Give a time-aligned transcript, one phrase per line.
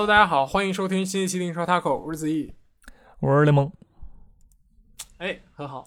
[0.00, 2.54] Hello，大家好，欢迎收听新一期的英超 Taco，我是子毅，
[3.20, 3.70] 我是雷蒙。
[5.18, 5.86] 哎，很好，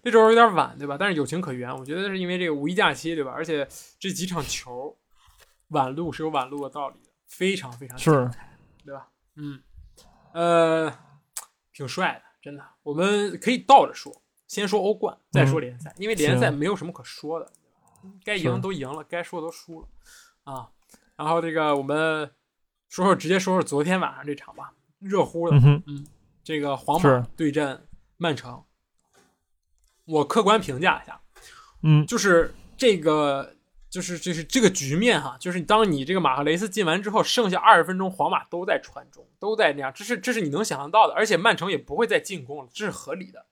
[0.00, 0.96] 这周有点晚，对吧？
[0.96, 3.32] 但是有情可原，我觉得是因为这个五一假期，对吧？
[3.32, 3.66] 而且
[3.98, 4.96] 这几场球
[5.70, 8.30] 晚录是有晚录的道理的，非常非常是，
[8.84, 9.08] 对吧？
[9.34, 9.60] 嗯，
[10.34, 10.96] 呃，
[11.72, 12.64] 挺帅的，真的。
[12.84, 17.50] 我们可以倒着说，先说欧冠，再说联赛，因为联赛没有什么可说的，
[18.24, 19.88] 该赢都赢了，该输的都输了
[20.44, 20.70] 啊。
[21.16, 22.30] 然后这个我们。
[22.88, 25.56] 说说，直接说说昨天晚上这场吧，热乎的。
[25.56, 26.06] 嗯，
[26.42, 28.64] 这个皇马对阵曼城，
[30.06, 31.20] 我客观评价一下，
[31.82, 33.54] 嗯，就是这个，
[33.90, 43.44] 就是就是这个局面哈，就是当你这个马赫雷斯进完之后，剩下二十分钟，皇马都在传中，都在那样，这是这是你能想象到的，而且曼城也不会再进攻了，这是合理的。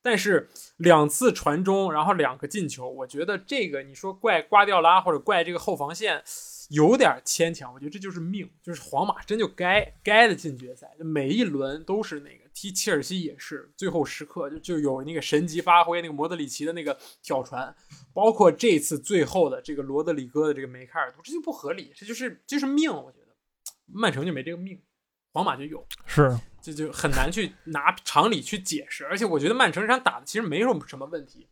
[0.00, 6.22] 但是两次传中，然后两个进球，我觉得这个你说怪瓜迪奥拉或者怪这个后防线。
[6.70, 17.72] 有点牵强，我觉得这就是命，就是皇马真就该该的进决赛，就每一轮都是那个踢切尔西也是最后时刻就就有那个神级发挥，那个莫德里奇的那个挑传，
[18.12, 23.28] 包括这次最后的这个罗德里戈的这个梅开二度，这就不合理，这就是就是命，我觉得
[23.86, 24.82] 曼城就没这个命，
[25.32, 31.46] 皇马就有，是这就很难去拿常理去解释，而且我觉得曼城这场打的其实没有什么问题，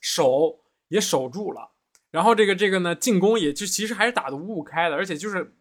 [0.00, 1.70] 守也守住了。
[2.10, 5.52] 然后这个这个呢，进攻也就其实还是打的五五开的，而且就是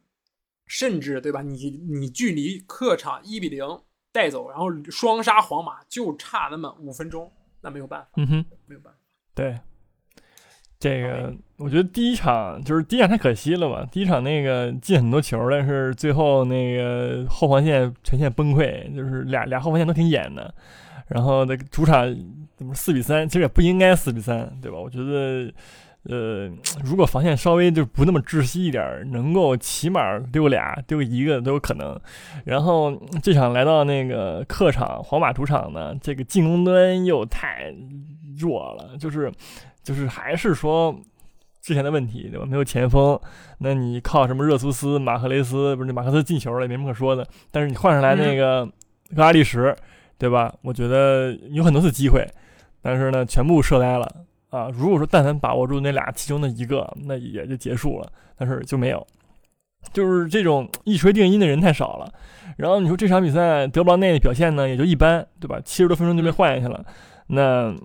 [0.65, 1.41] 甚至对吧？
[1.41, 3.65] 你你距离客场一比零
[4.13, 8.99] 带走，然后双杀皇马就差那么五分钟，那没有办法，嗯哼，没有办法。
[9.35, 9.59] 对，
[10.79, 13.85] 这个我觉得第一场就是第一场太可惜了吧？
[13.91, 20.55] 第一场那个进很多球，但是最后那个后防线全线崩溃，就是俩俩后防线都挺演的。
[21.07, 22.05] 然后那个主场
[22.55, 23.27] 怎么四比三？
[23.27, 24.77] 其实也不应该四比三，对吧？
[24.77, 25.53] 我觉得。
[26.09, 26.49] 呃，
[26.83, 31.99] 如果防线稍微就不那么窒息一点，能够起码丢俩、丢一个都有可能。
[32.45, 37.73] 然后这场来到那个客场，皇马主场呢，这个进攻端又太
[38.37, 39.31] 弱了，就是
[39.83, 40.95] 就是还是说
[41.61, 42.45] 之前的问题，对吧？
[42.45, 43.19] 没有前锋，
[43.57, 45.75] 那你靠什么热苏斯、马赫雷斯？
[45.75, 47.27] 不是马克斯进球了，也没什么可说的。
[47.51, 48.65] 但是你换上来那个
[49.13, 49.75] 格拉利什，
[50.17, 50.53] 对吧？
[50.61, 52.25] 我觉得有很多次机会，
[52.81, 54.09] 但是呢，全部射呆了。
[54.49, 58.11] 啊，如果说但凡把握住那俩其中的一个，那也就结束了。
[58.37, 59.05] 但是就没有，
[59.93, 62.11] 就是这种一锤定音的人太少了。
[62.57, 65.59] 然后你说这场比赛德布劳内的表现呢，也就一般，对吧？
[65.65, 66.85] 七十多分钟就被换下去了，
[67.27, 67.75] 那。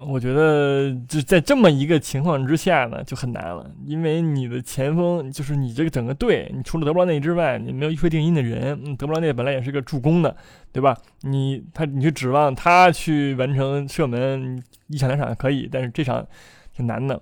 [0.00, 8.96] 我觉得就在这么一个情况之下呢，就很难了，因为你的前锋就是你这个整个队，你除了德布劳内之外，你没有一锤定音的人。
[8.96, 10.36] 德布劳内本来也是个助攻的，
[10.70, 10.96] 对吧？
[11.22, 16.24] 你他你去指望他去完成射门，一场两场可以，但是这场
[16.72, 17.20] 挺难的。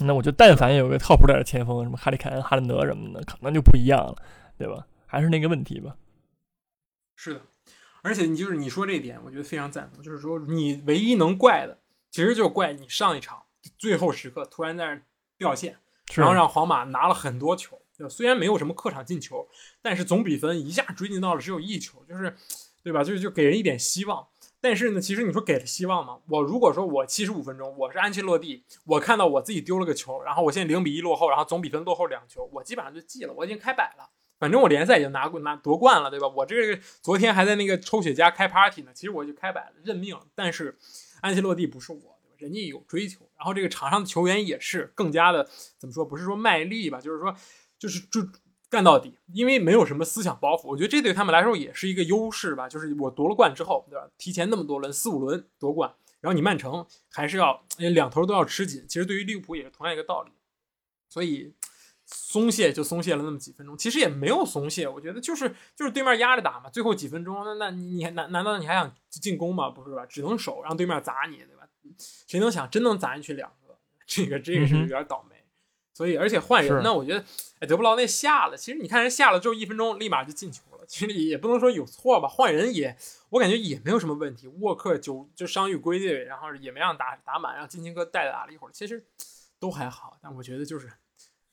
[0.00, 4.16] 那我觉得但凡有个靠谱点的前锋，什么哈里凯恩、哈兰德什么的，可能就不一样了，
[4.56, 4.86] 对吧？
[5.04, 5.94] 还是那个问题吧。
[7.16, 7.42] 是的，
[8.02, 11.76] 而且你就是你说这一点，我觉得非常赞同，就是说你唯一能怪的。
[12.12, 13.42] 其实就怪你上一场
[13.78, 15.00] 最后时刻突然在那
[15.38, 15.78] 掉线，
[16.14, 17.80] 然后让皇马拿了很多球。
[18.10, 19.48] 虽然没有什么客场进球，
[19.80, 22.36] 但是总比分一下追进到了只有一球，就是，
[22.82, 23.02] 对吧？
[23.02, 24.26] 就就给人一点希望。
[24.60, 26.18] 但是呢，其实你说给了希望吗？
[26.28, 34.10] 我如果说我七十五分钟我是安切洛蒂，我看到我自己丢了个球，然后我现在零比一落后，然后总比分落后两球，我基本上就记了，我已经开摆了。
[34.38, 36.26] 反正我联赛已经拿过拿夺冠了，对吧？
[36.26, 40.18] 我这个昨天还在那个抽雪茄开 party 呢，其实我就开摆了，认命。
[40.34, 40.76] 但是。
[41.22, 42.36] 安切洛蒂不是我，对吧？
[42.36, 46.04] 人家有追求，然后这个场上的球员也是更加的怎么说？
[46.04, 47.34] 不是说卖力吧，就是说，
[47.78, 48.20] 就是就
[48.68, 50.66] 干到底，因为没有什么思想包袱。
[50.66, 52.68] 我觉得这对他们来说也是一个优势吧。
[52.68, 54.06] 就是我夺了冠之后，对吧？
[54.18, 58.84] 提前那么多轮，四五轮夺冠，然后你曼城还是要两头都要吃紧。
[58.88, 60.32] 其实对于利物浦也是同样一个道理，
[61.08, 61.54] 所以。
[62.14, 69.70] 松懈就松懈了那么几分钟，其实也没有松懈，我觉得就是就是对面压着打嘛，最后几分钟，那那你还难难道你还想进攻吗？
[69.70, 70.04] 不是吧？
[70.06, 71.66] 只能守，让对面砸你，对吧？
[72.26, 73.76] 谁能想真能砸进去两个？
[74.06, 75.36] 这个这个是有点倒霉。
[75.94, 77.24] 所以而且换人呢，我觉得
[77.60, 82.28] 哎德布劳内下了，其实你看人下了之后一分钟立马就进球了，其实也不能说有错吧。
[82.28, 82.96] 换人也
[83.30, 84.46] 我感觉也没有什么问题。
[84.60, 89.04] 沃克就就伤愈归队，然后也没让打打满，让金琴哥代打了一会儿，其实
[89.58, 90.16] 都还好。
[90.22, 90.90] 但我觉得就是。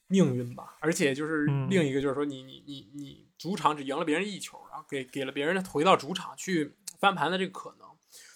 [0.10, 7.88] 命运吧，而且就是另一个，就是说你你你你主场只赢了别人一球，然后给给了别人回到主场去翻盘的这个可能。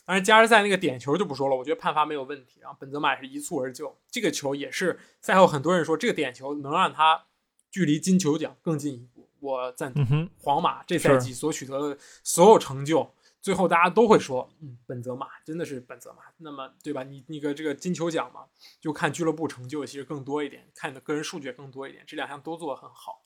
[0.06, 2.60] 当然加时赛那个点球就不说了，我觉得判罚没有问题。
[2.62, 7.26] 然后本泽马也是一蹴而就，这个球也是赛后很多人说这个点球能让他
[7.72, 10.30] 距离金球奖更进一步，我赞同。
[10.38, 16.24] 皇马这赛季所取得的所有成就最后大家都会说，嗯，本泽马真的是本泽马。
[16.38, 17.04] 那么，对吧？
[17.04, 18.46] 你那个这个金球奖嘛，
[18.80, 23.26] 就看俱乐部成就其实更多一点，看你的个人数据更多一点，这两项都做得很好，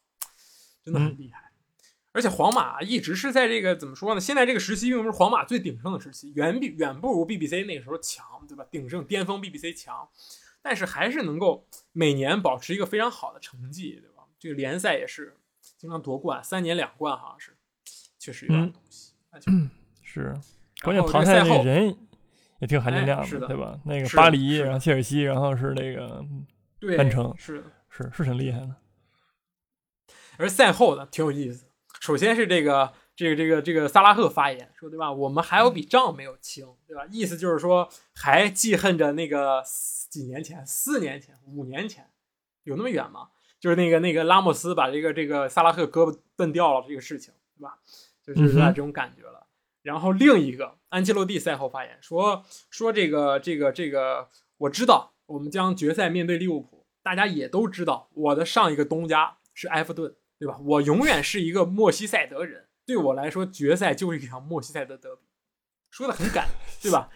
[0.83, 1.51] 真的很厉害。
[2.13, 4.19] 而且皇马一直是在这个怎么说呢？
[4.19, 8.65] 现在这个时期并不是皇马最鼎盛的时期，远比远不如 BBC 那个时候强，对吧？
[8.71, 10.09] 鼎盛巅峰 BBC 强，
[10.63, 14.23] 但是还是能够每年保持一个非常好的成绩，对吧？
[14.39, 15.37] 这个联赛也是
[15.77, 17.55] 经常夺冠，三年两冠好像是，
[18.17, 19.13] 确实有点东西。
[20.17, 20.35] 是，
[20.83, 21.95] 关键淘汰那人
[22.59, 23.79] 也挺含金量的，对吧？
[23.85, 26.25] 那个巴黎，然后切尔西，然后是那个
[26.97, 28.75] 曼城，是是是挺厉害的。
[30.37, 31.65] 而赛后呢，挺有意思。
[31.99, 35.11] 首先是这个这个这个这个萨拉赫发言说，对吧？
[35.11, 37.05] 我们还有笔账没有清，对吧？
[37.11, 39.63] 意思就是说还记恨着那个
[40.09, 42.05] 几年前、四年前、五年前，
[42.63, 43.29] 有那么远吗？
[43.59, 47.79] 就是那个那个拉莫斯把这个这个萨拉赫胳膊蹬掉了这个事情，对吧？
[48.23, 49.36] 就是有点这种感觉了。
[49.87, 60.15] 然后另一个安切洛蒂赛后发言说说这个这个这个，我知道我们将决赛面对利物浦，大家也都知道我的上一个东家是埃弗顿。
[60.39, 60.55] 对吧？
[60.63, 65.23] 我永远是一个莫西塞德人，对我来说，决赛就是一场莫西塞德德比，
[65.89, 66.47] 说的很赶，
[66.79, 67.09] 对吧？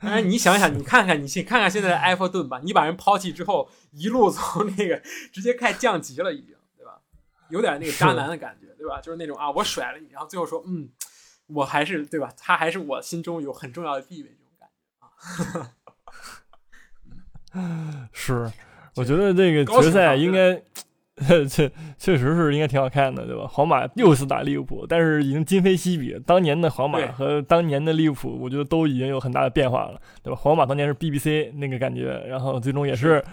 [0.00, 4.98] 哎，你想想，你看看，你去看看现在的埃弗顿吧，你把人抛弃之后，一路从那个
[5.32, 7.00] 直接开降级了，已经，对吧？
[7.48, 9.00] 有点那个渣男的感觉，对吧？
[9.00, 10.90] 就是那种啊，我甩了你，然后最后说，嗯，
[11.46, 12.32] 我还是对吧？
[12.36, 14.68] 他还是我心中有很重要的地位，这种感
[17.52, 18.08] 觉啊。
[18.12, 18.50] 是，
[18.96, 20.62] 我觉得这个决赛应该。
[21.48, 23.46] 确确实是应该挺好看的，对吧？
[23.48, 26.14] 皇马又是打利物浦，但是已经今非昔比。
[26.26, 30.38] 当年的皇马和当年的利物浦，我觉得都已经有很大的变化了，对吧？
[30.38, 33.24] 皇马当年是 BBC 那个感觉，然后最终也是，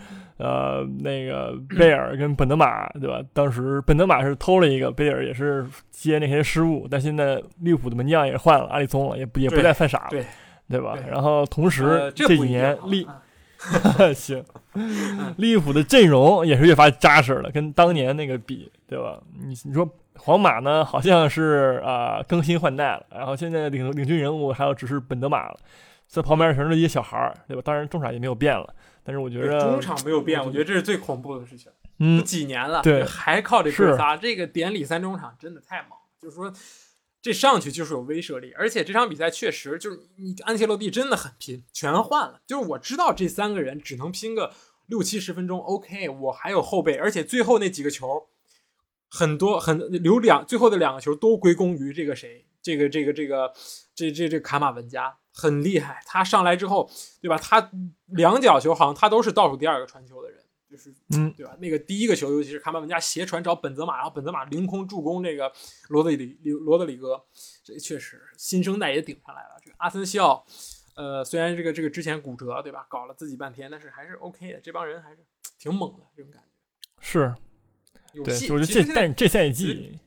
[0.44, 3.22] 呃，那个贝尔跟本德马，对吧？
[3.32, 10.26] 当时本德马是偷了一个，贝尔也是接那些失误，但现在利物浦的门将也换了，阿里松了，也不也不再犯傻了，
[10.70, 10.98] 对吧？
[11.10, 13.08] 然后同时这几年利。
[14.14, 14.44] 行，
[15.38, 19.18] 利物浦的阵容也是越发扎实了，跟当年那个比，对吧？
[19.42, 25.58] 你你说皇马呢，好像是啊更新换代了，然后现在领领军人物还有只是本德马了，
[26.14, 27.62] 在旁边全是一些小孩儿，对吧？
[27.66, 31.72] 当然中场也没有变了，但是我觉得中场没有变，我觉得这是最恐怖的事情。
[31.98, 36.54] 嗯，几年了，对，还靠这哥仨，这个典礼三中场真的太猛，就是说。
[37.24, 42.42] 这上去就是有威慑力，而且这场比赛确实就是你安切洛蒂真的很拼，全换了。
[42.46, 44.52] 就是我知道这三个人只能拼个
[44.88, 48.28] 六七十分钟，OK，我还有后备，而且最后那几个球
[49.08, 53.54] 很多很留两，最后的两个球都归功于这个谁，这个这个这个
[53.94, 56.90] 这这这卡马文加很厉害，他上来之后，
[57.22, 57.38] 对吧？
[57.38, 57.70] 他
[58.08, 60.40] 两脚球好像他都是倒数第二个传球的人。
[60.72, 61.56] 就是，嗯，对吧？
[61.62, 65.54] 那个第一个球，尤其是卡马文加斜传找本泽马，然后本泽马凌空助攻这个
[65.90, 67.24] 罗德里罗德里戈，
[67.64, 69.50] 这确实新生代也顶上来了。
[69.64, 70.44] 这个阿森西奥，
[70.96, 72.88] 呃，虽然这个这个之前骨折，对吧？
[72.90, 74.60] 搞了自己半天，但是还是 OK 的。
[74.62, 75.20] 这帮人还是
[75.60, 76.48] 挺猛的，这种感觉
[77.00, 77.36] 是。
[78.24, 80.00] 对，我觉得这但这赛季，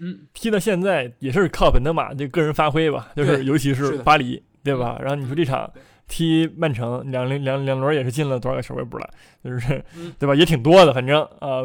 [0.00, 4.98] 嗯，踢到现在也是靠本德马这个人发挥吧，就是尤其是巴黎，对吧？
[5.00, 5.70] 然后你说这场。
[6.08, 9.10] 踢曼城两两两两轮也是进了多少个球我也不知道，
[9.42, 9.82] 就是
[10.18, 10.34] 对吧？
[10.34, 11.62] 也挺多的，反正啊，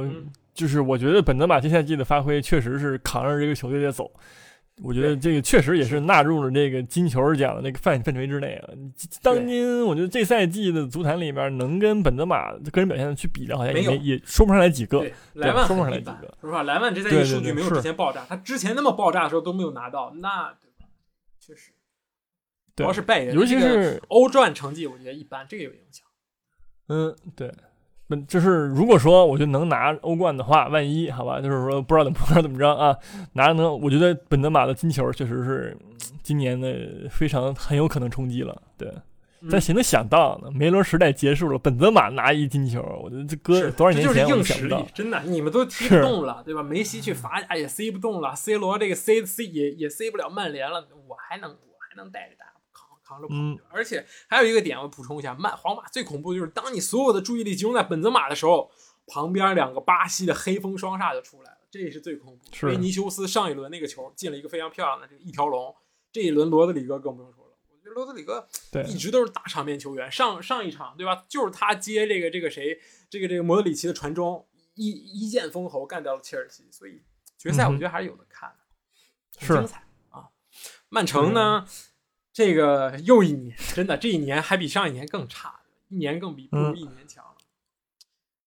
[0.54, 4.10] 就是我觉得本泽马这赛季的发挥确实是扛着这个球队在走，
[4.84, 8.70] 我觉得这个确实也是纳入了这个金球奖的那个范范围之内啊。
[9.22, 15.04] 当今我觉得这赛季的足坛里面能跟本泽马个人表现去比的，好像也也说不上来几个。
[15.34, 20.90] 莱万说不上来几个，说实话，莱万这赛季数据没有之前爆炸，他之前那么爆炸的时候都没有拿到，那对吧？
[21.40, 21.72] 确实。
[22.76, 26.06] 主要是拜仁，尤其是欧战成绩，我觉得一般，这个有影响。
[26.90, 27.52] 嗯，对，
[28.28, 32.96] 就是如果说我觉得能拿欧冠的话，万一好吧，就是说不知道怎么 不知道怎么着啊，
[33.34, 35.78] 拿能，我觉得本泽马的金球确实是
[36.24, 38.62] 今年的非常很有可能冲击了。
[38.78, 38.92] 对，
[39.52, 40.50] 但谁能想到呢？
[40.52, 46.64] 梅罗时代结束了，本泽马拿一金球，我觉得这搁多少年前我想不到，真的，你们都踢不动了，对吧？
[46.64, 52.46] 梅西去法甲也塞不动了，C 罗这个 C C 也也塞不了曼联了，我还能我还能带着打。
[53.08, 53.36] 扛着跑，
[53.70, 58.70] 而且还有一个点，我补充一下，曼皇马最恐怖的就是，当你所有的注意力集中在本泽马的时候，
[59.06, 62.68] 旁边两个巴西的黑风双煞就出来了，这也是最恐怖。
[62.68, 65.74] 维尼修斯上一轮那个球进了一个非常漂亮的这个一条龙，
[66.12, 67.52] 这一轮罗德里戈更不用说了。
[67.70, 68.46] 我觉得罗德里戈
[68.86, 72.78] 一直都是大场面球员，上上一场对吧，就是他接这个这个谁，
[73.10, 74.46] 这个这个莫德里奇的传中，
[74.76, 77.02] 一一剑封喉干掉了切尔西，所以
[77.38, 80.28] 决赛我觉得还是有的看的，很精彩啊。
[80.90, 81.66] 曼城呢？
[82.38, 87.26] 这个又一年， 真的这一年还比上一年更差，一年更比不如一年强。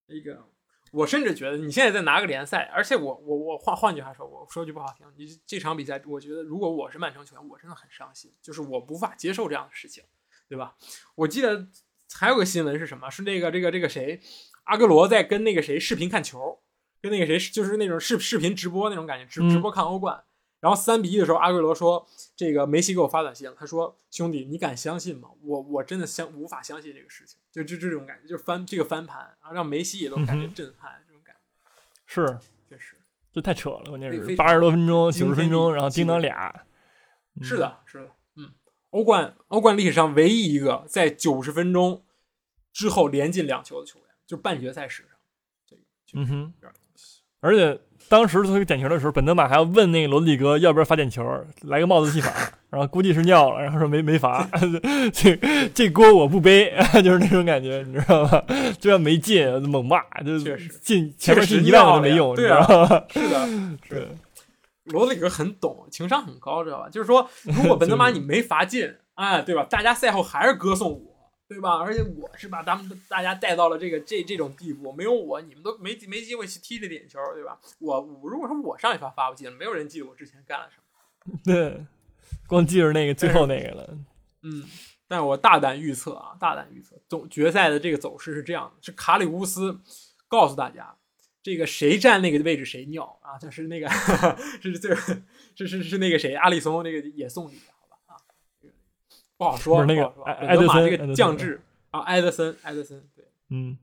[0.06, 0.46] 这个
[0.92, 10.04] 我甚至觉得你现在再拿个联赛，而且我我我换换句话说，我说句不好听，你这场比赛，我觉得如果我是曼城球员，我真的很伤心，就是我无法接受这样的事情，
[10.48, 10.76] 对吧？
[11.16, 11.66] 我记得
[12.14, 13.10] 还有个新闻是什么？
[13.10, 14.20] 是那个这个这个谁，
[14.66, 16.60] 阿格罗在跟那个谁视频看球，
[17.02, 20.22] 跟那个谁就是那种视视频直播那种感觉，直直播看欧冠。
[20.60, 25.30] 然后三比一的时候，阿圭罗说：“这个梅西给我发短信了，他说兄弟，你敢相信吗？
[25.42, 31.40] 我我真的相无法相信这个事情，就就这种感觉，就是翻这个翻盘，然后让梅西也都感觉震撼，这种感觉。
[32.04, 32.38] 是
[32.68, 32.96] 确实，
[33.32, 36.66] 这太扯了，关键是八十多分钟、九十分钟，然后叮当俩，
[37.40, 38.52] 是的，是的，嗯，
[38.90, 42.04] 欧冠欧冠历史上唯一一个在九十分钟
[42.70, 45.12] 之后连进两球的球员，就半决赛史上，
[45.66, 46.54] 这个嗯哼，
[47.40, 51.24] 而且。”当时他点球的时候，本泽马还要问那个罗德里格要不要罚点球，
[51.62, 52.32] 来个帽子戏法，
[52.68, 54.44] 然后估计是尿了，然后说没没罚，
[55.14, 55.38] 这
[55.72, 56.74] 这锅我不背，
[57.04, 58.44] 就是那种感觉，你知道吧？
[58.80, 60.36] 就算没进，猛骂，就
[60.82, 62.66] 进前面进一万都没用，对啊，
[63.08, 63.48] 是的，
[63.88, 64.08] 是。
[64.86, 66.88] 罗德里格很懂，情商很高，知道吧？
[66.90, 69.64] 就是说，如果本泽马你没罚进，哎，对吧？
[69.70, 71.09] 大家赛后还是歌颂我。
[71.50, 71.78] 对吧？
[71.78, 77.58] 而且我是把他们大家带到了这个这这种地步，没有我，你们都没没机会去踢这点球，对吧？
[77.80, 81.40] 我我如果说我上一发发不进了，没有人记得我之前干了什么。
[81.44, 81.84] 对，
[82.46, 83.98] 光记着那个最后那个了。
[84.42, 84.64] 嗯，
[85.08, 89.80] 但我大胆预测啊，大胆预测，总决赛的这个走势是这样的：是卡里乌斯
[90.28, 90.94] 告诉大家，
[91.42, 93.36] 这个谁站那个位置谁尿啊？
[93.38, 93.88] 就是那个
[94.62, 97.58] 是这是是是那个谁，阿里松那个也送礼。
[99.40, 103.78] 不好说，那个埃德森这个降智啊，埃德森，埃德森，对，嗯，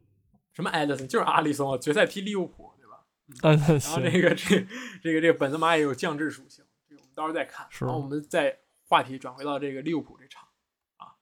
[0.54, 1.08] 什么埃德森？
[1.08, 3.00] 就是阿里松，决赛踢利物浦，对吧？
[3.42, 4.68] 然后这个这
[5.02, 7.66] 这个这个本泽马也有降智属性，这个我们到时候再看。
[7.80, 8.56] 然后我们再
[8.88, 10.44] 话题转回到这个利物浦这场
[10.98, 11.18] 啊，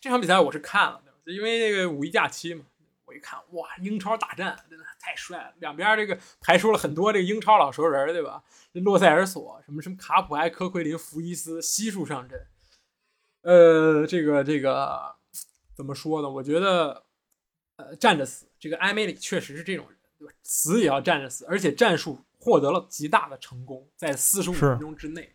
[0.00, 2.64] 这场比赛我是看了，因为那个五一假期嘛，
[3.04, 8.42] 我一看哇，英超大战真的太帅了，两边这个排出了很多这个英超老熟人，对吧？
[8.72, 12.46] 这洛塞尔索什么什么卡普埃、科奎林、福伊斯悉数上阵。
[13.44, 15.14] 呃，这个这个
[15.74, 16.30] 怎么说呢？
[16.30, 17.04] 我觉得，
[17.76, 18.46] 呃，站着死。
[18.58, 20.32] 这个埃梅里确实是这种人，对吧？
[20.42, 25.34] 死也要站着死，而且战术获得了极大的成功，在四十五分钟之内。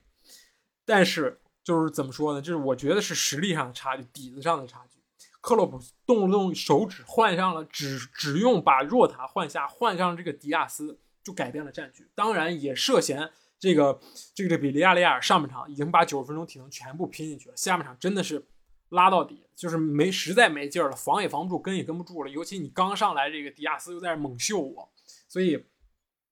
[0.85, 2.41] 但是，就是怎么说呢？
[2.41, 4.97] 就是我觉得是实力上的差距，底子上的差距。
[5.39, 12.09] 克洛普动了动手指，换上了只只用把若塔换下，换上了这个迪亚斯，就改变了战局。
[12.15, 13.31] 当然，也涉嫌。
[13.59, 13.99] 这个
[14.33, 18.47] 这个比利亚雷亚尔上半场已经把九十分钟体能全部拼进去了，下半场真的是
[18.89, 22.29] 拉到底，就是没实在没劲儿了，防也防不住，跟也跟不住了。
[22.29, 24.89] 尤其你刚上来，这个迪亚斯又在那猛秀我，
[25.27, 25.65] 所以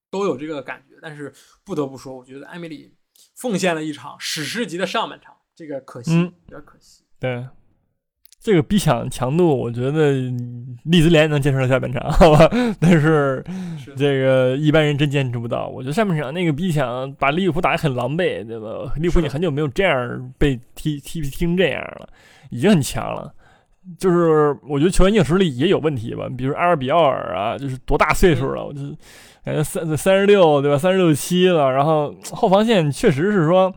[0.09, 0.95] 都有这个感觉。
[1.01, 2.95] 但是不得不说，我觉得艾米丽
[3.35, 7.03] 奉献了一场史诗级的上半场，这个可惜，有点可惜。
[7.19, 7.47] 对。
[8.47, 10.13] 这个逼抢强度，我觉得
[10.85, 12.49] 利兹联能坚持到下半场，好吧？
[12.79, 13.43] 但是
[13.97, 15.67] 这个一般人真坚持不到。
[15.67, 18.93] 我觉得上半场那个逼抢把利物浦打得很狼狈，对吧？
[18.95, 22.07] 利物浦你很久没有这样被踢踢踢成这样了，
[22.49, 23.33] 已经很强了。
[23.99, 28.65] 就是我觉得球员硬实力也有问题吧，比如阿尔比奥尔啊，就是多大岁数了？
[28.65, 28.79] 我就
[29.43, 30.77] 感觉三三十六，对吧？
[30.77, 33.75] 三十六七了，然后后防线确实是说。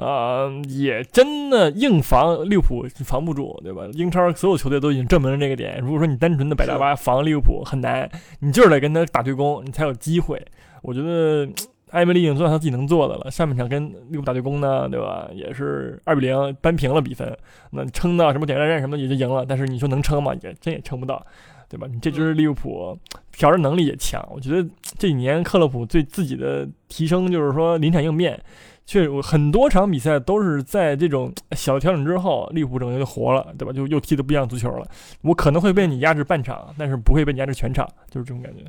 [0.00, 3.82] 呃，也真的硬防利物浦防不住，对吧？
[3.92, 5.78] 英超所有球队都已经证明了这个点。
[5.82, 10.42] 如果说你单纯的摆大巴防利物浦很难，你就是得跟他打对攻，你才有机会。
[10.80, 11.46] 我觉得
[11.92, 13.30] 埃梅里已经做到他自己能做的了。
[13.30, 15.28] 上半场跟利物浦打对攻呢，对吧？
[15.34, 17.36] 也是二比零扳平了比分。
[17.72, 20.32] 那撑到什么点球战什么也就赢了，但是你说能撑吗？
[20.40, 21.22] 也真也撑不到，
[21.68, 21.86] 对吧？
[21.92, 22.96] 你这支利物浦
[23.32, 24.26] 调整能力也强。
[24.32, 24.66] 我觉得
[24.96, 28.40] 这几年克洛普对自己的提升就是说临场应变。
[28.86, 33.72] 确实，很多场比赛都是在这种小调整之后，利物浦整个就活了，对吧？
[33.72, 34.90] 就又踢的不一样足球了。
[35.22, 38.64] 我可能会被你压制半场，但是不会被你压制全场，就是这种感觉。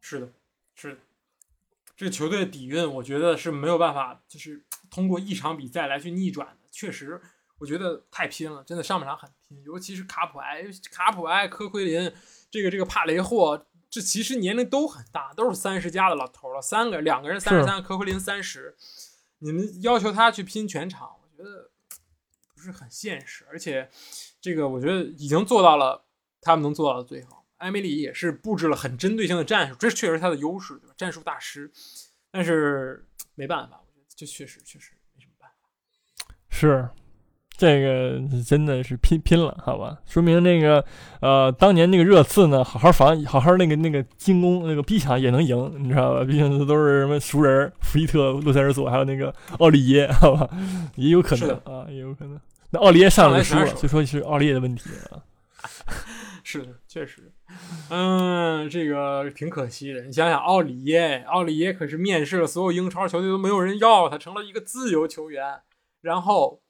[0.00, 0.28] 是的，
[0.74, 0.98] 是的。
[1.96, 6.56] 这个球队的底蕴，我觉得是没有办法，就是通过一场比赛来去逆转的。
[6.70, 7.18] 确实，
[7.58, 12.12] 我觉得太拼了，真的上半场很拼，尤其是卡普埃、卡普埃、科奎林，
[12.50, 16.60] 这个这个帕雷霍，这其实年龄都很大，都是三十加的老头了。
[16.60, 18.74] 三个，两个人三十三，科奎林三十。
[19.42, 21.70] 你们要求他去拼全场，我觉得
[22.54, 23.90] 不是很现实，而且
[24.40, 26.06] 这个我觉得已经做到了，
[26.40, 27.44] 他们能做到的最好。
[27.56, 30.94] 艾米里也是布置了很针对性的战术，这确实是他的优势，对吧？
[30.96, 31.72] 战术大师，
[32.30, 36.34] 但是没办法，我觉得这确实确实没什么办法。
[36.48, 36.88] 是。
[37.62, 39.96] 这个真的是拼拼了，好吧？
[40.04, 40.84] 说明那个，
[41.20, 46.24] 呃，当年那个热刺呢，好好防，好好那个那个进攻，那个逼抢也能赢，你知道吧？
[46.24, 50.50] 毕竟都是什么熟人，福伊特、洛塞尔索，还有那个奥利耶，好吧？
[50.96, 52.36] 也有可能啊，也有可能。
[52.70, 55.22] 那奥利耶上来输了，就说是奥利耶的问题啊。
[56.42, 57.30] 是的，确实。
[57.90, 60.02] 嗯，这个挺可惜的。
[60.02, 65.60] 你想想，奥里耶，奥里耶可是面试了所有英超球队都没有人要他，成了一个自由球员，
[66.00, 66.60] 然后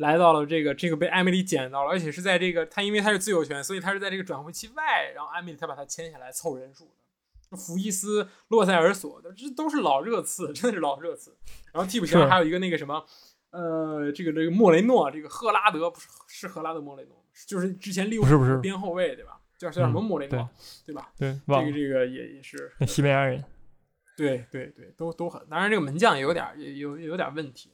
[0.00, 7.56] 来到了这个这个被艾米丽捡到了，而且是在这个他因为他是自由球员，所以他是在这个转会期外，然后艾米丽才把他签下来凑人数的。
[7.56, 11.36] 福伊斯、洛塞尔索的，这都是老热刺，真的是老热刺。
[11.72, 13.04] 然后替补席上还有一个那个什么，
[13.50, 19.40] 呃，这个这个莫雷诺，这个赫拉德不是是赫拉德莫雷诺，就是之前利物浦边后卫对吧？
[19.58, 20.48] 叫叫什么莫雷诺，
[20.86, 21.12] 对吧？
[21.18, 23.44] 对，这个这个也也是西班牙人。
[24.16, 25.44] 对对对，都都很。
[25.48, 27.72] 当然，这个门将也有点也有有点问题，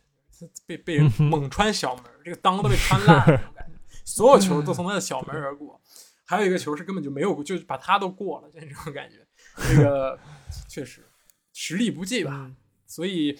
[0.66, 3.74] 被被人猛穿小门，这个裆都被穿烂了，感觉
[4.04, 5.80] 所有球都从他的小门而过。
[6.24, 9.24] 还有一个球是根本就没有，就把他都过了，就这种感觉。
[9.68, 10.18] 这个
[10.68, 11.06] 确实
[11.52, 12.50] 实力不济吧？
[12.84, 13.38] 所以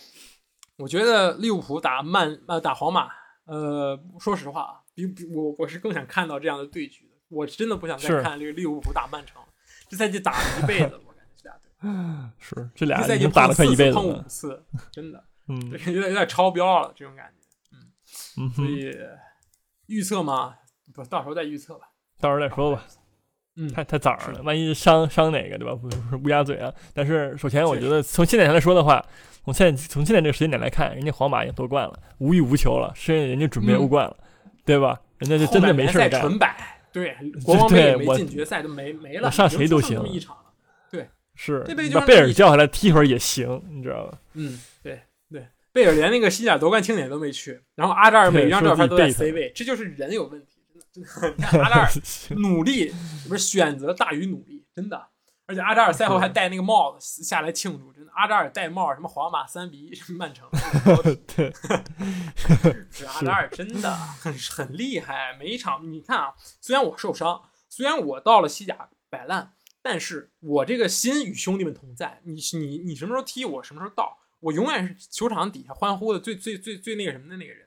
[0.77, 3.09] 我觉得利物浦打曼呃打皇马，
[3.47, 7.17] 呃，说实话啊，比比我我是更想看到这样的对局的。
[7.29, 9.43] 我真的不想再看这个利物浦打曼城，
[9.89, 17.77] 这赛季打了一辈子，我感觉这俩队 是这俩赛季打了快一辈子，碰五次，真的，嗯，有点有点超标了这种感觉，
[18.41, 18.95] 嗯，所以
[19.87, 20.55] 预测嘛，
[20.95, 21.87] 不到时候再预测吧，
[22.21, 22.85] 到时候再说吧，
[23.57, 25.75] 嗯，太太早了，万一伤伤哪个对吧？
[25.75, 26.73] 不是乌鸦嘴啊。
[26.93, 29.05] 但是首先我觉得从现在上来说的话，
[29.45, 34.17] 从现在从现在这个时间点来看，人家皇马已经夺冠了，无欲无求了，甚至人家准备欧冠了，
[34.65, 35.01] 对吧？
[35.19, 36.75] 人家就真的没事干，纯摆。
[36.93, 39.31] 对，国王杯也没进决赛，都没没了。
[39.31, 40.45] 上谁都行，一场了。
[40.91, 41.61] 对，是
[41.93, 44.19] 把贝尔叫下来踢会儿也行，你知道吧？
[44.33, 45.01] 嗯，对对，
[45.77, 51.35] 贝尔连那个西甲夺冠庆典都没去，然后阿扎尔每张照片都在 C 位，这就是人有问题，真的真的。
[51.37, 51.91] 你看阿扎尔
[52.31, 52.95] 努力
[53.29, 55.09] 不是选择大于努力，真的。
[55.45, 58.11] 而且阿扎尔赛后还戴那个帽子下来庆祝，真的。
[58.15, 60.49] 阿扎尔戴帽，什么皇马三比一曼城，
[61.37, 61.53] 对，
[62.91, 65.37] 是阿扎尔真的很很厉害。
[65.39, 69.53] 每一场你看啊，虽然我受伤，虽然我到了西甲摆烂，
[69.83, 72.23] 但是我这个心与兄弟们同在。
[72.25, 74.17] 你你你什么时候踢我什么时候到，
[74.47, 77.67] 我永远是球场底下欢呼的最最最最那个什么的那个人。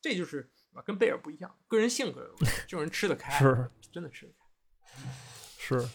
[0.00, 0.50] 这就是
[0.84, 2.30] 跟贝尔不一样，个人性格，
[2.66, 5.10] 这种人吃得开，是真的吃得开，
[5.58, 5.88] 是。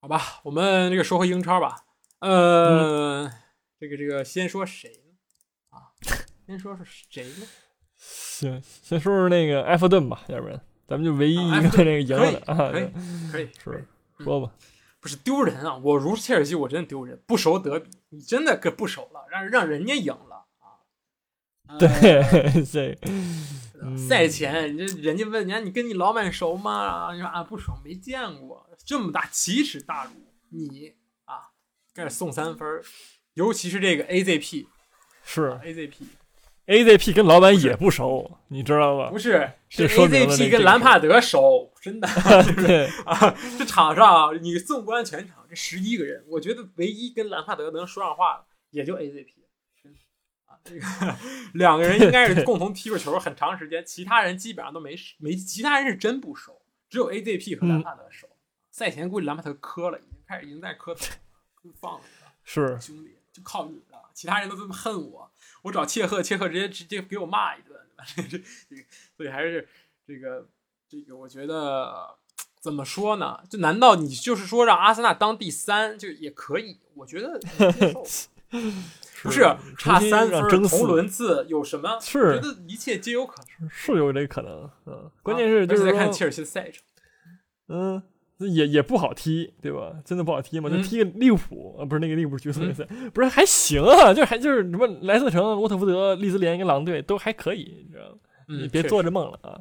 [0.00, 1.84] 好吧，我们这个说回英超吧。
[2.18, 3.30] 呃，
[3.78, 5.78] 这个这个，先说谁呢？
[5.78, 5.94] 啊，
[6.46, 7.46] 先说是谁呢？
[7.96, 12.72] 行，先说说那个埃弗顿吧，要不然咱们就唯一一个那个赢了的啊。
[12.72, 12.90] 可以，
[13.30, 13.86] 可以，是
[14.18, 14.52] 说吧。
[15.00, 15.76] 不是丢人啊！
[15.78, 21.78] 我如切尔西，我真的丢人，不熟德比，你真的跟不熟了，让让人家赢了啊。
[21.78, 22.98] 对，这
[23.96, 27.12] 赛前，这人家问你，你跟你老板熟吗？
[27.14, 28.68] 你说啊，不熟，没见过。
[28.84, 30.10] 这么大奇耻大辱，
[30.50, 30.92] 你
[31.24, 31.50] 啊，
[31.94, 32.68] 开始送三分
[33.34, 34.66] 尤其是这个 AZP，
[35.22, 39.10] 是 AZP，AZP 跟老板也不熟，你知道吧？
[39.10, 42.08] 不是，是 AZP 跟兰帕德熟，真的。
[42.56, 49.34] 对啊，这场上你纵观全场，这十一个人，我觉得唯一跟兰帕德能说上话的，也就 AZP。
[50.46, 50.86] 啊，这个
[51.54, 58.28] 两个人应该是共同踢过球很长时间，其他人基本上都没没，其他人是真不熟，只有 AZP 和兰帕德熟。
[58.70, 61.04] 赛前估计兰帕德磕了，已经开始已经在磕头，
[61.74, 62.04] 放了，
[62.42, 65.32] 是兄弟，就靠你了，其他人都这么恨我，
[65.62, 67.78] 我找切赫，切赫直接直接给我骂一顿，
[68.16, 68.38] 这这，
[69.16, 69.68] 所以还是
[70.04, 70.48] 这个
[70.88, 72.18] 这个，我觉得
[72.60, 73.40] 怎么说呢？
[73.48, 76.78] 就难道你就是说让阿森纳当第三就也可以？
[76.94, 78.04] 我觉得接受，
[79.22, 79.40] 不是
[79.78, 81.98] 差三分同轮次有什么？
[82.00, 86.82] 是觉得一切皆有可能，是有这可能，嗯，关键是就是在看切尔西的赛程，
[87.68, 88.02] 嗯。
[88.42, 89.92] 也也不好踢，对吧？
[90.02, 90.70] 真的不好踢嘛？
[90.70, 94.14] 就踢个利物浦啊，不是那个利物浦决赛赛，不是还行啊？
[94.14, 98.16] 就还就是什么莱斯特城、沃特福德、利兹联跟狼队都还可以，你知道吗？
[98.46, 99.60] 你别做着梦了啊！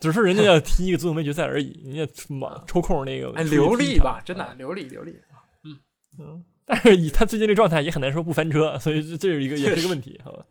[0.00, 5.18] 只是人家要踢一个足总杯决赛而已，人家忙抽空那个哎流利吧，真的流利流利。
[5.64, 5.78] 嗯
[6.18, 10.44] 嗯，但是以他最近这状态也很难说不翻车，所以这这是一个也是个问题，好吧？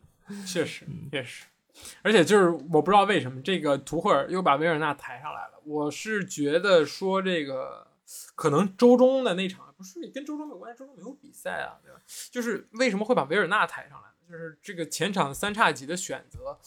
[0.45, 1.45] 确实确实，
[2.01, 5.61] 而且就是我不知道为什么这个图赫尔又把维尔纳抬上来了。
[5.65, 7.87] 我是觉得说这个
[8.35, 11.99] 可能周中的那场不是跟周中没有关系，周中没有比赛啊，对吧？
[12.31, 14.13] 就是为什么会把维尔纳抬上来呢？
[14.29, 16.57] 就是这个前场三叉戟的选择，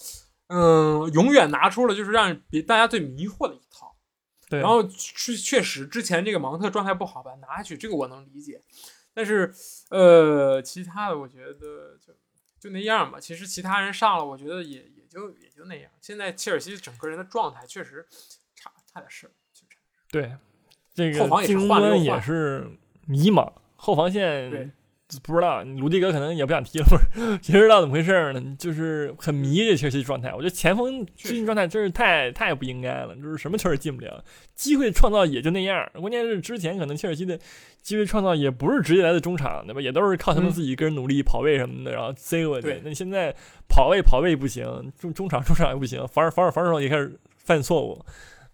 [0.48, 3.96] 嗯，永远拿出了就是让别大家最迷惑的一套。
[4.48, 8.62] 对，然后确确实之前这个芒特状态不好吧，拿下去这个我能理解，
[9.12, 9.52] 但是
[9.90, 12.12] 呃，其他的我觉得就
[12.61, 13.18] 就那样吧。
[13.18, 15.90] 其实其他人上了，我觉得也也就也就那样。
[16.00, 18.06] 现在切尔西整个人的状态确实。
[18.59, 19.30] 差差点事，
[20.11, 20.35] 对，
[20.94, 22.66] 这个后防也是换了也是
[23.04, 24.70] 迷茫，后防线对
[25.23, 27.38] 不知道，鲁迪哥可能也不想踢了，不是？
[27.40, 28.57] 谁知道怎么回事呢？
[28.59, 30.31] 就是很迷这切尔西状态。
[30.31, 34.25] 我觉得前锋最近状态真是太太不应该了，就是什么球也进不了，
[34.57, 35.88] 机会创造也就那样。
[35.95, 37.38] 关键是之前可能切尔西的
[37.83, 39.81] 机会创造也不是直接来自中场，对吧？
[39.81, 42.81] 也都是靠他们自己个人努力跑位什么的，然后塞过去。
[42.83, 43.33] 那现在
[43.69, 44.64] 跑位跑位不行，
[44.99, 48.05] 中中场中场也不行，防守防守防守也开始犯错误。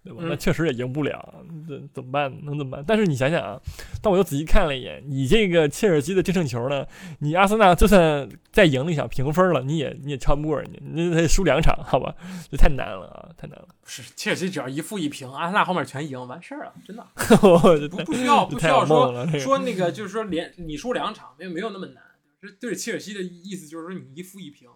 [0.03, 0.21] 对吧？
[0.23, 1.33] 那确实也赢不了，
[1.67, 2.31] 这怎么办？
[2.43, 2.83] 能怎么办？
[2.85, 3.59] 但是你想想啊，
[4.01, 6.85] 但我又仔细看了一眼，你这个切尔西的净胜球呢，
[7.19, 12.13] 你阿森纳就算再赢了一场平分了，你也你也超不过人家，你得输两场，好吧？
[12.51, 13.67] 这太难了啊，太难了。
[13.85, 17.07] 是切尔西只要一负一平，阿森纳后面全赢，完事儿了，真的。
[17.89, 22.03] 不不需要不需要说说那个，就是说连你输两场没有没有那么难。
[22.41, 24.67] 这对切尔西的意思就是说，你一负一平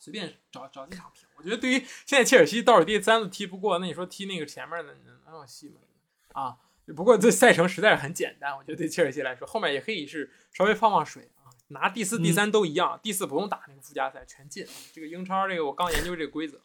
[0.00, 1.28] 随便找找几场平。
[1.36, 1.74] 我觉得对于
[2.06, 5.76] 现在切尔西倒数第三都踢不过，那你说踢那个前面的能有戏吗？
[6.32, 6.56] 啊，
[6.96, 14.66] 不过这赛程实在是很简单，我觉得对切尔西来说，后面也可以是稍微放放水啊，拿第四、第三都一样，第四不用打那个附加赛，全进。
[14.92, 16.60] 这个英超这个我刚研究这个规则，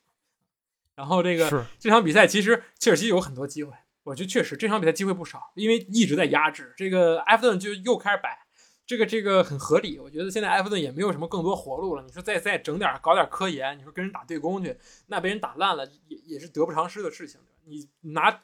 [0.95, 8.44] 然后这个这场比赛其实切尔西有很多机会，我觉得确实这场比赛机会不少，因为一直在压制这个埃弗顿就又开始摆。
[8.88, 12.04] 这个这个很合理，我觉得现在埃弗顿也没有什么更多活路了。
[12.04, 17.41] 你说再再整点搞点科研，你说跟人打对攻去，那被人打烂了也也是得不偿失的事情。
[17.63, 18.43] 你拿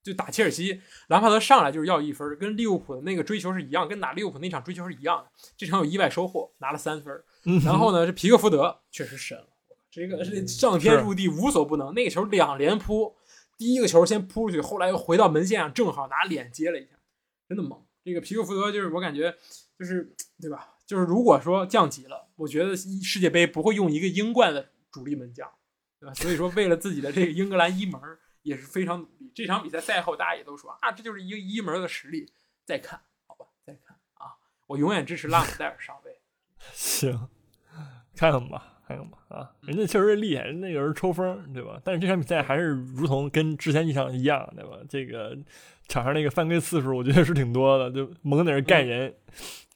[0.00, 5.30] 就打切尔西，兰帕德上来就是要一分，跟利物浦的那个追求是一样，跟打利物浦那场追求是一样的。
[5.56, 7.22] 这场有意外收获，拿了三分。
[7.64, 9.48] 然后呢，这皮克福德确实神了，
[9.90, 11.92] 这个是上天入地无所不能。
[11.92, 13.16] 那个球两连扑，
[13.58, 16.90] 第一个球先扑出去，后来又回到门线上，正好拿脸接了一下，
[17.48, 17.84] 真的猛。
[18.04, 19.34] 这个皮克福德就是我感觉。
[19.82, 20.68] 就是对吧？
[20.86, 25.50] 就是如果说降级了，我觉得世界杯不会用一个英冠的主力门将，
[25.98, 26.14] 对吧？
[26.14, 28.00] 所以说为了自己的这个英格兰一门
[28.42, 29.32] 也是非常努力。
[29.34, 32.32] 这场比赛赛后大家也都说啊，这就是一个一门的实力。
[32.64, 34.38] 再看好吧，再看啊！
[34.68, 36.20] 我永远支持拉姆塞尔上位。
[36.72, 37.28] 行，
[38.14, 39.50] 看看吧，看看吧啊！
[39.62, 41.80] 人家确实厉害，人那个人抽风，对吧？
[41.82, 44.76] 但是这场比赛还是如同跟之前一场一样，对吧？
[44.88, 45.36] 这个
[45.88, 49.12] 场上那个犯规次数，我觉得是挺多的，就猛在那干人。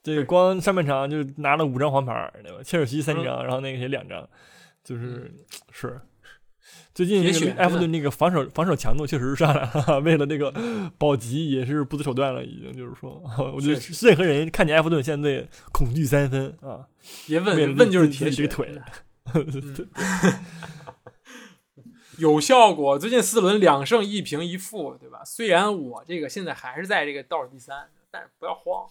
[0.06, 2.62] 这个光上半场就拿了五张黄牌，对吧？
[2.62, 4.28] 切尔西三张，然后那个谁两张，
[4.84, 5.34] 就是
[5.72, 6.00] 是
[6.94, 10.54] 最近这个埃弗顿那个防守防守强度确实是上来了， 为了那个
[10.96, 13.20] 保级也是不择手段了，已经就是说，
[13.54, 16.86] 我觉得任何人看见埃弗顿现在恐惧三分啊！
[17.26, 18.72] 别问问就是铁血腿，
[22.18, 22.98] 有效果。
[22.98, 25.22] 最近四轮两胜一平一负，对吧？
[25.24, 28.86] 虽然我这个现在还是在这个倒数第三，但是不要慌。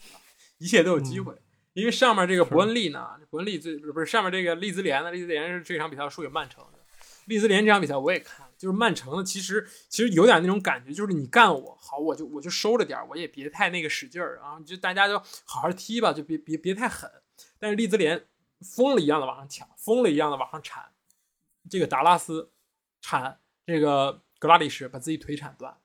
[0.57, 1.35] 一切都有机会，
[1.73, 6.79] 因为上面这个伯恩利呢，伯恩利最不是不是上面这个利兹联呢，利兹联是这场比赛输给曼城的。
[7.25, 17.09] 利兹联这场比赛我也看，就是曼城呢，其实其实有点那种感觉，就是你干我好，我就我就收着点我也别太那个使劲儿啊，就大家就好好踢吧，就别别别太狠。
[17.57, 18.27] 但是利兹联
[18.61, 20.85] 疯了一样的往上抢，疯了一样的往上铲，
[21.69, 22.51] 这个达拉斯
[23.01, 25.75] 铲这个格拉利什把自己腿铲断。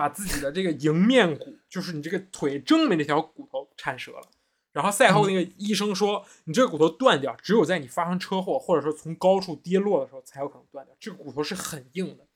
[0.00, 4.30] 把自己的这个迎面骨，就是你这个腿正面这条骨头铲折了。
[4.72, 10.96] 然后赛后那个医生说，你这个骨头断掉，只有在你发生车祸或者说从高处跌落的时候才有可能断掉。
[10.98, 12.26] 这个骨头是很硬的，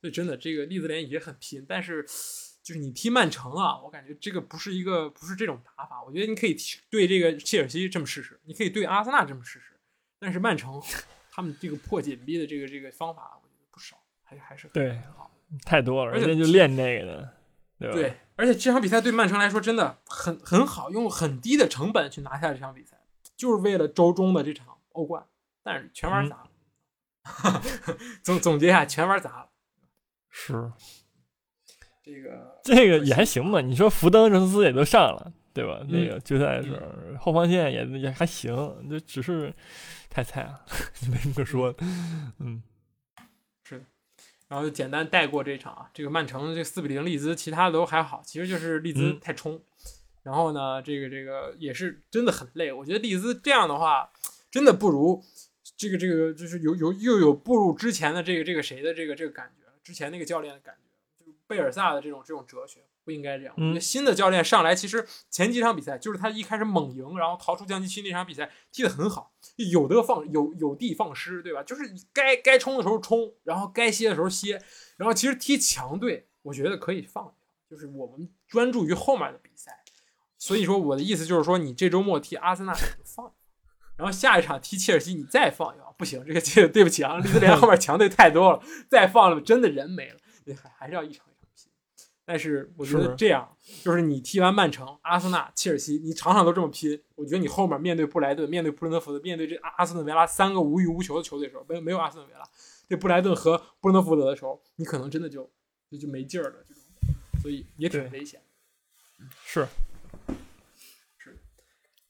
[0.00, 1.64] 所以真的这个利兹联也很拼。
[1.66, 2.02] 但是
[2.62, 6.02] 就是你踢曼城啊，我感觉这个不是一个不是这种打法。
[6.02, 6.56] 我觉得你可以
[6.90, 9.78] 对这个切尔西这么试试，你可以对阿森纳这么试试。
[10.18, 10.82] 但是曼城
[11.30, 15.30] 他们这个破紧逼的这个这个方法，我觉得不少，还还是对很好。
[15.64, 17.28] 太多了，而且就练那个的，
[17.78, 17.94] 对吧？
[17.94, 22.96] 对，而且这场比赛对曼城来说真的很很好，用很低的成本去拿下这场比赛，
[23.36, 25.24] 就是为了周中的这场欧冠，
[25.62, 26.50] 但是全玩砸了。
[28.22, 29.48] 总总结一下，全玩砸了。
[30.28, 30.72] 是，
[32.02, 33.60] 这个这个也还行吧？
[33.60, 35.80] 你说福登、热苏斯也都上了，对吧？
[35.88, 38.54] 那个决赛的时候，后防线也也还行，
[38.90, 39.54] 就只是
[40.10, 40.60] 太菜了，
[41.10, 41.74] 没什么可说。
[42.40, 42.62] 嗯。
[44.54, 49.60] 然后就简单带过这场啊，这个曼城这四比零利兹，其他的都还好，其实就是利兹太冲。
[50.22, 52.72] 然后呢，这个这个也是真的很累。
[52.72, 54.08] 我觉得利兹这样的话，
[54.52, 55.20] 真的不如
[55.76, 62.78] 这个这个就是有有又有步入之前的这个这个谁的这个这个感觉，之前那个教练的感觉，就是贝尔萨的这种这种哲学。
[63.04, 63.54] 不应该这样。
[63.58, 69.32] 嗯，新的教练上来，其实前几场比赛就是他一开始猛赢，然后逃出降级区那场比赛踢得很好，
[69.70, 71.62] 有的放有有的放矢，对吧？
[71.62, 74.60] 就是该该冲的时候冲，然后该歇的时候歇。
[74.96, 77.34] 然后其实踢强队，我觉得可以放
[77.68, 79.82] 就是我们专注于后面的比赛。
[80.38, 83.32] 所以说我的意思就是说，你这周末踢阿森纳就放，
[83.96, 90.16] 然后下一场踢切尔西你再放一放，不行，这个这对不起啊，利兹联后面强队太多了，再放了真的人没了，
[90.62, 91.26] 还还是要一场。
[92.26, 102.42] 但是我觉得这样，就是你踢完曼城、阿森纳、切尔西，你场场都这么拼，我觉得你后面面对布莱顿、面对布伦特福德、面对这阿阿斯顿维拉三个无欲无求的球队的时候，没有没有阿斯顿维拉，
[102.88, 105.50] 对布莱顿和布伦特福德的时候，你可能真的就
[105.90, 106.82] 就就没劲儿了，这种，
[107.42, 108.40] 所以也挺危险。
[109.44, 109.66] 是
[111.18, 111.38] 是，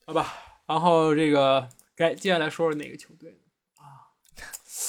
[0.06, 0.32] 好吧，
[0.66, 3.40] 然后这个该接下来说说哪个球队
[3.78, 4.14] 啊？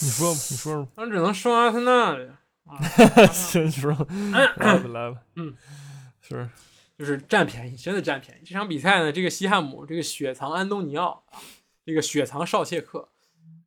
[0.02, 2.40] 你说吧，你说吧，那只能说阿森纳了。
[2.66, 2.78] 啊，
[3.32, 3.92] 先说，
[4.32, 5.56] 来吧，来吧，嗯，
[6.22, 6.50] 是，
[6.98, 8.42] 就是占便宜，真的占便宜。
[8.46, 11.24] 这场比赛呢，这个西汉姆，这个雪藏安东尼奥，
[11.86, 13.10] 这个雪藏绍切克，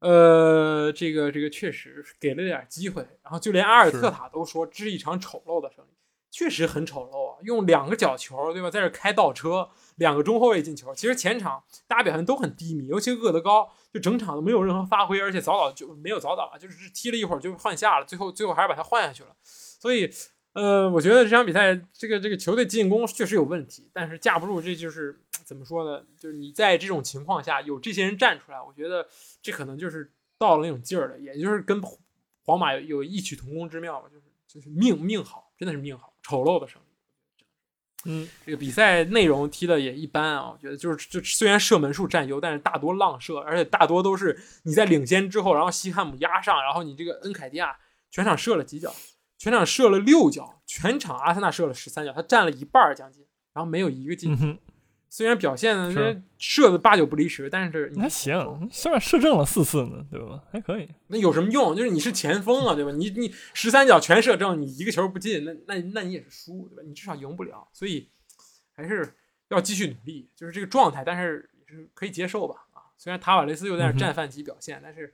[0.00, 5.88] 呃，这个这个确实给了点机会，然后就连阿尔特塔都说这是一场丑陋的胜利，
[6.30, 9.70] 确实很丑陋啊，用两个角球，对吧，在这开倒车。
[9.96, 19.31] 两个中后卫进球，其实前场大家表现都很低迷，尤其厄德高，就整场都没有任何发挥，而且早早就没有早早啊，就是踢了一会儿就换下了，最后最后还是把他换下去了。
[19.42, 20.11] 所以，
[20.53, 26.05] 呃，我觉得这场比赛这个这个球队进攻确实有问题，但是架不住这就是怎么说呢？
[26.18, 29.07] 就是你在这种情况下有这些人站出来，我觉得
[29.40, 31.83] 这可能就是到了那种劲儿了，也就是跟
[32.44, 36.88] 皇马有有异曲同工之妙吧，就是就是命命好，真的是命好，丑陋的胜利。
[38.04, 47.76] 嗯，这个比赛内容踢的也一般啊，我觉得就是就虽然射门数占优，但是大多浪射，而且大多都是你在领先之后，然后西汉姆压上，然后你这个恩凯迪亚
[48.11, 48.94] 全场射了几脚，
[49.37, 54.46] 全场射了六脚，全场阿森纳射了十三脚，他占了一半将近，然后没有一个进球。
[55.11, 60.44] 虽然表现是射的八九不离十，但是你还行，虽然射正了四次呢，对吧？
[60.53, 60.88] 还可以。
[61.07, 61.75] 那有什么用？
[61.75, 62.92] 就是你是前锋啊，对吧？
[62.92, 66.83] 你你十三脚全射正，你一个球不进，那那那你也是输，对吧？
[66.87, 68.11] 你至少赢不了，所以
[68.73, 69.14] 还是
[69.49, 70.29] 要继续努力。
[70.37, 72.66] 就是这个状态，但是也是可以接受吧？
[72.73, 75.11] 啊，虽然塔瓦雷斯又在那战犯级表现，但是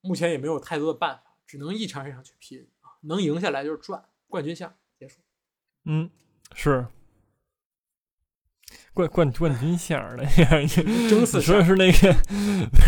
[0.00, 5.18] 目前也没有太多的办法，只能一场一场去拼啊，能赢下来就是赚，冠军项结束。
[5.84, 6.08] 嗯，
[6.54, 6.86] 是。
[8.94, 10.68] 冠冠冠军线的那样，你
[11.40, 12.14] 说的是那个，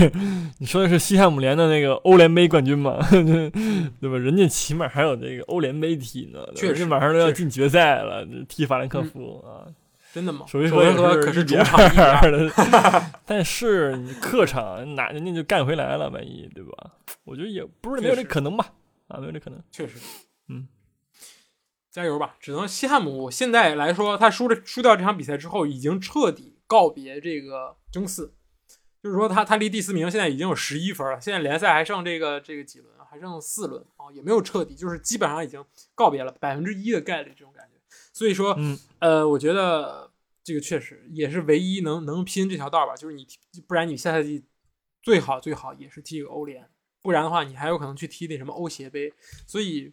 [0.58, 2.98] 你说的是西汉姆联的那个欧联杯冠军吗？
[3.10, 4.18] 对吧？
[4.18, 9.64] 人家起码还有那个欧联杯踢呢，确实马上都要进决赛了，踢法兰克福啊，
[10.12, 10.44] 真的吗？
[10.46, 12.50] 首回合可是主场的，
[13.24, 16.90] 但是你客场哪人家就干回来了，万一对吧？
[17.24, 18.66] 我觉得也不是没有这可能吧？
[19.08, 20.33] 啊，没有这可能，确实，嗯。
[21.94, 22.34] 加油吧！
[22.40, 28.34] 只能西汉姆现在来说，他输了输掉这场比赛之后，已经彻底告别这个争四，
[29.00, 31.20] 就是说他他离第四名现在已经有十一分了。
[31.20, 37.80] 现在联赛还剩这个这个几轮还剩四轮啊，也没有彻底，就是基本上已经告别了百分之一的概率这种感觉。
[38.12, 38.58] 所以说，
[38.98, 40.10] 呃，我觉得
[40.42, 42.96] 这个确实也是唯一能能拼这条道吧。
[42.96, 43.24] 就是你
[43.68, 44.44] 不然你下赛季
[45.00, 46.68] 最好最好也是踢个欧联，
[47.02, 49.14] 不然的话你还有可能去踢那什么欧协杯。
[49.46, 49.92] 所以，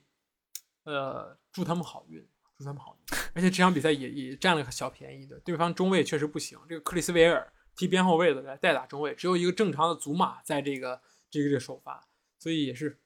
[0.85, 1.39] 呃。
[1.51, 2.25] 祝他们好运，
[2.57, 3.17] 祝他们好运。
[3.33, 6.59] 而且这场比赛也也占了个小便宜的，对方中卫确实不行。
[6.67, 12.05] 这个克里斯维尔踢边后卫的来代打中卫，只有一个正常的祖马在这个这个这首发，
[12.37, 12.99] 所以也是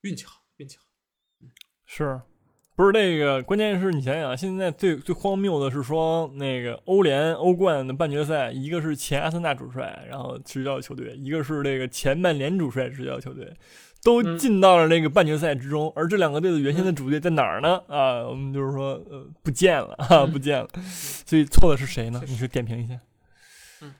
[0.00, 0.84] 运气好，运气好。
[1.84, 2.20] 是，
[2.76, 3.42] 不是那个？
[3.42, 13.54] 关键是你想想，现在最最荒谬的是说，那个欧联、欧冠的半决赛，一个是前阿森纳主帅然后执教球队，一个是这个前曼联主帅执教球队。
[14.02, 17.82] 都进到了那个半决赛之中，而这两个队的原先的主队在哪儿呢？
[17.88, 20.68] 啊，我们就是说，呃，不见了，哈，不见了。
[21.26, 22.22] 所以错的是谁呢？
[22.26, 22.98] 你去点评一下。
[23.82, 23.94] 嗯，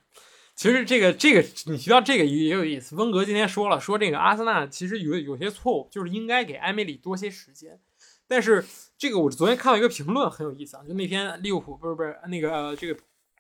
[0.55, 2.95] 其实这个这个你提到这个也有意思。
[2.95, 7.81] 温格今天说了，说这个阿森纳其实有有些错误，就是应该给埃梅里多些时间。
[8.29, 8.65] 但是
[8.97, 12.99] 这个我昨天看到一个评论很有意思啊，就那天利物浦不是不是那个这个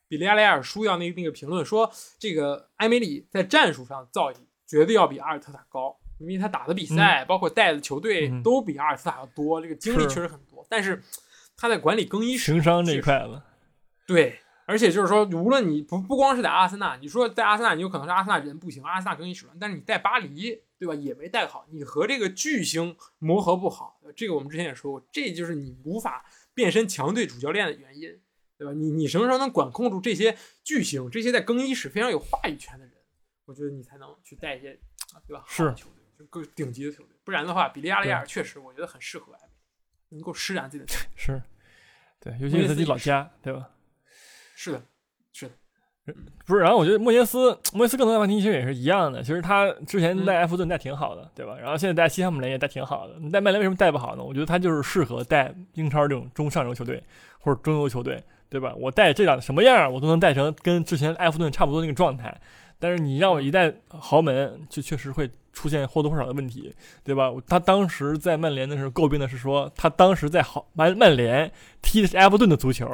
[0.08, 5.96] 比利亚雷尔输掉那那个评论说，这个埃梅里在战术上造诣绝对要比阿尔特塔高。
[6.18, 10.66] 因为他打的比赛，包括带的球队都比阿尔斯塔要多，这个经历确实很多。
[10.68, 11.02] 但是
[11.56, 13.40] 他在管理更衣室、情商这一块子，
[14.06, 28.08] 对，而且就是说，无论你不不光是在阿森纳，你说在阿森纳，你有可能是阿森纳人不行，阿森纳更衣室乱，但是你带巴黎，对吧，也没带好，你和这个巨星磨合不好，这个我们之前也说过，这就是你无法变身强队主教练的原因，
[28.56, 28.72] 对吧？
[28.72, 32.94] 你你什么时候能管控住这些巨星，这些在更衣室非常有话语权的人，
[33.46, 34.78] 我觉得你才能去带一些，
[35.26, 35.44] 对吧？
[35.48, 35.74] 是。
[36.26, 39.32] 更顶级的球队，不然的话，比利亚雷亚尔确实我觉得很适合
[40.10, 40.92] 能够施展自己的。
[41.14, 41.40] 是，
[42.20, 43.68] 对，尤其是自己老家，对吧？
[44.54, 44.82] 是的，
[45.32, 46.14] 是的，
[46.46, 46.62] 不是。
[46.62, 49.22] 然后我觉得莫耶斯，莫耶斯更多的问题其实也是一样的。
[49.22, 51.56] 其实他之前带埃弗顿带挺好的，对吧？
[51.58, 53.16] 然后现在带西汉姆联也带挺好的。
[53.20, 54.24] 你带曼联为什么带不好呢？
[54.24, 57.02] 我觉得他就是适合带英超这种中上游球队
[57.38, 58.74] 或者中游球队，对吧？
[58.76, 62.40] 我带这两什么样，我都能带成跟之前埃弗顿差不多那个状态。
[62.80, 65.30] 但是你让我一带豪门，就确实会。
[65.58, 67.32] 出现或多或少的问题，对吧？
[67.48, 71.50] 他当时在曼联的时候诟病的是说，他当时在好曼曼联
[71.82, 72.86] 踢的是埃弗顿的足球，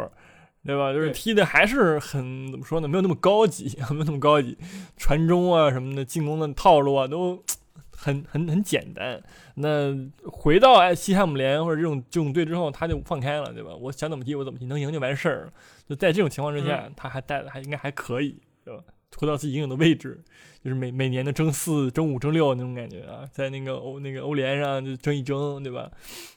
[0.64, 0.90] 对吧？
[0.90, 2.88] 就是踢的还是很怎么说呢？
[2.88, 4.56] 没有那么高级， 没有那么高级，
[4.96, 7.44] 传中啊什么的，进攻的套路啊都
[7.94, 9.22] 很很很简单。
[9.56, 13.74] 那回到西汉姆联或者这种这种队之后，他就放开了，对吧？
[13.78, 15.52] 我想怎么踢我怎么踢，能赢就完事儿。
[15.86, 18.82] 就在这种情况之下，他还带的还应该还可以，对吧？
[19.16, 20.22] 回到自己应有的位置，
[20.62, 25.90] 就是每每年的争四、争五、争六那种感觉啊，在那个欧那个欧联上就争一争，对吧？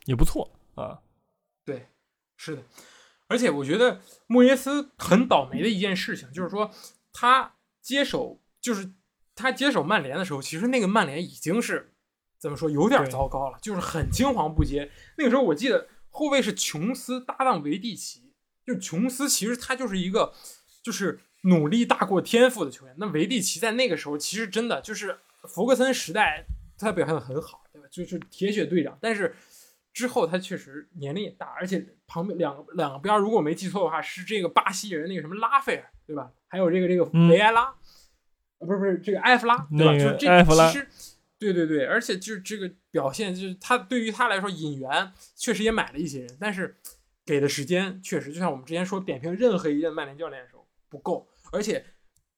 [0.05, 0.99] 也不错啊。
[1.65, 1.87] 对，
[2.35, 2.63] 是的。
[3.27, 6.69] 而且我觉得莫耶斯很倒霉的一件事情，就是说
[7.11, 8.93] 他接手，就是
[9.35, 11.93] 他接手曼联的时候，其实那个曼联已经是
[12.39, 14.91] 怎么说有点糟糕了，就是很青黄不接。
[15.17, 18.33] 那个时候我记得后卫是琼斯搭档维蒂奇，
[18.65, 20.33] 就琼斯其实他就是一个
[20.83, 21.19] 就是。
[21.47, 26.45] 努力大过天赋的球员，那维蒂奇在那个时候其实真的就是弗格森时代，
[26.77, 27.87] 他表现的很好，对吧？
[27.89, 28.97] 就是铁血队长。
[29.01, 29.33] 但是
[29.93, 36.31] 之后他确实年龄也大，而且旁边两个两个边，如果我没记错的话，是这个巴西人那个什么拉斐尔，对吧？
[36.47, 37.75] 还有这个这个维埃拉，啊，
[38.59, 39.97] 不是不是这个埃弗拉，对吧？
[39.97, 40.87] 就这其实，
[41.39, 46.77] 对对对，而且就是这个表现，就是他对于他来说引援确实也买了一些人，但是
[47.25, 51.27] 给的时间确实就像我们之前说点评任何一任曼联教练的时候不够。
[51.51, 51.85] 而且，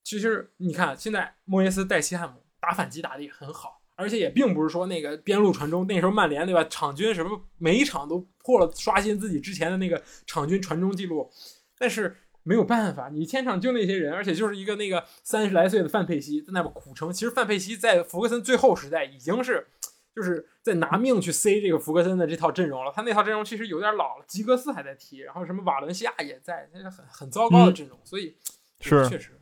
[0.03, 11.31] 其实你看，现在莫耶斯带西汉姆打反击打的也很好，而且也并不是说那个边路传中，那时候曼联对吧，场均什么每一场都破了刷新自己之前的那个场均传中记录，
[11.77, 17.11] 但是没有办法，你前场就那些人，而且就是一个那个三十来岁的范佩西在那边苦撑。
[17.11, 19.67] 其实范佩西在福格森最后时代已经是
[20.15, 28.35] 就是在拿命去塞这个福格森的这套阵容了，他那套阵容其实有点老了，吉格斯还在踢，然后什么瓦伦西亚也在，那个很很糟糕的阵容，所以。
[28.79, 29.39] 是，确实，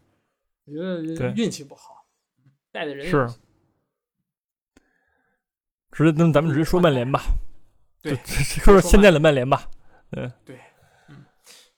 [0.66, 2.08] 我觉得运气不好，
[2.72, 3.28] 带的人是。
[5.92, 7.20] 直接那咱们直接说曼联吧，
[8.02, 9.68] 对， 说说现在的曼联吧，
[10.12, 10.60] 嗯，对，
[11.08, 11.26] 嗯，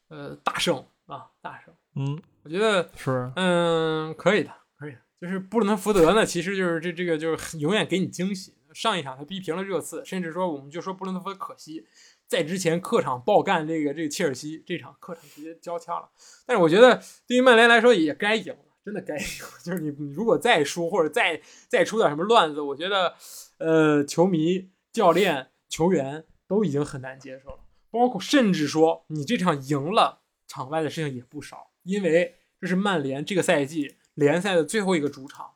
[0.10, 8.56] 呃，大胜啊，大胜，嗯，我觉得是，嗯，可以的，可以的，就是布伦特福德呢，其实就是这这个就是永远给你惊喜。
[8.72, 11.88] 上一场他逼平了热刺，甚至说我们就说布伦特福德可惜。
[12.30, 16.08] 在之前客场爆干这个这个切尔西，这场客场直接交枪了。
[16.46, 19.24] 但是我觉得对于曼联来说也该赢了，真的该赢。
[19.66, 23.16] 就是你你如果再输或者再再出点什么乱子，我觉得
[23.58, 27.60] 呃球迷、教练、球员都已经很难接受了。
[27.90, 35.56] 包括甚至说你这场赢了，场外的事情也不少，因为这是曼联这个赛季联赛的最后一个主场。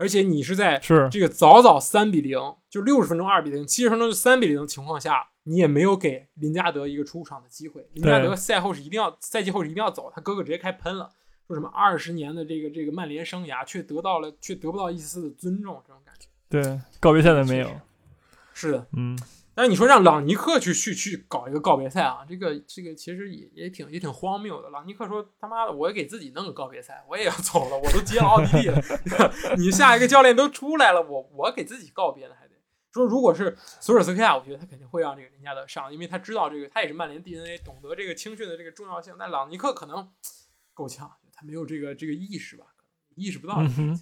[0.00, 0.78] 而且你是在
[1.10, 2.38] 这个早早三比零，
[2.70, 7.86] 就六十分钟二比零，七十分钟就三比零的情况下，你也没有给林加德一个出场的机会。
[7.92, 11.10] 林加德赛后是一定要赛季后是一定要走，他哥哥直接开喷了，
[11.46, 16.28] 说什么二十年的这个这个曼联生涯却得到了却得不到一丝的尊重，这种感觉。
[16.48, 17.70] 对，告别赛的没有。
[18.54, 19.18] 是的，嗯。
[19.54, 24.70] 但是你说让朗尼克去去去搞一个告别赛啊，这个这个其实也也挺也挺荒谬的。
[24.70, 28.80] 朗尼克说他妈的，我也给自己弄个告别赛，我也要走了，我都接了奥地利了，
[29.58, 32.54] 你下一个教练都出来了，我我给自己告别了还得
[32.92, 39.14] 说，如果是索尔斯克亚，我觉得他肯定会让这个林加德上，因为他知道这个他也是曼联 DNA，懂得这个青训的这个重要性。
[39.18, 40.08] 但朗尼克可能
[40.72, 42.66] 够呛，他没有这个这个意识吧，
[43.16, 44.00] 意识不到这个事情。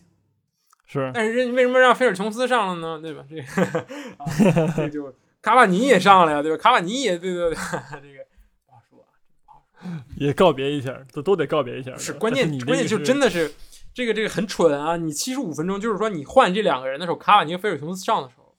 [0.87, 3.00] 是，但是为什么让菲尔琼斯上了呢？
[3.02, 3.24] 对吧？
[3.28, 5.12] 这个 这就。
[5.48, 6.62] 卡瓦尼也上了呀，对吧？
[6.62, 7.54] 卡瓦尼也对对对，
[8.02, 8.26] 这个
[8.66, 8.98] 不好说，
[9.46, 10.04] 不好说。
[10.18, 11.96] 也告别一下，都都得告别一下。
[11.96, 13.50] 是关键，关键就真的是
[13.94, 14.98] 这个这个很蠢啊！
[14.98, 18.58] 你七十五分钟，就是说你换这两个人的时候，卡瓦尼和菲尔琼斯上的时候，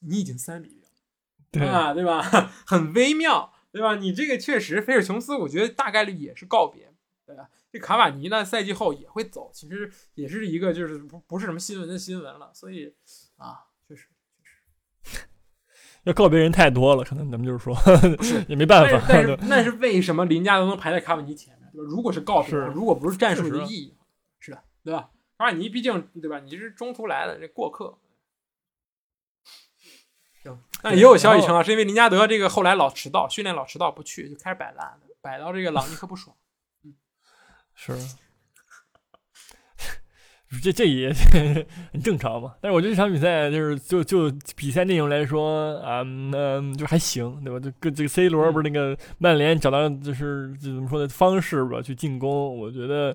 [0.00, 0.82] 你已经三比零，
[1.52, 2.20] 对啊，对吧？
[2.66, 3.94] 很微妙，对吧？
[3.94, 6.92] 你这个确实，菲尔琼斯我觉得大概率也是告别，
[7.24, 7.48] 对吧？
[7.70, 12.92] 这卡瓦尼呢，赛季后也会走，其实也是一个就是不不是什么新闻的新闻了，所以
[13.36, 13.65] 啊。
[16.06, 17.76] 要告别人太多了，可能咱们就是说
[18.46, 19.04] 也没办法。
[19.08, 21.68] 但是那是为什么林加德能排在卡瓦尼前面？
[21.72, 21.88] 对吧？
[21.90, 23.94] 如果是告别，如果不是战术的意义，
[24.38, 25.10] 是的，对吧？
[25.36, 26.38] 卡瓦尼毕竟对吧？
[26.38, 27.98] 你是中途来的这过客。
[30.44, 36.36] 行，但也有消息称啊，是因为林加德这个后来老迟到，训练老迟到不去，就开始摆烂，摆到这个朗尼克不爽。
[36.84, 36.94] 嗯，
[37.74, 37.92] 是。
[40.62, 41.12] 这这也
[41.92, 47.58] 很正常嘛，但是我觉得这场比赛就是就就比赛内容来说啊，嗯，就还行，对吧？
[47.58, 53.14] 就跟这个 C 罗不是那个曼联找到就是怎么说的方式吧，去进攻，我觉得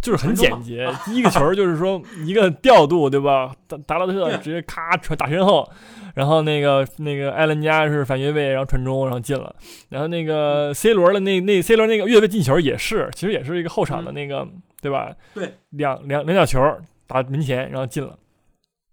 [0.00, 0.90] 就是很简洁。
[1.04, 3.54] 第一个球就是说一个调度，对吧？
[3.68, 5.70] 达达拉特直接咔传打身后，
[6.14, 9.54] 然后那个那个埃伦加是反越位，然后传中，然后进了。
[9.90, 14.48] 然后那个 C 罗的那那 C 罗那个越位进球也是，其实也是一个后场的那个。
[14.80, 15.14] 对吧？
[15.34, 16.60] 对，两两两脚球
[17.06, 18.18] 打门前，然后进了。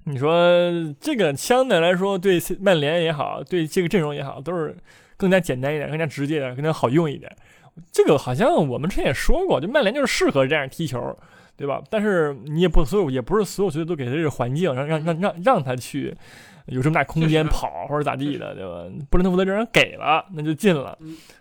[0.06, 0.32] 你说
[1.00, 4.76] 这个相对来说，对曼联也好，对这个阵容也好，都是
[5.18, 7.32] 更加简单一点，更加直接点，更加好用一点。
[7.92, 11.18] 这个好像我们之前也说过，就曼联就是适合这样踢球，
[11.58, 11.82] 对吧？
[11.90, 16.16] 但是你也不所有，也不是所有球队都给他这个环境，让让让让让他去。
[16.68, 18.86] 有这么大空间跑或者咋地的，对吧？
[19.10, 20.98] 布伦特福德这人给了，那就进了。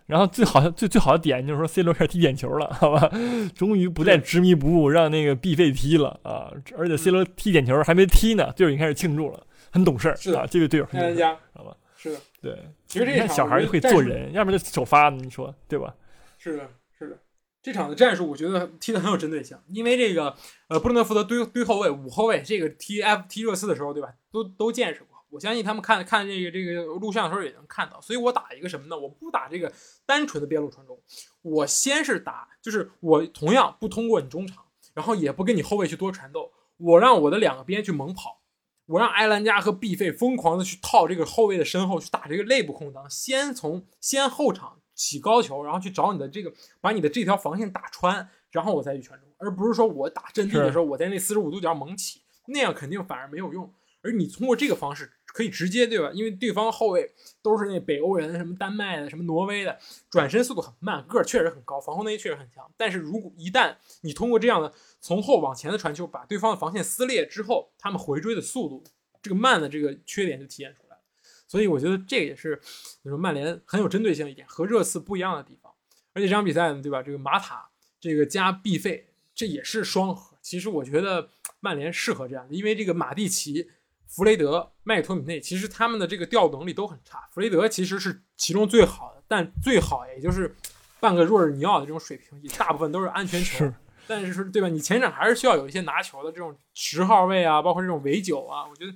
[0.07, 3.11] 然后最好最最好的点就是说，C 罗开始踢点球了，好吧？
[3.55, 6.53] 终于不再执迷不悟，让那个 B 费踢了啊！
[6.77, 11.77] 而且 C 罗踢点球还没踢呢，队友已经开始庆祝了，很懂事儿，是啊，这个队友很懂事，知道吧？
[11.97, 12.59] 是的，对。
[12.87, 15.95] 其实这小孩会做人，要不然就首发，你说对吧？
[16.39, 16.69] 是的，
[16.99, 17.17] 是的。
[17.63, 20.37] 这场的战术我觉得踢得很有针对性，因为这个
[20.69, 24.11] 呃，布伦特福德堆堆后卫五后卫，这个踢 F 踢热刺的时候，对吧？
[24.31, 25.14] 都都见识过。
[25.35, 28.97] 我相信他们看看这个这个录像的时候也能看到，所以我打一个什么呢？
[28.97, 29.73] 我不打这个
[30.07, 30.97] 单纯的边路传中，
[31.43, 34.65] 我先是打，就是我同样不通过你中场，
[34.95, 38.43] 然后也不跟你后卫去多缠斗，我让我的两个边去猛跑，
[38.87, 55.11] 我让埃兰加和毕费疯狂的去套这个后卫的身后去打这个内部空当，先从先后场起高球，然后去找你的这个把你的这条防线打穿，然后我再去传中，而不是说我打阵地的时候我在那四十五度角猛起，那样肯定反而没有用，而你通过这个方式。
[55.35, 56.13] 可以直接对吧？
[56.15, 57.13] 因为对方后卫
[57.43, 59.77] 都是那北欧人，什么丹麦的，什么挪威的，
[60.09, 62.71] 转身速度很慢，个儿确实很高，防空能力确实很强。
[62.77, 68.85] 但是如果一旦你通过这样的从后往前的传球，把对方的防线撕裂之后，他们回追的速度
[69.21, 71.03] 这个慢的这个缺点就体现出来了。
[71.49, 72.61] 所以我觉得这个也是
[73.03, 75.73] 你说曼联很有针对性一点，和热刺不一样的地方。
[76.13, 77.03] 而且这场比赛呢，对吧？
[77.03, 77.69] 这个马塔
[78.01, 80.37] 这个加必费，这也是双核。
[80.41, 81.29] 其实我觉得
[81.59, 83.69] 曼联适合这样的，因为这个马蒂奇。
[84.15, 87.29] 弗雷德、麦托米内，其实他们的这个调度能力都很差。
[87.33, 90.55] 弗雷德其实是其中最好的，但最好也就是
[91.01, 93.69] 半个若尔尼奥的这种水平，大部分都是安全球。
[94.07, 94.69] 但是说对吧？
[94.69, 98.93] 你前场还是需要有一些拿球的这种十号位啊，包括这种围九啊，我觉得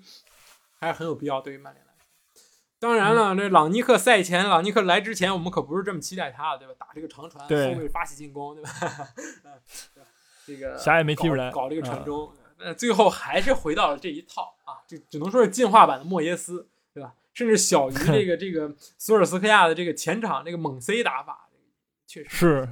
[0.79, 1.41] 还是很有必要。
[1.41, 2.05] 对于曼联来说，
[2.79, 6.75] 当然了，这朗尼克赛前，朗尼克来之前，我们可不是这么期待他的，对吧？
[6.79, 8.71] 打这个长传，后卫发起进攻， 对吧？
[10.47, 12.31] 这个啥也没踢出来，搞这个传中。
[12.59, 17.15] 呃，最后还是回到了这一套啊，就只能说是进化版的莫耶斯，对吧？
[17.35, 21.49] 甚至小于这个 这个索尔斯克亚的这个前场这个猛 C 打法，
[22.07, 22.69] 确实是，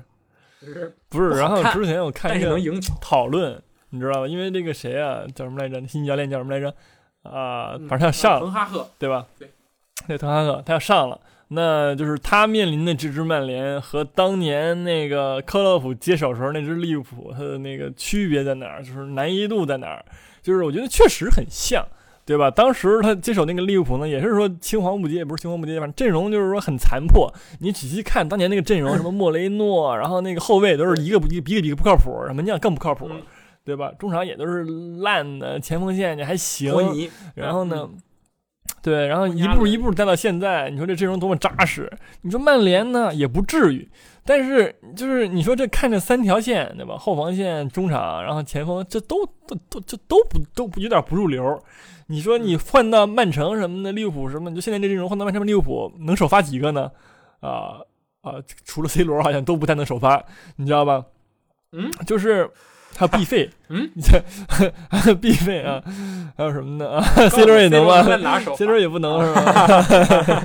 [0.60, 1.30] 就是不是？
[1.30, 2.58] 然后之前我看一个
[3.00, 4.26] 讨论，你知道吧？
[4.26, 5.86] 因为这个谁啊，叫什么来着？
[5.86, 6.74] 新教练叫什么来着？
[7.22, 9.26] 啊，反正他要上，滕哈赫，对吧？
[9.38, 9.50] 对，
[10.08, 11.20] 那，滕哈赫他要上了。
[11.48, 18.82] 那就是他面临的这支曼联和当年那个克洛普接手时候那支利物浦，他的那个区别在哪儿？
[18.82, 20.04] 就是难易度在哪儿？
[20.42, 21.86] 就是我觉得确实很像，
[22.24, 22.50] 对吧？
[22.50, 27.32] 当时他接手那个利物浦呢，也是说青黄不接，也不是青黄不接，反正阵容就是说很残破。
[27.60, 33.08] 你仔细看当年那个阵容，什么莫雷诺，然后那个后卫都是一个不一个比一个不靠谱，门将更不靠谱，
[33.64, 33.92] 对吧？
[34.00, 34.64] 中场也都是
[34.98, 36.74] 烂的，前锋线也还行，
[37.36, 37.88] 然后呢？
[38.86, 41.90] 对，然后一步一步带到现在，你说这阵容多么扎实？
[42.20, 43.88] 你说曼联呢，也不至于，
[44.24, 46.96] 但是就是你说这看着三条线，对吧？
[46.96, 51.60] 后防线、中场，然后前锋，这都都都这都不都不有点不入流。
[52.06, 56.88] 你说你换到曼城什么的，利物浦什么，你就现在这阵容换到曼城、利物浦，能首发几个呢？
[57.40, 57.80] 啊
[58.20, 58.34] 啊，
[58.64, 60.24] 除了 C 罗，好像都不太能首发，
[60.54, 61.04] 你知道吧？
[61.72, 62.48] 嗯，就是。
[62.96, 63.90] 还有 B 费， 嗯，
[64.88, 65.82] 还有 B 费啊，
[66.36, 66.88] 还有什么呢？
[66.88, 68.02] 啊？C 罗也能吗
[68.56, 70.44] ？C 罗也不能是吧？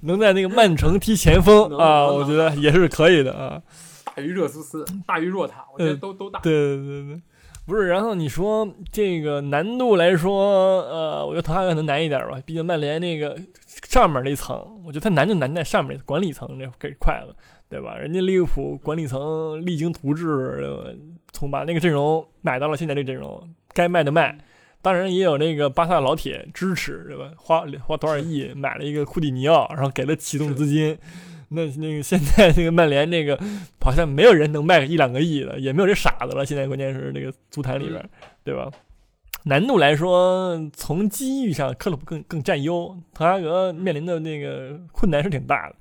[0.02, 2.04] 能在那个曼城踢前锋啊？
[2.06, 3.62] 我觉得也是可以的啊。
[4.14, 6.40] 大于热苏斯，大于若塔，我觉得都都大。
[6.40, 7.20] 对对对对，
[7.66, 7.88] 不是。
[7.88, 13.36] 然后你说这个难度来说，呃，我觉得滕哈格可能难一点吧，毕竟曼联那个
[13.88, 17.34] 上面那层，我觉得他难就难在上面管理层这给快了。
[17.68, 17.96] 对吧？
[17.96, 20.64] 人家利物浦管理层励精图治，
[21.36, 24.38] 从把那个阵容买到了现在这个阵容，该卖的卖。
[24.80, 27.30] 当然也有那个巴萨老铁支持，对吧？
[27.36, 30.96] 花花多少亿买了一个库蒂尼奥，然后给了启动资金。
[31.50, 33.38] 那那个现在那个曼联那个
[33.80, 36.46] 好像没有人能卖个一两个亿的，也没有这傻子了。
[36.46, 38.08] 现在关键是那个足坛里边，
[38.42, 38.70] 对吧？
[39.44, 45.76] 难度来说，从机遇上，克鲁普更更占优，滕哈格面临的那个困难是挺大的。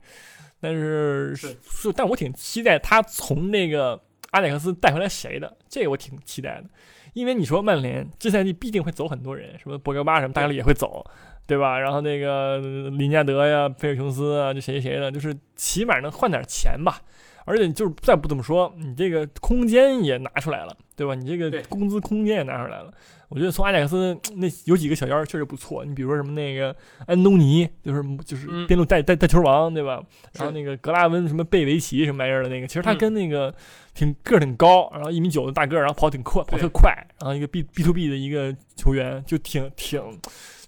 [0.60, 1.56] 但是是，
[1.96, 4.00] 但我挺期待他从那个
[4.36, 6.66] 阿贾克斯带回来谁的，这个我挺期待的，
[7.14, 11.06] 因为你说曼联这赛季必定会走很多人，什么博格巴什么大概率也会走，
[11.48, 11.80] 对吧？
[11.80, 12.58] 然后那个
[12.90, 17.02] 林加德呀、菲尔琼斯啊，这谁谁的，就是起码能换点钱吧。
[17.48, 21.16] 而且就是再不怎么说，你这个空间也拿出来了，对吧？
[21.16, 22.92] 你这个工资空间也拿出来了。
[23.36, 26.74] 我觉得从阿贾克斯那有几个小妖确实不错，你比如说什么那个
[27.06, 30.02] 安东尼，就是就是边路带带带球王，对吧？
[30.32, 33.54] 然后那个格拉温什么贝维奇什么玩意儿的那个，其实他跟那个
[33.94, 40.02] 挺个儿挺高，然后一米九的大个儿，然后跑挺快，跑特快，然后一个 B B to B 的一个球员，就挺挺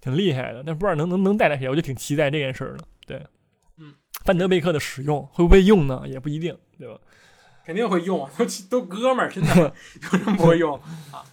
[0.02, 0.62] 挺厉害的。
[0.66, 2.84] 但不知道能能能带来谁，我就挺期待这件事儿的。
[3.06, 3.26] 对，
[3.78, 3.94] 嗯，
[4.26, 6.04] 范德贝克的使用会不会用呢？
[6.06, 7.00] 也不一定，对吧？
[7.66, 10.76] 肯定会用，都 都哥们儿，真的有什么不会用
[11.14, 11.24] 啊？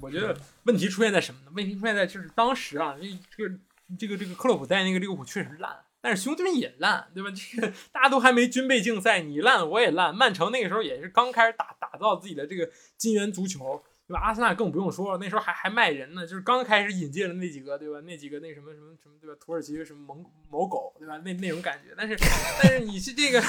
[0.00, 0.36] 我觉得
[0.68, 1.50] 问题出现在什么呢？
[1.54, 2.94] 问题出现在就是当时啊，
[3.34, 3.54] 这个
[3.98, 7.30] 这个这个克洛普在那个利物浦确实烂，但是兄弟们也烂，对吧？
[7.30, 10.14] 这个大家都还没军备竞赛，你烂我也烂。
[10.14, 14.20] 曼城那个时候也是刚开始打打造自己的这个金元足球，对吧？
[14.20, 17.98] 阿森纳更不用说了，那时候还还卖人呢，就是刚开始引进了那几个，对吧？
[18.02, 19.34] 那几个那什么什么什么，对吧？
[19.40, 21.16] 土耳其什么某某狗，对吧？
[21.24, 21.94] 那那种感觉。
[21.96, 22.14] 但是
[22.62, 23.42] 但是你是这个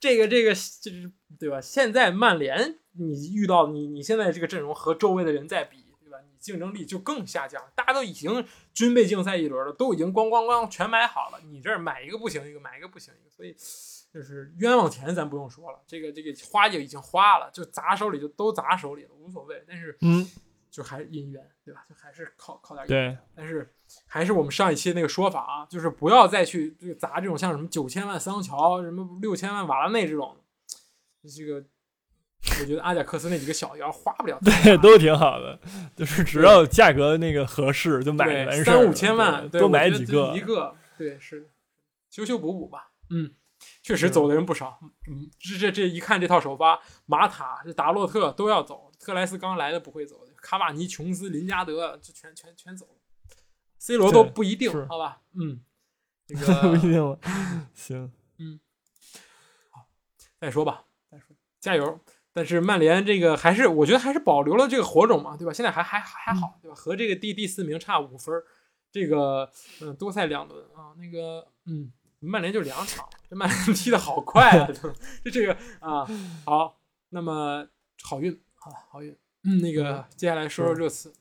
[0.00, 1.08] 这个这个就是
[1.38, 1.60] 对吧？
[1.60, 5.83] 现在曼联你遇到你你现在这个阵容和周围的人在比。
[6.44, 13.56] 竞争力就更下降，大家都已经军备竞赛一轮了，都已经咣咣咣全买好了，你这儿买一个不行一个，买一个不行一个，所以
[14.12, 19.64] 就是冤枉钱咱不用说了，这个这个花就已经花了，就砸手里就都砸手里了，无所谓。
[19.66, 20.30] 但是嗯，
[20.70, 21.86] 就还是姻缘，对吧？
[21.88, 23.16] 就还是靠靠点对。
[23.34, 23.74] 但是
[24.06, 30.36] 还是我们上一期那个说法啊，就是不要再去砸这种像什么九千万桑乔、什么六千万瓦拉内这种，
[31.22, 31.64] 这个。
[32.60, 35.58] 我觉得阿贾克斯那几个小妖花不了，对， 都挺好的，
[35.96, 41.50] 就是只要价格那个合适就买完事三五千万多买几个，一个对是
[42.10, 43.34] 修修补补吧，嗯，
[43.82, 44.78] 确实走的人不少，
[45.08, 53.36] 嗯，这这这一看这套首发，马塔这达洛特都要走，特莱斯刚来的不会走，卡瓦尼、琼斯、林加德就全全全走了
[53.78, 55.60] ，C 罗都不一定，好吧，嗯，
[56.28, 57.18] 这个不一定了，
[57.74, 58.60] 行，嗯，
[59.70, 59.86] 好，
[60.38, 61.98] 再说吧，再说，加油。
[62.36, 65.52] 但是曼联这个还是，我觉得还是保留了这个火种嘛，对吧？
[65.52, 66.74] 现在还还还好，对吧？
[66.74, 68.34] 和这个第第四名差五分，
[68.90, 69.48] 这个
[69.80, 74.68] 嗯多赛两轮啊，那个嗯曼联就两场，这曼联踢的好快啊，
[75.24, 76.04] 就这个啊
[76.44, 76.80] 好，
[77.10, 77.68] 那么
[78.02, 81.12] 好运啊好运，嗯那个接下来说说热刺，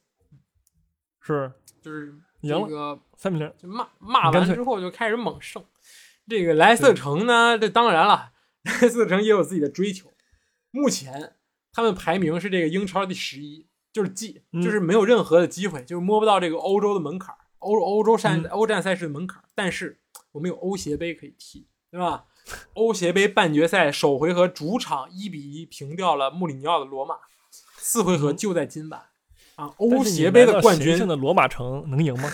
[1.21, 5.63] 是就是赢了三比零，就骂骂完之后就开始猛胜，
[6.27, 8.31] 这个莱斯特城呢，这当然了，
[8.63, 10.09] 莱斯特城也有自己的追求。
[10.75, 11.35] 目前
[11.71, 19.43] 他们排名是这个英超第十一，就是记，就是没有任何的机会，就是摸不到这个欧洲的门槛，欧欧洲赛欧战赛事的门槛。
[19.53, 19.99] 但是
[20.31, 22.25] 我们有欧协杯可以踢，对吧？
[22.73, 27.17] 欧协杯半决赛首回合主场一比一平掉了穆里尼奥的罗马，
[27.77, 28.99] 四回合就在今晚
[29.55, 29.71] 啊！
[29.77, 32.27] 欧协杯的冠军的罗马城能赢吗？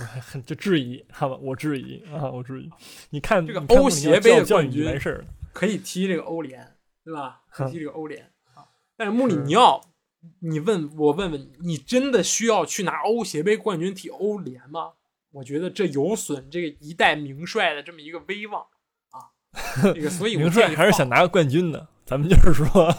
[0.00, 2.68] 我很就质疑，好吧，我质疑啊，我质疑。
[3.10, 6.73] 你看这个欧协杯的冠军完事儿可以踢这个欧联。
[7.04, 7.42] 对吧？
[7.50, 8.64] 可惜这个欧联啊，
[8.96, 9.82] 但是穆里尼奥，
[10.40, 14.92] 你问我问问你，你真的需要去拿欧协杯冠军踢欧联吗？
[15.32, 18.62] 我觉得这有损这个一代名帅的这么一个威望
[19.10, 19.28] 啊。
[19.94, 22.90] 这个所以名帅还是想拿个冠军的，咱们就是说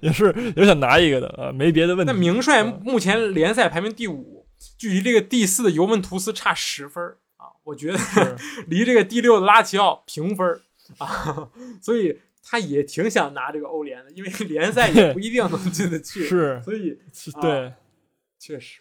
[0.00, 2.12] 也是也想拿一个的啊，没别的问题。
[2.12, 4.46] 那名帅目前联赛排名第五，
[4.78, 7.04] 距离这个第四的尤文图斯差十分
[7.36, 7.98] 啊，我觉得
[8.68, 10.62] 离这个第六的拉齐奥平分
[10.96, 11.50] 啊，
[11.82, 12.20] 所以。
[12.44, 16.98] 他也挺想拿这个欧联的，因为 联赛也不一定能进得去，是，所以
[17.40, 17.72] 对，
[18.38, 18.80] 确实，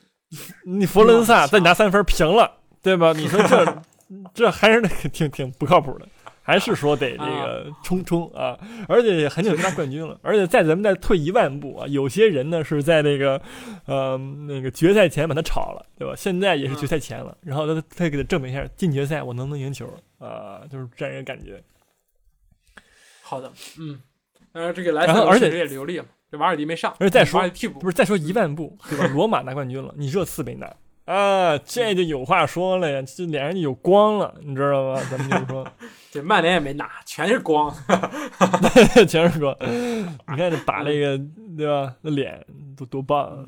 [0.65, 3.13] 你佛罗伦萨再拿三分平了， 对吧？
[3.13, 3.81] 你说这
[4.33, 6.07] 这还是挺挺不靠谱的，
[6.41, 8.59] 还是说得这个冲冲啊！
[8.87, 13.41] 而且很久没拿冠军了，而且再咱们再退一万步啊，有些人呢是在那个
[13.85, 16.13] 呃那个决赛前把他炒了，对吧？
[16.15, 19.87] 现在也是决赛前了，然后他他给他证明一下进决赛我能不能赢球
[20.19, 21.63] 啊，就是这样一个感觉。
[23.25, 23.99] 好的，嗯，
[24.51, 29.07] 呃，这个莱斯特确实也流利嘛，这瓦尔迪没上，而且再说替补不是再说一万步，对吧？
[29.15, 35.01] 罗马拿冠军了，你热刺没拿啊，这就有话说了呀，这脸上就有光了，你知道吗？
[35.09, 35.67] 咱们就是说，
[36.11, 37.73] 这曼联也没拿，全是光，
[39.07, 39.55] 全是光。
[39.61, 41.17] 你看这打那个，
[41.57, 41.95] 对吧？
[42.01, 42.45] 那脸
[42.75, 43.45] 都多棒啊！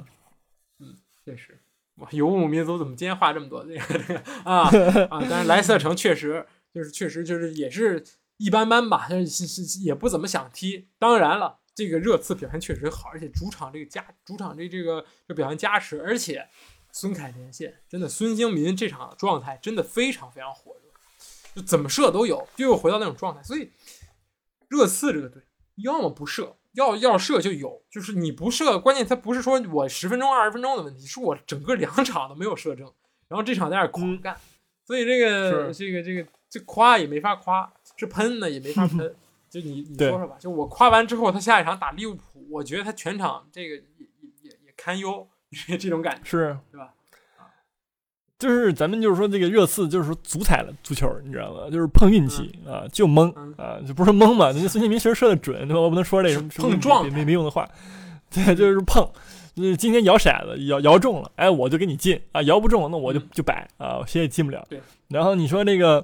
[0.79, 0.95] 嗯，
[1.25, 1.59] 确实，
[1.97, 3.65] 哇，游牧民族怎么今天话这么多？
[3.65, 4.69] 这个这个啊
[5.09, 5.25] 啊！
[5.29, 8.01] 但是莱斯特城确实就是确实就是也是。
[8.37, 10.89] 一般般吧，是是也不怎么想踢。
[10.99, 16.45] 当然了，这个热刺表现确实好，而且主场这个加主场这这个这表现加持，而且
[16.91, 20.91] 孙凯连线，真的孙兴民这场状态真的非常非常火热，
[21.55, 23.41] 就怎么射都有，又回到那种状态。
[23.41, 23.71] 所以
[24.67, 25.41] 热刺这个队
[25.75, 32.85] 要么不射，要要射就有，就是你不射，关键他不是说我十分钟二十分钟的问题，是我整个两场都没有射正，
[33.29, 34.37] 然后这场在那狂干，
[34.85, 37.71] 所以这个这个这个这夸也没法夸。
[37.97, 39.15] 是喷呢也没法喷，
[39.49, 45.27] 就你你说说吧，就我夸完之后，他下一场打利物浦，我觉得他全场这个也也也也堪忧，
[45.79, 46.89] 这种感觉是，对吧？
[48.37, 51.69] 就是咱们就是说这个热刺就是说足彩了足球，你知道吗？
[51.71, 54.47] 就是碰运气啊，就蒙啊，就不是蒙嘛。
[54.51, 55.79] 人家孙兴民其实射的准，对吧？
[55.79, 57.67] 我不能说这什么碰撞没没用的话，
[58.29, 59.09] 对，就是碰。
[59.55, 64.61] 就是今天摇骰子摇摇中了，哎，我就给你进啊；摇不中，那我就就摆啊，谁也进不了。
[64.69, 64.81] 对。
[65.07, 66.03] 然后你说那个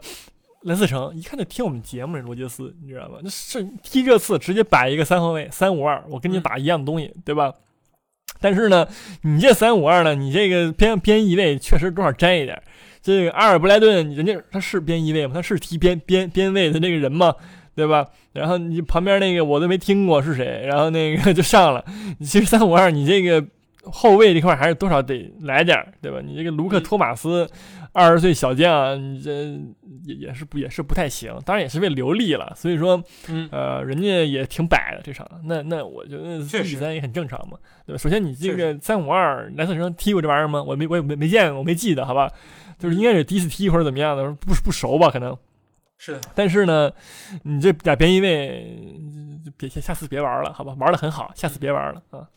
[0.64, 3.18] 蓝思成，一看就听我们节目，罗杰斯，你知道吧？
[3.24, 7.54] 那是踢热刺直接摆一个三后卫三五二，我跟你打一样的东西，对吧？
[8.40, 8.88] 但是呢，
[9.24, 12.62] 你这三五二呢，你这个边边翼位确实多少沾一点。
[13.02, 15.34] 这个阿尔布莱顿，人家他是边翼位吗？
[15.34, 17.34] 他是踢边边边位的那个人吗？
[17.74, 18.08] 对吧？
[18.34, 21.84] 然后你旁边那个我都没听过是谁，然后那个 就上了。
[22.20, 23.44] 其实三五二，你这个
[23.84, 26.20] 后卫这块还是多少得来点儿，对吧？
[26.24, 27.50] 你这个卢克托马斯，
[27.94, 29.32] 二十岁小将，你这
[30.06, 31.36] 也也是不也是不太行。
[31.46, 33.02] 当然也是为留力了，所以说，
[33.52, 35.28] 呃，人家也挺摆的这场。
[35.46, 37.98] 那那我觉得比三也很正常嘛，对吧？
[37.98, 40.62] 首先你这个三五二蓝色城踢过这玩意儿吗？
[40.62, 42.32] 我没我也没没见过，我没记得，好吧？
[42.78, 45.10] 就是应该是第一次踢或者怎么样的，不不熟吧？
[45.10, 45.38] 可能。
[45.98, 46.92] 是，但是呢，
[47.44, 48.76] 你这俩边翼位，
[49.56, 50.76] 别下次别玩了，好吧？
[50.80, 52.28] 玩的很好，下次别玩了啊！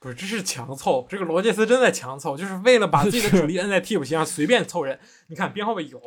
[0.00, 4.98] 不是，这是强凑，这个罗杰斯真在强凑，就是为了把自己的 主力摁在替补席上，随便凑人。
[5.28, 6.00] 你看边后卫有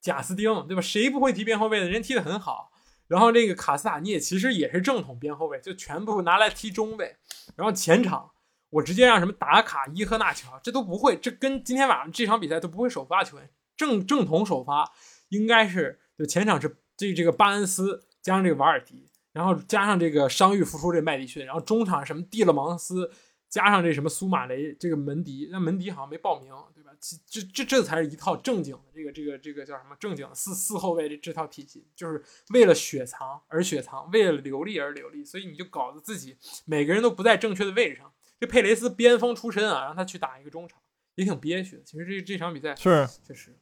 [0.00, 0.80] 贾斯汀，对吧？
[0.80, 1.88] 谁不会踢边后卫的？
[1.88, 2.70] 人踢的很好。
[3.08, 7.16] 然后这个卡斯塔涅其实也是正统边后卫，就全部拿来踢中卫。
[7.56, 8.30] 然后前场
[8.70, 14.90] 我直接让什么达卡、伊赫纳乔，这都不会，这跟今天晚上这场比赛都不会首发球员，正正统首发。
[15.30, 23.10] 应该是就前场是这这个巴恩斯加上这个瓦尔迪，然后加上这个伤愈复出这麦迪逊，然后中场什么蒂勒芒斯
[23.52, 26.90] 加上这什么苏马雷这个门迪，那门迪好像没报名，对吧？
[27.26, 32.24] 这这这才是一套正经的这个这个这个叫什么正经四四后卫这这套体系，就是
[32.54, 38.10] 为了雪藏而雪藏，为了流利而流利，所以你就搞得自己每个人都不在正确的位置上。
[38.40, 40.80] 这佩雷斯边锋出身啊，让他去打一个中场
[41.16, 41.82] 也挺憋屈的。
[41.84, 43.54] 其实这这场比赛是确实。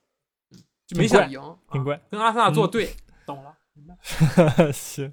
[0.86, 3.56] 就没想赢，挺怪，跟阿森纳作对，懂了。
[4.72, 5.10] 行，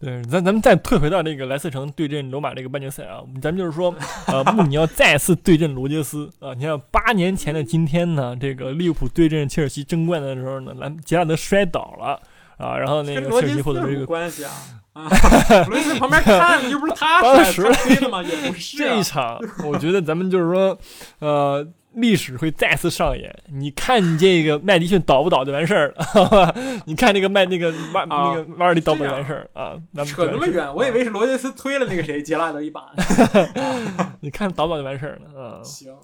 [0.00, 3.94] 对，咱咱们再退回到那个莱斯城对阵罗马这个半决赛啊，咱们就是说，
[4.26, 6.54] 呃，穆里尼奥再次对阵罗杰斯啊。
[6.54, 12.20] 你看，八年前的今天呢，这个利物浦对阵切尔西争冠的时候呢，兰杰拉德摔倒了
[12.56, 14.50] 啊，然后那个切尔西获得这个关系啊。
[14.94, 15.08] 啊，
[15.68, 18.22] 罗杰斯旁边看，又不是他 摔的吗？
[18.22, 18.76] 也不是。
[18.76, 20.76] 这一场，我觉得咱们就是说，
[21.20, 21.66] 呃。
[21.94, 26.54] 历史会再次上演，你看你这个麦迪逊倒不倒就完事儿了，
[26.86, 29.80] 你看那个麦那个瓦那个瓦尔迪倒不完事儿啊？
[30.04, 32.92] 扯那么远，我以为是罗杰斯推了那个谁杰拉德一把。
[34.20, 35.62] 你看倒不倒就完事儿了啊？
[35.62, 35.94] 行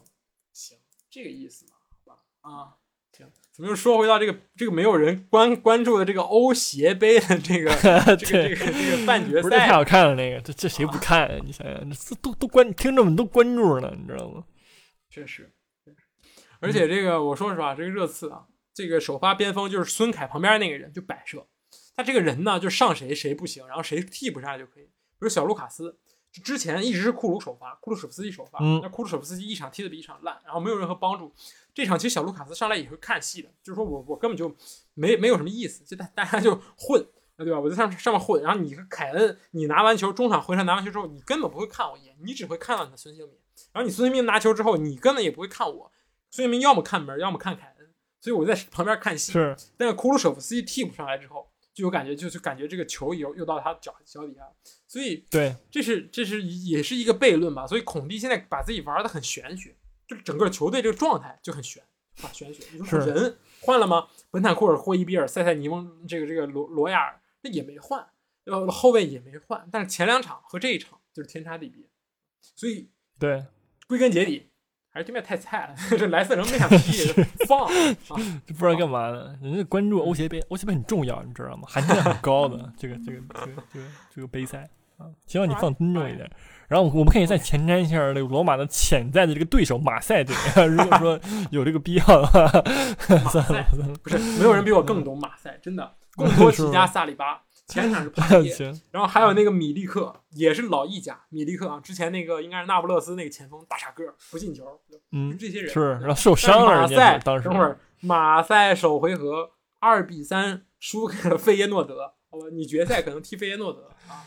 [0.53, 0.77] 行，
[1.11, 1.73] 这个意思嘛，
[2.05, 2.77] 好吧啊，
[3.17, 9.51] 行，怎么又说回到这个这个没有人关关注的这个欧协杯的这个这个这个这个半决赛？
[9.51, 11.41] 太好看了，那个这这谁不看？
[11.45, 14.45] 你想想，这都都关听众们都关注了，你知道吗？
[15.09, 15.51] 确实。
[16.61, 21.47] 而且这个，我说实话，这个热刺啊，这个首发边锋就是孙凯旁边那个人就摆设，
[21.97, 24.85] 他这个人呢就上谁谁不行，然后谁替补上来就可以。
[24.85, 25.97] 比如小卢卡斯，
[26.45, 31.33] 之前一直是库鲁首发，库鲁舍夫斯基首发，那库鲁舍夫斯基一场踢的比一场烂，然后没有任何帮助。
[31.75, 34.55] 这场其实小卢卡斯上来也是看戏的，就是说我我根本就
[34.95, 37.05] 没没有什么意思，就大大家就混，
[37.37, 37.59] 对吧？
[37.59, 43.37] 我在上上面混，然后你和凯恩，你拿完球中场回传拿完球之后，你根本不会看我一眼，你只会看到你的孙兴民。
[43.73, 45.91] 然后你孙兴民拿球之后，你根本也不会看我。
[46.31, 47.89] 孙兴民要么看门，要么看凯恩，
[48.21, 49.33] 所以我在旁边看戏。
[49.33, 54.43] 是，但是库鲁舍夫斯基替补上来之后，就有感觉，就就感觉这个球又又到他脚脚底下，
[54.87, 57.67] 所以对，这是这是也是一个悖论吧。
[57.67, 59.75] 所以孔蒂现在把自己玩的很玄学，
[60.07, 61.83] 就整个球队这个状态就很玄
[62.23, 62.63] 啊，玄学。
[62.73, 64.09] 你说人换了吗？
[64.31, 68.07] 本坦库尔、霍伊比尔、塞塞尼翁，这个这个罗罗亚尔，那也没换，
[68.45, 71.83] 呃，后卫也没换，但是前两场和这一场就是天差地别，
[72.55, 73.47] 所以对，
[73.87, 74.51] 归根结底。
[74.99, 77.13] 还是对面太菜了， 这莱斯城没想踢，
[77.47, 77.69] 放，
[78.47, 79.33] 不知道干嘛呢。
[79.41, 81.69] 人家关注欧协杯，欧协杯很重要，你知道吗？
[81.69, 83.87] 含金量很高的这个这个这个这个
[84.17, 86.29] 这个杯赛啊，希望你放尊重一点。
[86.67, 90.35] 然后我们可以再前瞻一下那个罗马的潜在的这个对手马赛队，
[90.67, 91.21] 如果说
[91.53, 92.49] 有这个必要的话，
[93.31, 97.41] 算了算了，不是没有人比我更懂马赛，真的，贡多齐加萨里巴。
[97.69, 101.21] 前场是帕耶，然后还有那个米利克，也是老意甲。
[101.29, 104.81] 米利克啊，之前那个应该是那不勒斯那个前锋，大傻个不进球。
[105.13, 106.81] 嗯，这些人是，然后受伤了。
[106.81, 109.51] 马赛，等会儿马赛首回合
[109.81, 112.15] 二比三输给了费耶诺德。
[112.31, 114.25] 好吧，你决赛可能踢费耶诺德啊？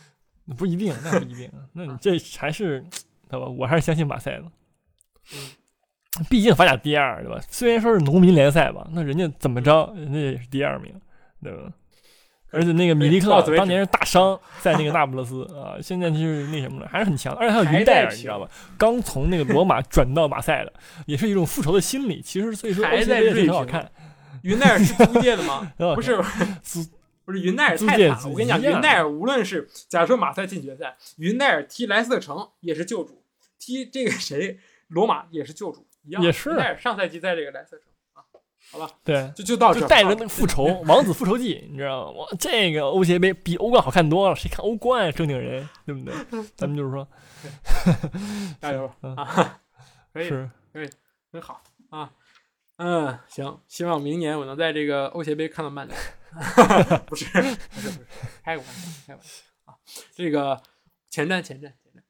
[0.55, 1.51] 不一定，那不一定。
[1.73, 2.85] 那你这还是，
[3.27, 3.47] 对吧？
[3.47, 4.43] 我还是相信马赛的。
[5.33, 7.39] 嗯，毕竟法甲第二，对吧？
[7.49, 10.93] 虽然说是农民联赛吧，那人家怎么着，人家也是第二名，
[11.41, 11.71] 对吧？
[12.53, 17.33] 而且那个米利克当年是大伤，在那个那不勒斯 啊，现在就是那什么了，还是很强。
[17.35, 18.49] 而且还有云戴尔，你知道吧？
[18.77, 20.73] 刚从那个罗马转到马赛的，
[21.05, 22.21] 也是一种复仇的心理。
[22.21, 23.89] 其实所以说，还在瑞很好看。
[24.43, 25.71] 云戴尔是租借的吗？
[25.95, 26.17] 不是，
[27.23, 28.21] 不是云戴尔太惨了。
[28.27, 33.23] 我跟你讲，云戴尔无论是假如说马赛进决赛，云戴尔踢莱斯特城也是救主，
[33.59, 36.21] 踢这个谁罗马也是救主一样。
[36.21, 36.49] 也是。
[36.49, 37.90] 云代尔上赛季在这个莱斯特城。
[38.71, 42.19] 好了，对，就就到这，带着那个复仇 王子复仇记，你知道吗？
[42.19, 46.13] 我这个欧协杯比欧冠好看多了，谁看欧冠正经人，对不对？
[46.55, 47.05] 咱们就是说，
[48.61, 49.59] 加油啊！
[50.13, 50.29] 可以，
[50.71, 50.89] 可以，
[51.31, 52.11] 很好啊。
[52.77, 55.97] 嗯，行，希望明年我能在这个欧协杯看到曼联。
[57.05, 57.89] 不是，不是，不是，
[58.43, 59.75] 开个玩笑，开个玩笑啊。
[60.15, 60.59] 这个
[61.09, 62.01] 前瞻，前瞻，前瞻，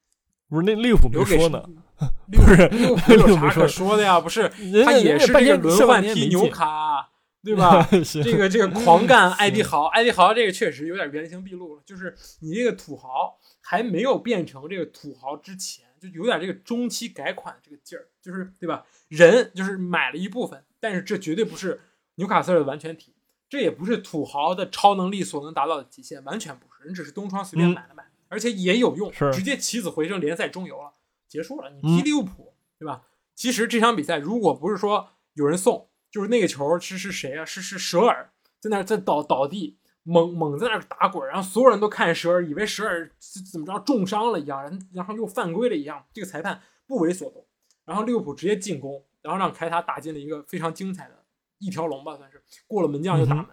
[0.48, 1.64] 不是那利物浦没说呢。
[2.32, 4.20] 不是，有啥可说的呀？
[4.20, 4.50] 不是，
[4.84, 7.10] 他也是这个轮换踢纽卡，
[7.44, 7.88] 对吧？
[8.24, 11.82] 这个这个狂干 艾迪豪，艾迪豪这个确实有点原形毕露了。
[11.86, 18.86] 就是你这个土豪还没有变成这个土豪之前，就有点这个中期改款这个劲儿，就是对吧？
[19.10, 21.82] 人就是买了一部分，但是这绝对不是
[22.16, 23.14] 纽卡斯尔的完全体，
[23.50, 26.86] 这也不是土豪的超能力所能达到的极限，完全不是。
[26.86, 30.94] 人只是东窗随便买了买，而且也有用，直接起死回生，联赛中游了。
[31.32, 33.04] 结束了，你踢利物浦，对吧？
[33.34, 37.46] 其实这场比赛如果不是说有人送，就是那个球是是谁啊？
[37.46, 43.10] 是是舍尔在那在倒倒地，猛猛在那打滚，然后所有人都看舍尔，以为舍尔
[43.50, 46.06] 怎么着重伤了一样，然后又犯规了一样。
[46.12, 47.48] 这个裁判不为所动，
[47.86, 51.24] 然后利物浦直接进攻，然后让凯塔打进了一个非常精彩的
[51.60, 53.46] 一条龙吧，算是过了门将就打门，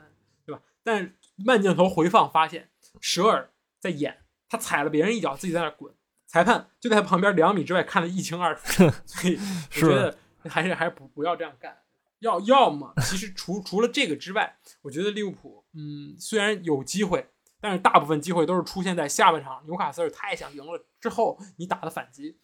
[0.44, 0.60] 对吧？
[0.82, 2.68] 但慢镜头回放发现
[3.00, 5.94] 舍尔在演，他踩了别人一脚，自己在那滚。
[6.28, 10.16] 裁判就在旁边两米之外看得一清二楚， 所以我觉得
[10.48, 11.76] 还是还是不不要这样干。
[12.20, 22.36] 要要么其实除除了这个之外，我觉得利物浦嗯虽然有机会，但是大部分机会都是出现在下半场纽卡斯尔太想赢了之后你打的反击。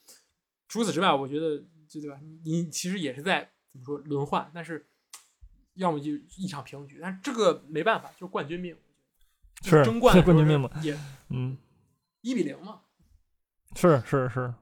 [0.67, 2.19] 除此之外，我觉得就对吧？
[2.45, 4.87] 你其实也是在怎么说轮换，但是
[5.75, 8.75] 要么就一场平局，但是这个没办法，就是冠军命，
[9.63, 10.71] 是争冠冠军命嘛？
[10.83, 10.97] 也
[11.29, 11.59] 嗯，
[12.23, 12.81] 一比零嘛。
[13.75, 14.55] 是是是，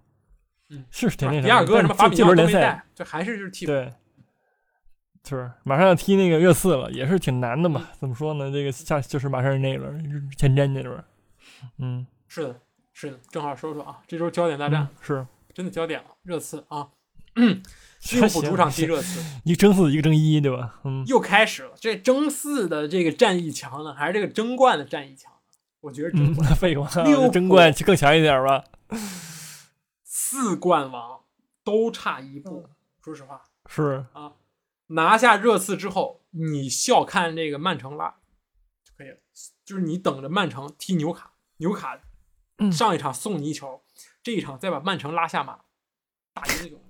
[0.71, 1.43] 嗯，是挺那啥。
[1.43, 3.93] 第二哥什么法比奥联赛，这还是就是踢对，
[5.29, 7.89] 是马上要踢那个热刺了，也是挺难的嘛。
[8.01, 8.51] 怎么说呢？
[8.51, 11.05] 这个下就是马上是那轮前瞻那轮，
[11.79, 12.61] 嗯，是的，
[12.93, 16.89] 是的，正好说说啊，这周焦点大战是真的焦点了，热刺啊，
[17.35, 20.81] 利物浦主场踢热刺，一个争四，一个争一，对吧？
[20.85, 25.31] 嗯，又开始了，这争四的这个战役强呢，还是这个争冠的战役强？
[25.83, 26.89] 我觉得争冠废话，
[27.31, 28.65] 争冠更强一点吧。
[30.05, 31.25] 四冠王
[31.65, 32.69] 都差一步，
[33.03, 34.33] 说实话是啊。
[34.87, 38.17] 拿下热刺之后，你笑看这个曼城拉
[38.85, 39.17] 就可以了。
[39.65, 41.99] 就是你等着曼城踢纽卡，纽卡
[42.71, 43.83] 上一场送你一球，
[44.23, 45.61] 这一场再把曼城拉下马，
[46.35, 46.82] 打赢那种。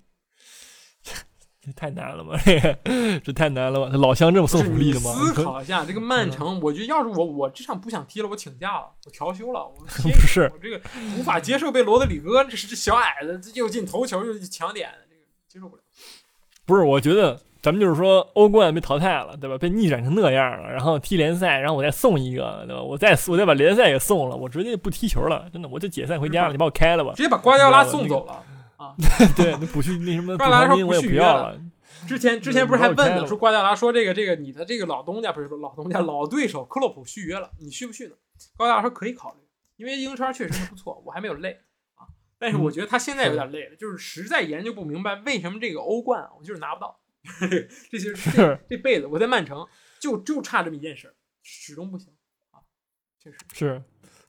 [1.64, 2.36] 这太难了吧？
[2.44, 2.76] 这个
[3.20, 3.96] 这太难了吧？
[3.96, 5.12] 老乡这么送福利的吗？
[5.12, 9.60] 思考一下，这个曼城，我觉得要是我，我这场不想踢了，我请假了，我调休了。
[9.60, 10.80] 我 不是，我这个
[11.16, 15.82] 无法接受被罗德里戈这是这小矮子又进头球又抢点，这个接受不了。
[16.66, 19.56] 不是，我觉得咱们就是说欧冠被淘汰了，对吧？
[19.56, 22.82] 被逆转成那样了，然后踢联赛，然后我再送一个，对吧？
[22.82, 28.42] 我再我再把联赛也送了，我直接不踢球了，真的，我就解散回家了，你把我开了吧，直接把瓜迪奥拉送走了。
[29.36, 30.36] 对， 那补去那什么？
[30.36, 31.60] 瓜迪奥拉说不续约了。
[32.06, 38.14] 之前之前不是还问呢，说瓜迪奥拉说这个这个你的这个老东家不是说老东家老对手克洛普续约了，你续不续呢？
[38.56, 39.40] 瓜迪奥拉说可以考虑，
[39.76, 41.60] 因为英超确实是不错，我还没有累
[41.94, 42.06] 啊。
[42.38, 46.98] 但是我觉得他现在有点累了，就是实在研究不明白为什么这个欧冠我就是拿不到。
[47.88, 49.64] 这些 是这辈子我在曼城
[50.00, 51.14] 就就差这么一件事，
[51.44, 52.12] 始终不行
[52.50, 52.58] 啊，
[53.22, 53.82] 确实是。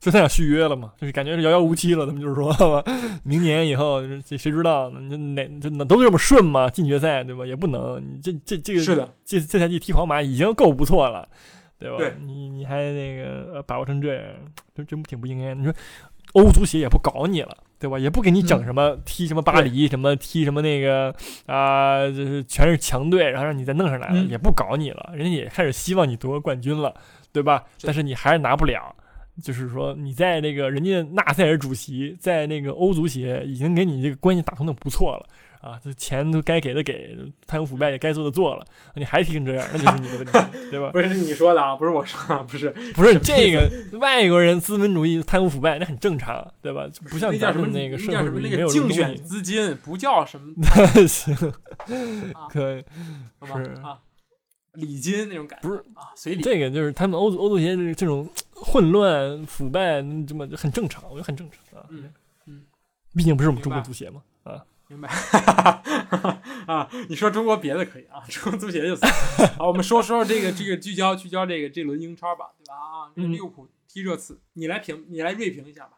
[0.04, 2.04] 就他想续约了嘛，就是感觉是遥遥无期了。
[2.04, 2.84] 他们就是说，
[3.24, 5.00] 明年以后这谁知道呢？
[5.08, 6.68] 这哪这哪都这么顺吗？
[6.68, 7.46] 进决赛对吧？
[7.46, 11.26] 也不能，你这这这个是的，这这赛季踢皇马已经够不错了，
[11.78, 11.96] 对吧？
[11.96, 14.22] 对，你你还那个把握成这样，
[14.74, 15.54] 真真挺不应该。
[15.54, 15.72] 你说
[16.34, 17.98] 欧足协也不搞你了，对吧？
[17.98, 21.14] 也不给你整什么踢什么巴黎什么踢什么那个
[21.46, 25.12] 啊，就是全是强队，然后让你再弄上来了，也不搞你了。
[25.14, 26.94] 人家也开始希望你夺冠军了，
[27.32, 27.64] 对吧？
[27.80, 28.94] 但是你还是拿不了。
[29.42, 35.26] 就是说，你在那个人家纳赛尔主席在那个欧足协已经给你这个关系打通的不错了
[35.60, 37.16] 啊，这钱都该给的给，
[37.46, 38.64] 贪污腐败也该做的做了，
[38.94, 40.90] 你还踢成这样，那就是你的问题， 对吧？
[40.92, 46.86] 不是你说的啊，不是我说，的，不是不是这个外国人资本主义贪污腐败那很正常，对吧？
[47.10, 50.54] 不像咱们那个社会主义没有竞选资金，不叫什么
[51.08, 51.34] 行，
[52.50, 52.84] 可以
[53.46, 53.98] 是啊。
[54.74, 56.42] 里金那种感觉，不是啊，随礼。
[56.42, 61.86] 这个就是他们欧欧足协这这种混乱、腐败，这么很正常，我觉得很正常啊。
[61.90, 62.12] 嗯
[62.46, 62.62] 嗯，
[63.14, 65.08] 毕竟不是我们中国足协嘛，啊，明白
[66.66, 66.88] 啊？
[67.08, 69.08] 你说中国别的可以啊，中国足协就行。
[69.58, 72.74] 好，我们说说这个这个聚焦聚焦这个这轮英超吧，对吧？
[72.74, 75.92] 啊，利物浦踢热刺，你来评，你来锐评一下吧。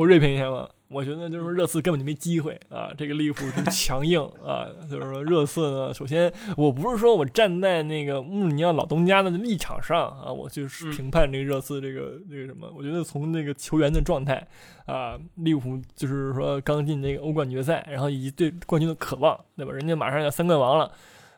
[0.00, 2.90] 我锐评一下吧，我觉得就是热刺根本就没机会啊！
[2.96, 14.42] 这个利物浦强硬 啊，就是说热刺呢，首先我不是说我站在那个穆里尼奥老东家的立场上啊，我就是评判这个热刺这个这个什么，我觉得从那个球员的状态
[14.86, 19.72] 啊，利物浦就是说刚进这个欧冠决赛，然后以及对冠军的渴望，对吧？
[19.72, 20.90] 人家马上要三冠王了，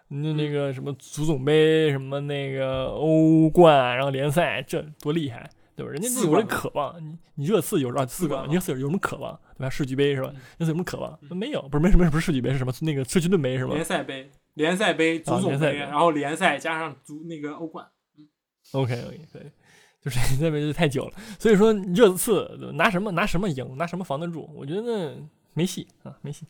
[0.07, 5.51] 那那个什么足总杯，什么那个欧冠，然后联赛，这多厉害！
[5.83, 5.93] 对吧？
[5.93, 9.39] 人家有这渴望，你你热刺有啊四个，热刺有什么渴望？
[9.57, 9.71] 对吧？
[9.71, 10.29] 世俱杯是吧？
[10.59, 11.19] 热刺有什么渴望？
[11.31, 12.73] 没有，不是没什么，不是世俱杯是什么？
[12.83, 13.75] 那个世俱盾杯是吗？
[13.75, 17.87] 联赛杯、联赛杯、足总杯，然后联赛加上足那个欧冠。
[18.17, 18.29] 嗯
[18.73, 19.53] ，OK OK，对，
[20.01, 24.49] 就是那边就太久了，所以说热刺拿什么拿什么赢，拿什么防得住？
[24.55, 25.17] 我觉得
[25.55, 26.47] 没戏啊，没戏。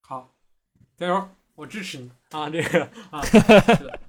[0.00, 0.34] 好，
[0.96, 2.48] 加油，我支持你啊！
[2.48, 3.20] 这个啊。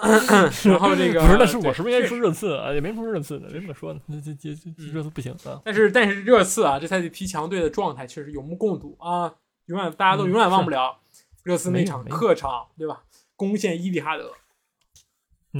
[0.70, 2.72] 然后这个不是，那是我是不是应该说热刺啊？
[2.72, 4.00] 也没什么热刺的，没怎么说呢。
[4.08, 5.60] 这这这热刺不行啊！
[5.64, 9.34] 但是但是热刺啊，这赛季踢强队的状态确实有目共睹啊！
[9.66, 10.98] 永远大家都永远忘不了
[11.42, 13.02] 热刺那场客场，对吧？
[13.36, 14.32] 攻陷伊蒂哈德，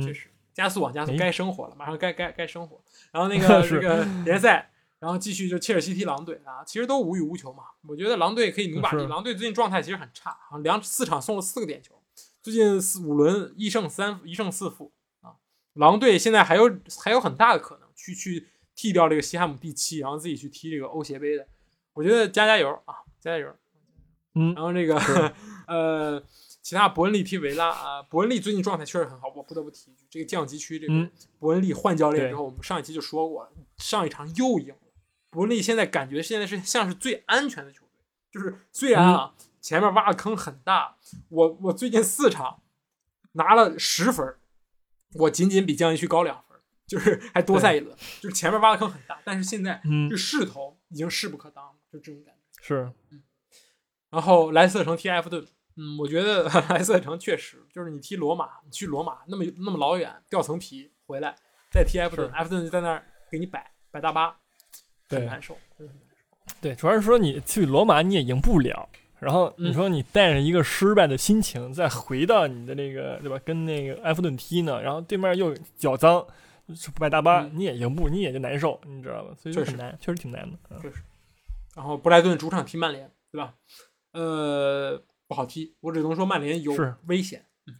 [0.02, 2.80] 确实加速往加速，该生活了，马上该该该生活。
[3.12, 7.64] 然后那 个这个联赛，然后继续就切尔西踢狼队啊，其实都无欲无求嘛。
[7.88, 11.97] 我觉得狼队可以努把力，狼队最近状态其实很差好像，两四场送了四个点球。
[12.50, 14.90] 最近四五轮一胜三一胜四负
[15.20, 15.36] 啊，
[15.74, 21.46] 狼队现在还有还有很大的可能去去踢掉这个西汉姆第七，然后自己去踢这个欧协杯的。
[21.92, 23.54] 我觉得加加油啊，加加油。
[24.34, 24.96] 嗯，然后这个
[25.68, 26.22] 呃，
[26.62, 33.46] 其他伯恩利踢维拉啊，伯恩利最近状态确实很好，我不得不提一句，这个降级区这个伯恩利换教练之后，我们上一期就说过，
[33.76, 34.92] 上一场又赢了。
[35.28, 39.34] 伯恩利现在感觉现在是像是最安全的球队，就是虽然啊。
[39.68, 40.96] 前面挖的坑很大，
[41.28, 42.62] 我我最近四场
[43.32, 44.34] 拿了十分，
[45.12, 52.62] 我仅仅比江一区高两分，就是还多赛一轮，就是前面挖的坑很大，但是现在这势头已经势不可当了，就这种感觉。
[52.62, 53.22] 是，嗯。
[54.08, 55.46] 然后莱斯特城踢埃弗顿，
[55.76, 61.36] 嗯，我觉得 莱斯特城确实就是你踢罗马，你去罗马那么那么老远掉层皮回来
[61.70, 64.34] 再踢埃弗顿，埃弗顿就在那儿给你摆摆大巴，
[65.10, 66.54] 很难受，真的很难受。
[66.62, 68.88] 对，主要是说你去罗马你也赢不了。
[69.20, 73.36] 然后你说你带着一个失败的心情再回到你的那个对吧？
[73.44, 76.24] 跟那个埃弗顿踢呢，然后对面又脚脏，
[76.98, 79.34] 摆大巴，你也赢不，你也就难受，你知道吧？
[79.36, 80.56] 所以就很难，确实挺难的。
[80.80, 81.02] 确实。
[81.74, 83.54] 然后布莱顿主场踢曼联，对吧？
[84.12, 86.72] 呃，不好踢，我只能说曼联有
[87.06, 87.46] 危险。
[87.66, 87.74] 嗯。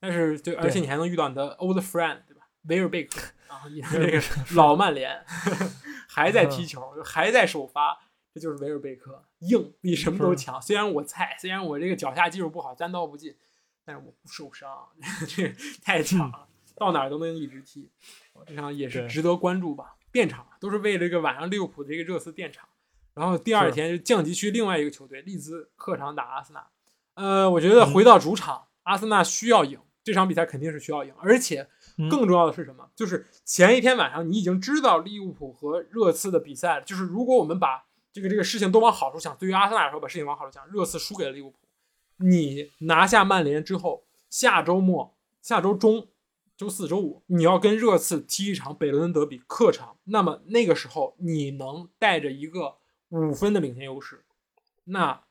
[0.00, 2.42] 但是对，而且你还能遇到你的 old friend，对吧？
[2.68, 4.20] 威尔贝克啊，你这个
[4.54, 5.24] 老曼联
[6.08, 7.98] 还在踢球，还在首发。
[8.34, 10.60] 这就是威尔贝克，硬比什么都强。
[10.60, 13.34] 虽然我菜，虽然我这个脚下技术不好，单刀不进，
[13.84, 14.68] 但是我不受伤，
[15.28, 17.88] 这太强了，到哪都能一直踢。
[18.46, 19.96] 这场也是值得关注吧？
[20.10, 22.68] 垫场都是为了这个晚上利物浦的这个热刺垫场。
[23.14, 26.66] 然后第二天就降级区另外一个球队利兹客场打阿森纳。
[27.14, 31.14] 呃，我觉得回到主场，阿森纳需要赢这场比赛，肯定是需要赢。
[31.18, 31.68] 而且
[32.10, 32.90] 更重要的是什么？
[32.96, 36.82] 就是前一天晚上你已经知道利物浦和热刺的比赛了。
[36.82, 37.84] 就是如果我们把
[38.14, 41.58] 这个这个事情都往好处想，对于阿森纳来说，把事情往好处想，热刺输给了利物浦，
[42.18, 46.06] 你拿下曼联之后，下周末、下周中、
[46.56, 52.76] 周四周五，你要跟热刺踢一场北伦敦德比客场，那么那个时候你能带着一个
[53.08, 54.24] 五分的领先优势，
[54.84, 55.24] 那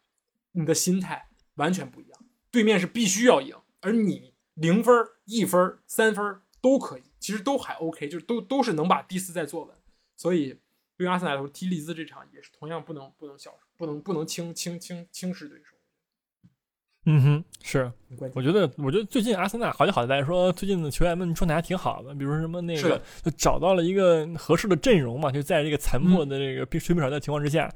[0.51, 2.19] 你的心态完全不一样。
[2.51, 9.73] 对面是必须要赢，而你零分、一分、三分都可以，其实都还 OK，就都都是能把第四再坐稳，
[10.17, 10.59] 所以。
[11.03, 15.75] 对于阿森纳来说，踢利兹这场也是同样不能不能小不能不能轻轻轻轻视对手。
[17.05, 17.91] 嗯哼，是，
[18.33, 27.69] 我觉得我觉得最近阿森纳好就好在说，最近的球员们状态还挺好的，比如说什么那个就找到了一个合适的阵容嘛，就在这个残破的这个水平少的情况之下。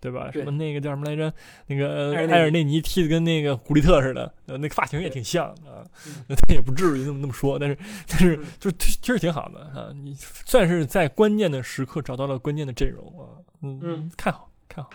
[0.00, 0.30] 对吧？
[0.30, 1.32] 什么那个叫什么来着？
[1.66, 5.80] 那个埃尔内尼踢的跟那个古利特似的，呃，那个发型也挺像啊。
[6.28, 9.88] 他也不至于那么那么说，但是但是就是其实挺好的啊。
[9.94, 13.40] 你算是在关键的时刻找到了关键的阵容啊。
[13.62, 14.90] 嗯，看好看好，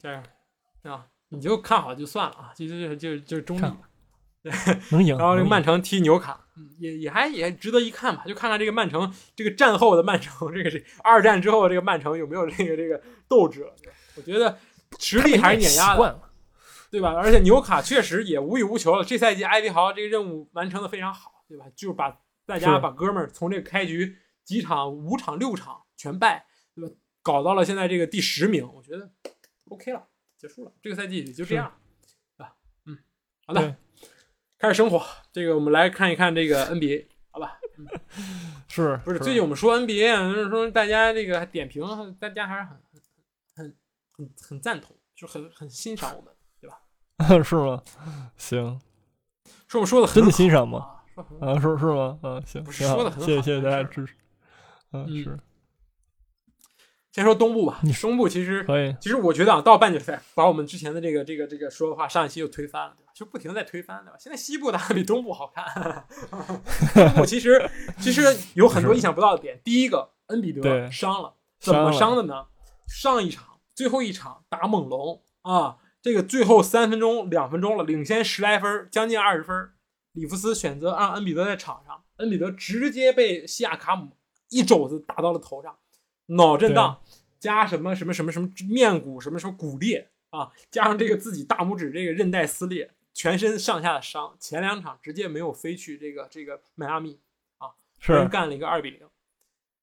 [0.00, 0.24] 这样
[0.84, 3.64] 啊，你就看好就算了啊，就就就就中立。
[4.42, 4.52] 对，
[4.90, 5.18] 能赢。
[5.18, 6.46] 然后这个曼城踢纽卡，
[6.78, 8.24] 也也还也值得一看吧？
[8.26, 13.66] 就看看这个曼城，这个战后的曼城，这个是二战之后这个曼城有没有这个这个斗志。
[14.16, 14.58] 我觉得
[14.98, 16.20] 实力还是碾压的，
[16.90, 17.12] 对吧？
[17.14, 19.04] 而且纽卡确实也无欲无求了。
[19.04, 21.66] 这赛季埃迪豪这个任务完成的非常好，对吧？
[21.76, 22.16] 就是把
[22.46, 26.94] 大家把哥们儿从这个开局几场五场六场全败，对吧？
[27.22, 29.10] 搞到了现在这个第十名，我觉得
[29.68, 30.06] OK 了，
[30.38, 30.72] 结束了。
[30.80, 31.70] 这个赛季也就这样，
[32.36, 32.54] 对吧？
[32.86, 32.96] 嗯，
[33.46, 33.76] 好的，
[34.58, 35.04] 开始生活。
[35.32, 37.58] 这个我们来看一看这个 NBA，好吧？
[38.68, 41.82] 是不是最近我们说 NBA，啊就是说大家这个点评，
[42.18, 42.80] 大家还是很
[43.54, 43.76] 很
[44.12, 46.32] 很很赞同，就很很欣赏我们。
[46.60, 46.80] 对吧
[47.42, 47.82] 是吗？
[48.36, 48.80] 行，
[49.66, 51.02] 说我们说的真的欣赏吗？
[51.40, 52.18] 啊，是是吗？
[52.22, 54.14] 啊，行，说的很好，谢谢谢谢大家支持。
[54.92, 55.38] 嗯，是。
[57.18, 58.94] 先说东部吧，你东部其实可以。
[59.00, 63.10] 其实我觉得啊，到半决赛把我们之前的这个这个这个说的话，上一期又推翻了，对吧？
[63.12, 64.16] 就不停的在推翻，对吧？
[64.20, 66.06] 现在西部打的比东部好看。
[66.94, 68.22] 东部其实其实
[68.54, 69.60] 有很多意想不到的点。
[69.64, 72.46] 第一个，恩比德伤了，怎么伤的呢？
[72.86, 75.78] 上一场最后一场打猛龙啊。
[76.00, 79.70] 这个最后三分钟、两分钟了，领先十来分，将近二十分。
[80.12, 84.16] 里弗斯选择让恩比德在场上，恩比德直接被西亚卡姆
[84.48, 85.76] 一肘子打到了头上，
[86.26, 87.00] 脑震荡
[87.38, 94.36] 加什么什么什么什么面骨什么什么骨裂啊，加上这个自己大拇指这个韧带撕裂，全身上下的伤。
[94.38, 97.18] 前两场直接没有飞去这个这个迈阿密
[97.58, 97.70] 啊，
[98.00, 99.08] 是干了一个二比零。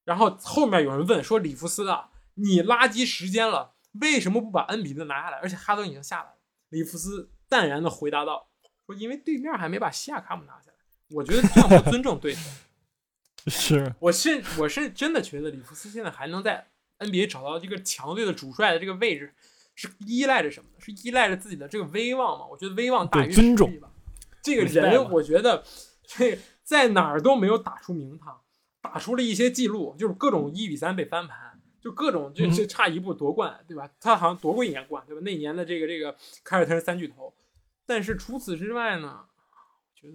[0.03, 5.38] 然后后面有人问说：“里弗斯啊，你垃圾时间了。”为什么不把恩比德拿下来？
[5.38, 6.38] 而且哈登已经下来了。
[6.70, 8.49] 里弗斯淡然的回答道
[8.86, 10.78] ：“说因为对面还没把西亚卡姆拿下来，
[11.12, 12.49] 我觉得这样不尊重对手。
[13.47, 16.68] 是我是我是真的觉得里弗斯现在还能在
[17.00, 19.34] NBA 找到这个强队的主帅的这个位置，
[19.76, 20.76] 是依赖着什么呢？
[20.80, 22.46] 是依赖着自己的这个威望吗？
[22.46, 23.91] 我觉得威望大于尊重吧。
[24.41, 25.64] 这个人，我觉得
[26.04, 28.41] 这在哪儿都没有打出名堂，
[28.82, 31.52] 打出了一些记录，就是各种一比三被翻盘。
[31.82, 33.88] 就各种就就差一步夺冠，对吧？
[34.00, 35.22] 他好像夺过一年冠，对吧？
[35.24, 37.32] 那年的这个这个凯尔特人三巨头，
[37.86, 39.24] 但是除此之外呢，
[39.93, 40.14] 觉得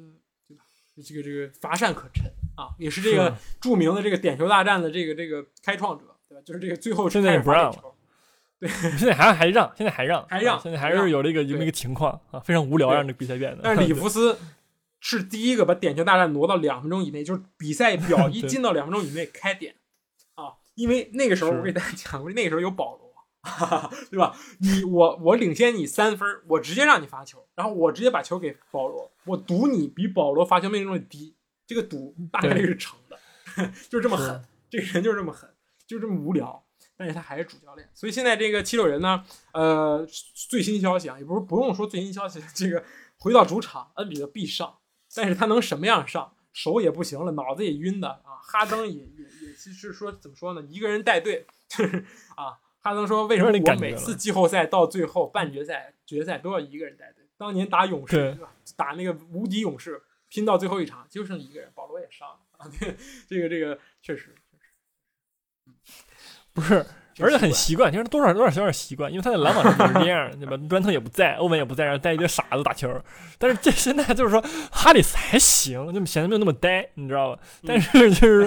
[0.49, 0.65] 对吧？
[0.97, 2.25] 这个这个乏善可陈
[2.57, 6.43] 啊，也是这个著名的这个点球大战的这个这个开创者，对吧？
[6.47, 7.95] 就是这个最后现在也不让了，
[8.61, 13.63] 对，现在还还让，现在还让，还让，现在还是有这个这么一个情况啊，非常无聊，让这比赛变得。
[13.65, 14.39] 但是里弗 斯
[15.01, 19.75] 是第一个把点球大战挪到两分钟以内，就是比赛表 一进到两分钟以内开点
[20.37, 20.55] 啊。
[20.77, 23.13] 因为那个时候我给大家讲过，那个时候有保罗，
[23.43, 24.37] 哈哈对吧？
[24.61, 31.35] 你我我领先你三分，我直接让你罚球，然后我直接把球给保罗，我赌你比保罗罚球命中率低，
[31.67, 33.19] 这个赌大概率是成的，
[33.89, 35.49] 就是这么狠，这个人就是这么狠，
[35.91, 36.65] 就这么无聊，
[36.97, 37.89] 但是他还是主教练。
[37.93, 40.07] 所以现在这个七六人呢，呃，
[40.49, 42.85] 最新消息啊，也不是不用说最新消息，这个
[43.19, 44.79] 回到主场，恩比德必上，
[45.15, 46.33] 但是他能什么样上？
[46.53, 50.63] 手也不行了，脑子也晕的啊，哈登也也也其实说怎么说呢？
[50.69, 52.05] 一个人带队就是
[52.37, 57.25] 啊，哈登说为什么我每次季后赛到最后半决赛、决赛都要一个人带队？
[57.37, 58.37] 当年打勇士？
[58.77, 62.71] 打那个无敌勇士，拼到最后一场就剩一个人，保罗也伤了啊。
[63.29, 64.35] 这个这个确实，
[66.61, 66.85] 不是。
[67.23, 70.57] 而且很习惯，其实多少多少有点习惯，因为他在篮网也是这样，对吧？
[70.71, 72.89] 专特也不在，欧文也不在，然后带一堆傻子打球。
[73.37, 77.43] 但是这现在就是说，哈里斯还行，就显得没有那么呆，你知道吧？
[77.67, 78.47] 但是就是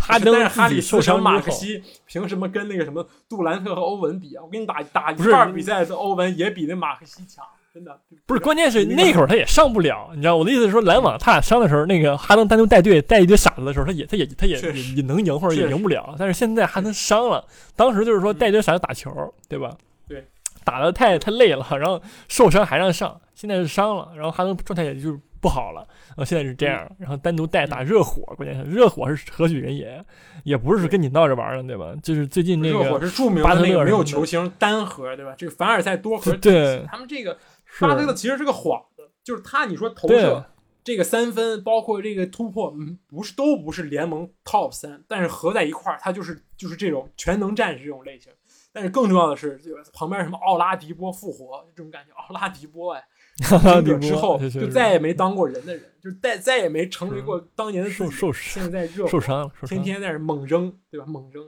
[0.00, 4.42] 哈登，哈里受伤马克西凭什么跟那个什么杜兰特和欧文比啊？
[4.42, 7.44] 我跟你打打一半比赛的欧文也比那马克西强。
[7.72, 16.14] 真的不是，关键是那会儿他也上不了，你知道我的意思是说，篮网他俩伤的时候，那个哈登单独带队带一堆傻子的时候，他也他也他也也也能赢或者也赢不了。
[16.18, 17.44] 但是现在哈登伤了，
[17.76, 19.12] 当时就是说带一堆傻子打球，
[19.48, 19.76] 对吧？
[20.08, 20.26] 对，
[20.64, 30.02] 打的太太累了，然后受伤还让上，现在是伤了，然后哈登状态也就是不好了，然后现在是这样，然后单独带打热火，关键是热火是何许人也，
[30.42, 31.94] 也不是跟你闹着玩的，对吧？
[32.02, 35.34] 就是最近那个热火是著名的那个没有球星单核，对吧？
[35.36, 37.36] 这个凡尔赛多核，对，他们这个。
[37.80, 40.44] 巴特勒其实是个幌子，就是他，你说投射
[40.84, 48.32] 这个三分，包括这个突破，嗯，不是都不是联盟 top 三，但是合在一块儿，他就是就是这种全能战士这种类型。
[48.72, 53.04] 但是更重要的是，这个旁边什么奥拉迪波复活这种感觉，奥拉迪波哎，
[54.00, 61.06] 之后就再也没当过人的人，就再再也没成为过当年的受受现在热受伤了，天天在那猛扔，对吧？
[61.06, 61.44] 猛扔。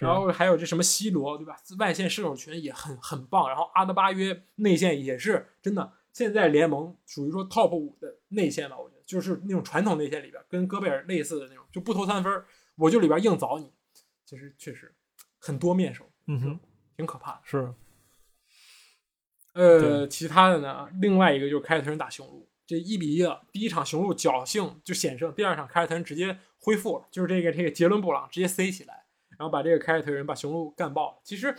[0.00, 1.56] 然后还有这什么 C 罗，对吧？
[1.78, 3.48] 外线射手群也很很棒。
[3.48, 12.44] 然后阿德巴约内线也是真的，现在联盟属于说 top 五的内线吧，我觉得就是那种传统内线里边跟戈贝尔类似的那种，就不投三分，
[12.76, 13.72] 我就里边硬凿你。
[14.24, 14.94] 其实确实
[15.38, 16.60] 很多面手，嗯哼，
[16.96, 17.40] 挺可怕的。
[17.44, 17.72] 是。
[19.54, 20.88] 呃，其他的呢？
[21.00, 23.42] 另外一个就是凯尔特人打雄鹿，这一比一了。
[23.50, 28.97] 第一场雄鹿侥幸就险胜，第二场凯尔特人直接恢复了，就是这个这个杰伦布朗直接塞起来。
[29.38, 31.18] 然后把这个凯尔特人把雄鹿干爆了。
[31.22, 31.54] 其实，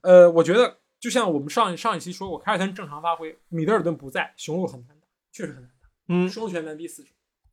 [0.00, 5.88] 呃，我觉得就像我们上上一期说过，凯尔特人正常发挥，米德尔顿不在，雄鹿很难打，确实很难打。
[6.08, 7.10] 嗯，双拳难敌四手，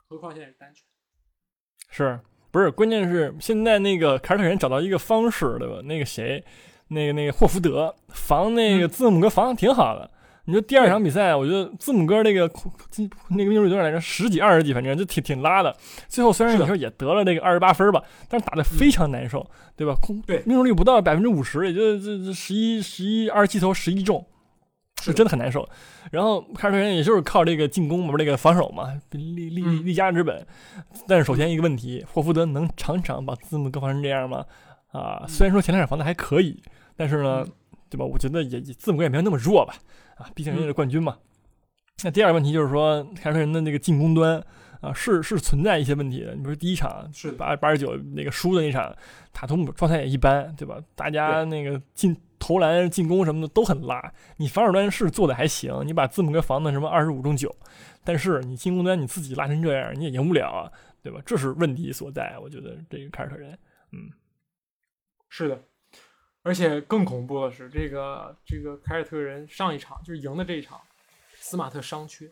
[0.08, 0.84] 何况现在是单拳。
[1.90, 2.20] 是
[2.52, 2.72] 不是？
[2.72, 5.82] 关键是现在那个凯尔特人找到一个方式，对吧？
[5.84, 6.44] 那个谁，
[6.88, 10.10] 那个那个霍福德防那个字母哥防的挺好的。
[10.46, 12.50] 你说第二场比赛，我觉得字母哥那个
[13.30, 14.00] 那个命中率多少来着？
[14.00, 15.76] 十几、二十几，反正就挺挺拉的。
[16.08, 19.96] 最后虽然你说也得了那个二十八分吧，但是打的非常难受，对吧？
[20.02, 24.24] 空对命中率不到百分之五十，也就这这十一十一二十七投十一中，
[25.02, 25.68] 是真的很难受。
[26.12, 30.46] 然后凯尔特人也就是靠这个进攻嘛，这个防守嘛，立立立家之本。
[31.08, 34.46] 但是首先一个问题，霍福德能场场把字母哥防成这样吗？
[34.92, 36.62] 啊，虽然说前两场防的还可以，
[36.96, 37.44] 但是呢，
[37.90, 38.06] 对吧？
[38.06, 39.74] 我觉得也字母哥也没有那么弱吧。
[40.16, 41.18] 啊，毕竟人家是冠军嘛。
[42.04, 44.44] 那第二个问题就是说，凯尔特人的那个进攻端
[44.82, 46.36] 啊，是是存在一些问题的。
[46.36, 48.94] 你比如第一场是八八十九那个输的那场，
[49.32, 50.78] 塔图姆状态也一般，对吧？
[50.94, 54.14] 大家那个进投篮、进攻什么的都很拉。
[54.38, 57.56] 你防守端是做的还行，你把字母哥防的什么二十五中九，
[58.04, 61.22] 但是你进攻端你自己拉成这样，你也赢不了啊，对吧？
[61.26, 62.38] 这是问题所在。
[62.42, 63.58] 我觉得这个凯尔特人，
[63.94, 64.12] 嗯，
[65.30, 65.64] 是的。
[66.46, 70.80] 而且更恐怖的是，这个这个凯尔特人上一场就是赢的这一场，
[71.40, 72.32] 斯马特伤缺，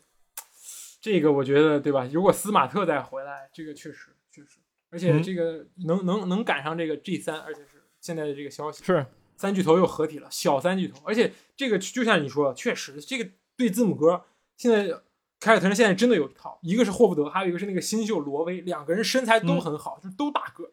[1.00, 2.08] 这个我觉得对吧？
[2.12, 4.60] 如果斯马特再回来，这个确实确实，
[4.90, 9.04] 而且这个能能能赶上这个 G 三，而且是现在的这个消息是
[9.36, 14.24] 三巨头又合体了，小三巨头，而且这个就像你说，确实这个对字母哥
[14.56, 14.96] 现在
[15.40, 20.70] 凯尔特人现在真的有一套，一个是霍福德，还有一个是那个新秀罗威，两个人身材都很好，就都大个，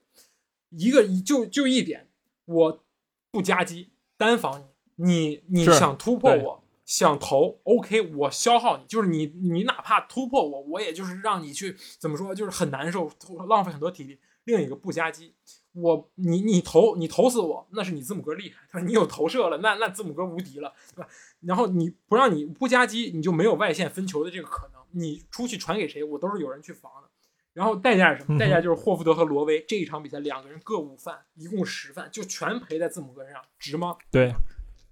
[0.69, 2.07] 一个就就一点
[2.45, 2.83] 我。
[3.31, 13.09] 不夹击，单防你，你你想突破我，想投，OK，我消耗你，就是你，你哪怕突破我，我也就是让你去怎么说，就是很难受，
[13.47, 14.19] 浪费很多体力。
[14.43, 15.35] 另一个不夹击，
[15.73, 18.85] 我你你投你投死我，那是你字母哥厉害，他说？
[18.85, 21.07] 你有投射了，那那字母哥无敌了，对吧？
[21.41, 27.09] 然后你不让你不夹击，你就没有外线分球的这个可能，你出去传给谁，我都是有人去防的。
[27.53, 28.39] 然后代价是什么？
[28.39, 33.97] 代价就是霍福德和罗威这一场比赛两个人各五犯，一共十犯，就全赔在字母哥身上，值吗？
[34.09, 34.33] 对，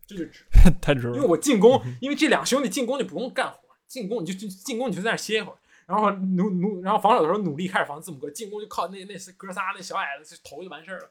[0.05, 0.43] 这就值，
[0.81, 1.15] 太值了。
[1.15, 11.09] 因为我进攻，因为这两兄弟进攻就不用干活，进攻你就就进攻你就在那歇一会儿，然后努努，然后防守的时候努力开始防字母哥，进攻就靠那那些哥仨那小矮子投就完事儿了，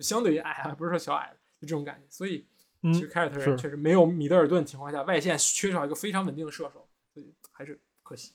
[0.00, 2.02] 相对于矮啊，不是说小矮子，就这种感觉。
[2.10, 2.46] 所以
[2.82, 8.32] 其实凯尔特人确实没有米德尔顿情况下，外线缺少一个非常稳定的射手，所以还是可惜。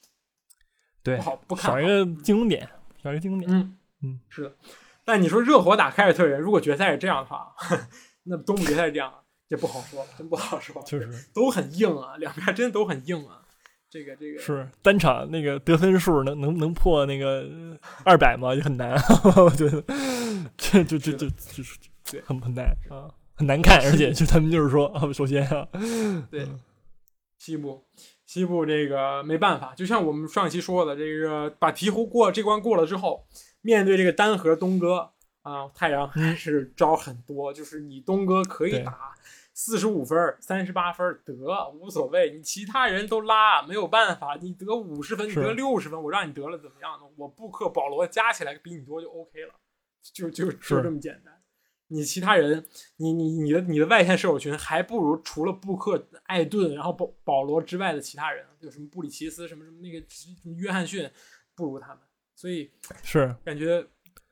[1.04, 2.68] 对，不好不看，少一个进攻点，
[3.04, 3.52] 少一个进攻点。
[3.52, 4.56] 嗯嗯，是的。
[5.04, 7.54] 但你说热火打凯尔特人，如果决赛是这样的话，
[8.24, 9.14] 那东部决赛是这样，
[9.50, 10.82] 这不好说，真不好说。
[10.84, 13.42] 就是都很硬啊，两边真的都很硬啊。
[13.90, 17.46] 这个这个是单场那个得分数能能能破那个
[18.06, 18.56] 二百吗？
[18.56, 18.96] 也很难，
[19.36, 19.84] 我觉得
[20.56, 21.78] 这就这这就是
[22.10, 25.68] 对很很难啊，很难看，而且就他们就是说啊，首先啊，
[26.32, 26.48] 对
[27.38, 27.84] 西部。
[28.32, 33.28] 西部这个没办法，就像我们上一期说的，这个把鹈鹕过这关过了之后，
[33.60, 35.12] 面对这个单核东哥
[35.42, 37.52] 啊，太阳还是招很多。
[37.52, 39.14] 就是你东哥可以打
[39.54, 41.34] 四十五分、三十八分得
[41.74, 44.38] 无所谓，你其他人都拉没有办法。
[44.42, 47.06] 你得五十分，你得六十分，我让你得了怎么样呢？
[47.18, 49.54] 我布克、保罗加起来比你多就 OK 了，
[50.14, 51.41] 就就就这么简单。
[51.94, 52.66] 你其他人，
[52.96, 61.10] 你你你的你的外线射手群还不如除了布克、艾顿，然后保保罗之外的其他人，有什么布里奇斯，什么什么那个什么约翰逊，
[61.54, 62.00] 不如他们，
[62.34, 62.72] 所以
[63.04, 63.86] 是感觉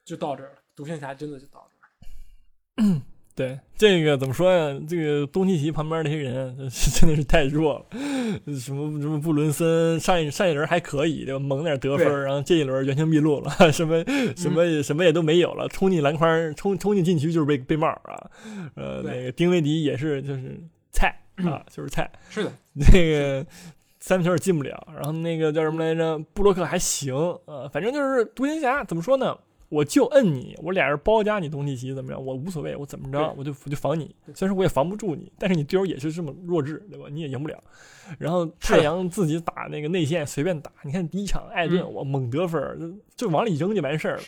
[0.06, 0.60] 就到这儿了。
[0.74, 3.02] 独行侠真的就到这儿。
[3.40, 4.78] 对这个怎么说呀？
[4.86, 7.86] 这个东契奇旁边那些人 真的是太弱了。
[8.60, 11.40] 什么什么布伦森上一上一轮还可以，对吧？
[11.40, 14.04] 猛点得分，然后这一轮原形毕露了， 什么
[14.36, 15.70] 什么什么也都没有了。
[15.70, 18.30] 冲进篮筐，冲冲进禁区就是被被帽啊。
[18.76, 20.60] 呃，那个丁威迪也是就是
[20.92, 22.12] 菜啊，就是菜。
[22.30, 23.46] 是的，那个
[24.02, 24.86] 三分球也进不了。
[24.94, 26.20] 然后那个叫什么来着？
[26.34, 27.16] 布洛克还行
[27.46, 29.38] 呃，反正就是独行侠怎么说呢？
[29.70, 32.26] 我就摁你，我俩人包夹你东契奇怎么样？
[32.26, 34.16] 我无所谓，我怎么着我就我就防你。
[34.34, 37.06] 虽然说我也防不住你，但是你队友也是这么弱智，对吧？
[37.12, 37.58] 你也赢不了。
[38.18, 44.24] 然后太阳自己打那个内线随便打，你看第一场艾顿我猛得分，就往里扔就完事儿了。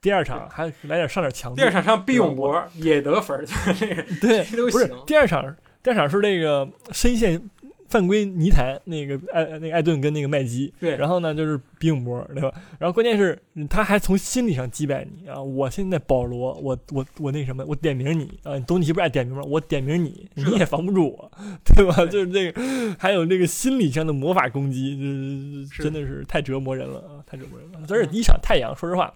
[0.00, 1.56] 第二场还来点上点强度。
[1.56, 3.44] 第二场上毕永博也得分，
[3.78, 7.42] 这个对，不是第二场，第二场是那个深陷。
[7.88, 12.52] 犯规泥潭，那个艾那个艾顿跟那个麦基，对，然后呢就是比永博，对吧？
[12.78, 13.38] 然后关键是
[13.70, 15.40] 他还从心理上击败你啊！
[15.40, 18.58] 我现在保罗，我我我那什么，我点名你啊！
[18.60, 19.42] 东契奇不爱点名吗？
[19.46, 21.30] 我点名你，你也防不住我，
[21.64, 22.04] 对吧？
[22.06, 22.60] 就是这个，
[22.98, 25.04] 还有这个心理上的魔法攻击，就
[25.72, 27.22] 是真的是太折磨人了啊！
[27.26, 27.80] 太折磨人了。
[27.88, 29.14] 而且第一场太阳，说实话，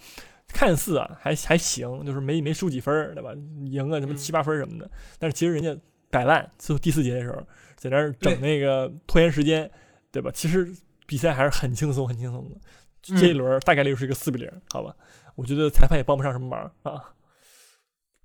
[0.48, 3.30] 看似啊还还行，就是没没输几分，对吧？
[3.64, 5.76] 赢个什么七八分什么的，但是其实人家。
[6.10, 7.40] 摆烂，最后第四节的时候
[7.76, 9.70] 在那儿整那个拖延时间，
[10.10, 10.30] 对吧？
[10.34, 10.68] 其实
[11.06, 12.56] 比赛还是很轻松，很轻松的。
[13.02, 14.94] 这一轮大概率是一个四比零，好吧？
[15.34, 17.14] 我觉得裁判也帮不上什么忙啊。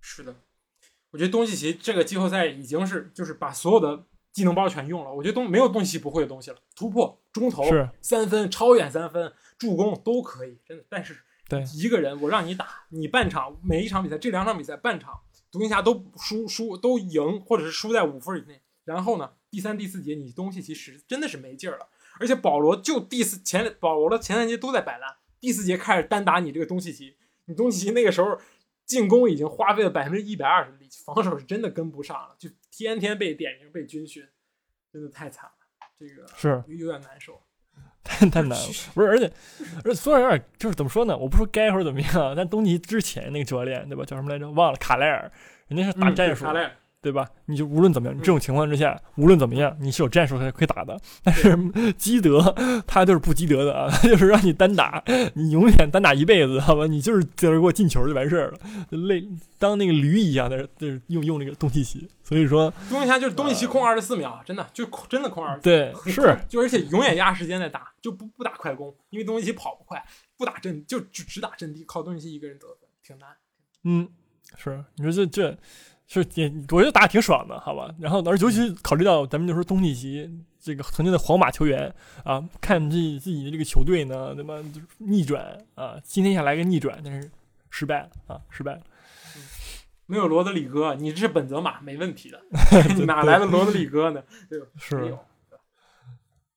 [0.01, 0.35] 是的，
[1.11, 4.03] 我觉得东契奇这个季后赛已经是就是把所有的
[4.33, 5.13] 技能包全用了。
[5.13, 7.63] 我觉得东没有东契奇不会的东西了，突破、中投、
[8.01, 10.83] 三分、超远三分、助攻都可以，真的。
[10.89, 11.15] 但是
[11.47, 15.17] 对一个人，我让你打，你半场每一场比赛这两场比赛半场
[15.55, 18.61] 独行侠都输输都赢，或者是输在五分以内。
[18.83, 21.87] 然后呢，第三、第四节你东契奇实真的是没劲儿了。
[22.19, 27.15] 而且保罗就第四前保罗的前三节都在摆烂，第四节开始单打你这个东契奇，
[27.45, 28.37] 你东契奇那个时候
[28.85, 34.27] 进攻已经花费了百分之一百二十的力气，防守是真的跟不上了，就天天被点名被军训，
[34.91, 37.41] 真的太惨了，这个是有点难受，
[38.07, 39.31] 太太难了，不是，而且
[39.83, 41.17] 而且虽然有点就是怎么说呢？
[41.17, 44.05] 我不说该或者怎么样，但东契奇之前那个教练对吧？
[44.05, 44.47] 叫什么来着？
[44.51, 45.31] 忘了，卡莱尔，
[45.67, 46.45] 人家是打战术。
[47.05, 47.29] 对吧？
[47.45, 50.99] 你就无论怎么样，这种情况之下，无论怎么样，你是有战术可以打的。
[51.23, 51.55] 但是
[51.99, 52.41] 基德
[52.87, 55.03] 他就是不基德的啊，他 就是让你单打，
[55.35, 56.87] 你永远单打一辈子，好吧？
[56.87, 58.59] 你就是在这给我进球就完事儿了，
[58.89, 59.23] 累
[59.59, 62.09] 当那个驴一样的，就是用用那个东契奇。
[62.23, 65.63] 所以说，东契奇就是东契奇控二十四秒，真的就空真的控二十四。
[65.63, 70.03] 对，是， 就而且永远压时间在打，就不不打快攻，因为东契奇跑不快，
[70.35, 73.29] 不打阵就就只打阵地，靠东契奇一个人得分，挺难。
[73.83, 74.09] 嗯，
[74.57, 75.55] 是，你说这这。
[76.07, 77.93] 是也，我觉得打的挺爽的，好吧。
[77.99, 80.29] 然后，而尤其考虑到咱们就说东契奇
[80.59, 84.63] 这个曾经的皇马球员啊，看自己自己的这个球队呢，那么
[84.99, 87.29] 逆转啊，今天想来个逆转，但是
[87.69, 88.81] 失败了啊，失败了。
[90.05, 92.39] 没有罗德里戈，你这是本泽马，没问题的。
[93.05, 94.23] 哪来的罗德里戈呢？
[94.47, 94.67] 对吧？
[94.77, 94.95] 是。
[94.97, 95.19] 没有。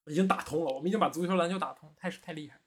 [0.06, 2.58] 已经打通了，我们已经把足球篮球打通，太是太厉害。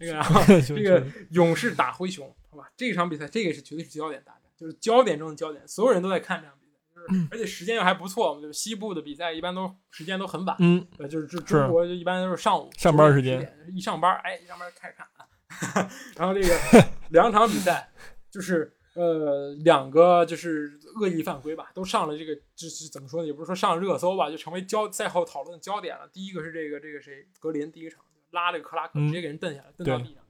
[0.00, 4.37] 那个这个勇士打灰熊，好吧，这场比赛这个是绝对是焦点大战。
[4.58, 8.40] 就是焦点中的焦点，所有人都在看这场比赛，就是而且时间又还不错。
[8.40, 15.90] 就是西部的比赛一般都时间都很晚，嗯，就是中中国就一般都是上午上班时间，一上班，哎，一上班开始看啊。
[16.18, 16.54] 然后这个
[17.10, 17.88] 两场比赛
[18.30, 23.26] 就是呃两个就是恶意犯规吧，都上了这个就是怎么说呢？
[23.26, 26.08] 也不是说上热搜吧，就成为焦赛后讨论的焦点了。
[26.12, 30.22] 第一个是这个这个谁格林第一场拉这个克拉克直接给人蹬下来，蹬到地上。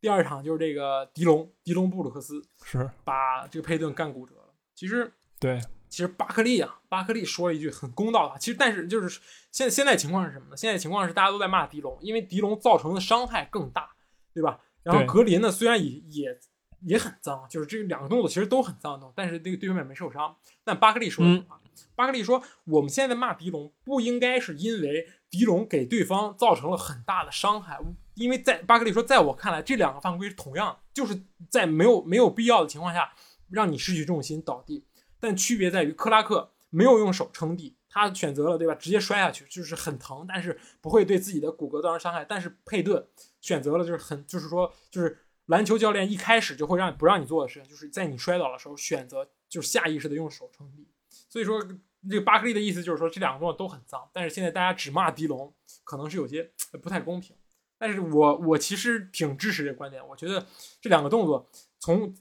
[0.00, 4.54] 第二场就是这个迪龙，迪龙布鲁克斯是把这个佩顿干骨折了。
[4.74, 8.38] 其实对，其实巴克利啊，巴克利说了一句很公道的话。
[8.38, 9.20] 其实但是就是
[9.50, 10.56] 现现在情况是什么呢？
[10.56, 13.90] 现在情况是大家都在骂迪龙，因为迪龙造成的伤害更大，
[14.32, 14.60] 对吧？
[14.82, 16.38] 然后格林呢，虽然也也
[16.82, 20.36] 也很脏，就是这两个动作其实都很脏的，但是那个对面没受伤。
[20.62, 21.60] 但巴克利说什么？
[21.94, 27.78] 巴克利说，我们现在骂迪龙不应该是因为迪龙给对方造成了很大的伤害。
[28.16, 33.12] 因为在巴克利说，在我看来，这两个犯规同样就是在没有没有必要的情况下
[33.50, 34.84] 让你失去重心倒地，
[35.20, 42.24] 但区别在于克拉克没有用手撑地，他选择了对吧，直接摔下去，就是很疼，但是不会对自己的骨骼造成伤害。
[42.24, 43.06] 但是佩顿
[43.40, 50.88] 选择了就是很就是说就是篮球教练一开始就会让不让你做的事情，就是在你摔倒的时候选择就是下意识的用手撑地。
[51.28, 51.62] 所以说
[52.08, 55.52] 这个巴克利的意思就是说这两个动作都很脏，但是现在大家只骂迪龙，
[55.84, 56.50] 可能是有些
[56.82, 57.36] 不太公平。
[57.78, 60.46] 但是我我其实挺支持这个观点，我觉得
[60.80, 61.48] 这两个动作
[61.78, 62.14] 从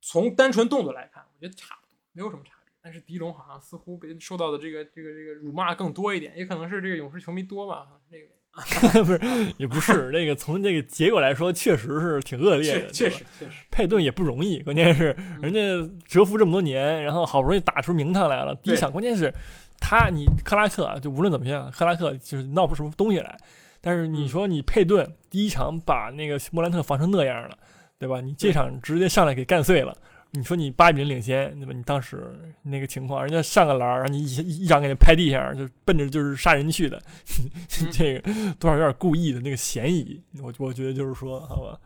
[0.00, 2.72] 从单纯动作来看，我觉得差不多，没有什么差别。
[2.82, 8.26] 但是狄龙好像似乎被受到的这个这个这个辱骂更多一点，也可能是这个勇士球迷多吧，这个
[9.04, 9.20] 不是
[9.56, 13.52] 也不是那个从这个结果来说，确实是挺恶劣的，确实确实。
[13.70, 15.60] 佩顿也不容易，关键是人家
[16.06, 19.32] 蛰伏这么多年，然后好不容易打出名堂来了，第一场关键是
[19.78, 23.38] 他你克拉克就无论怎么样，克拉克就是闹出什么东西来。
[23.82, 27.58] 但是你说你佩顿第一场把那个莫兰特防成那样了，
[27.98, 28.22] 对吧？
[28.22, 29.94] 你这场直接上来给干碎了。
[30.34, 31.72] 你说你八比零领先，对吧？
[31.74, 36.98] 你当时那个情况，人家上个篮，让你一一掌给他拍地上，就奔着就是杀人去的，
[37.92, 40.18] 这个多少有点故意的那个嫌疑。
[40.40, 41.78] 我我觉得就是说，好吧，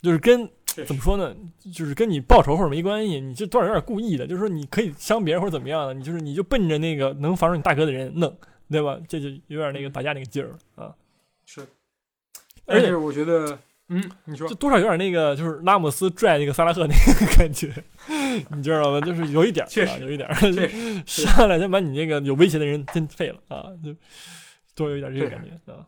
[0.00, 0.48] 就是跟
[0.86, 1.36] 怎么说呢？
[1.70, 4.26] 就是跟你报仇或者没关系，你这多少有点故意的。
[4.26, 8.34] 就是说你可以伤别人或者怎么样的，你就是你就奔着那个能防住你大哥的人弄，
[8.70, 8.98] 对吧？
[9.06, 10.94] 这就有点那个打架那个劲儿啊。
[11.54, 11.66] 是，
[12.64, 13.58] 而且我觉得，
[13.88, 17.70] 嗯，你说，就多少有点那个，就是拉姆斯拽那个萨拉赫那个感觉，
[18.56, 18.98] 你知道吗？
[19.02, 20.26] 就是有一点，确实有一点，
[21.06, 23.94] 上来先把你那个有威胁的人真废了啊，就
[24.74, 25.86] 多有一点这个感觉啊。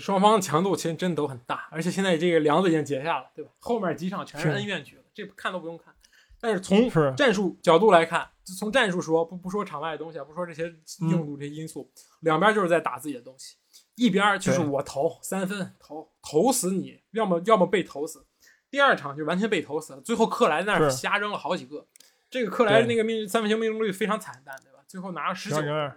[0.00, 3.52] 双方强度其实真的都很大，而且现在这个梁子已经结下了，对吧？
[3.60, 5.94] 后面几场全是恩怨局了，这看都不用看。
[6.40, 8.28] 但是从战术角度来看，
[8.58, 10.64] 从战术说，不不说场外的东西，不说这些
[11.08, 11.88] 硬度这些因素，
[12.22, 13.54] 两边就是在打自己的东西。
[13.96, 18.24] 一边就是我投三分投投死你，要么要么被投死。
[18.70, 21.86] 第二场就完全被投死了，最后克莱在那儿瞎扔了好几个。
[22.28, 24.80] 这个克莱那个命三分球命中率非常惨淡，对吧？
[24.88, 25.92] 最后拿了十九分，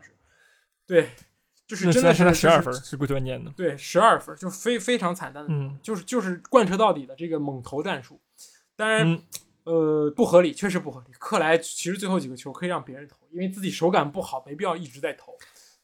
[0.85, 1.09] 对，
[1.65, 8.21] 就是真的是十二分是最关键的，对，十二分就非非常惨淡的，嗯，就是就是贯彻到底的这个猛投战术，
[8.75, 9.19] 当然，
[9.63, 11.13] 呃，不合理，确实不合理。
[11.17, 15.35] 克莱其实最后几个球可以让别人投，因为自己手感不好，没必要一直在投。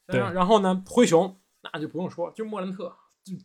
[0.06, 2.96] 对，然后呢，灰熊那就不用说，就莫兰特，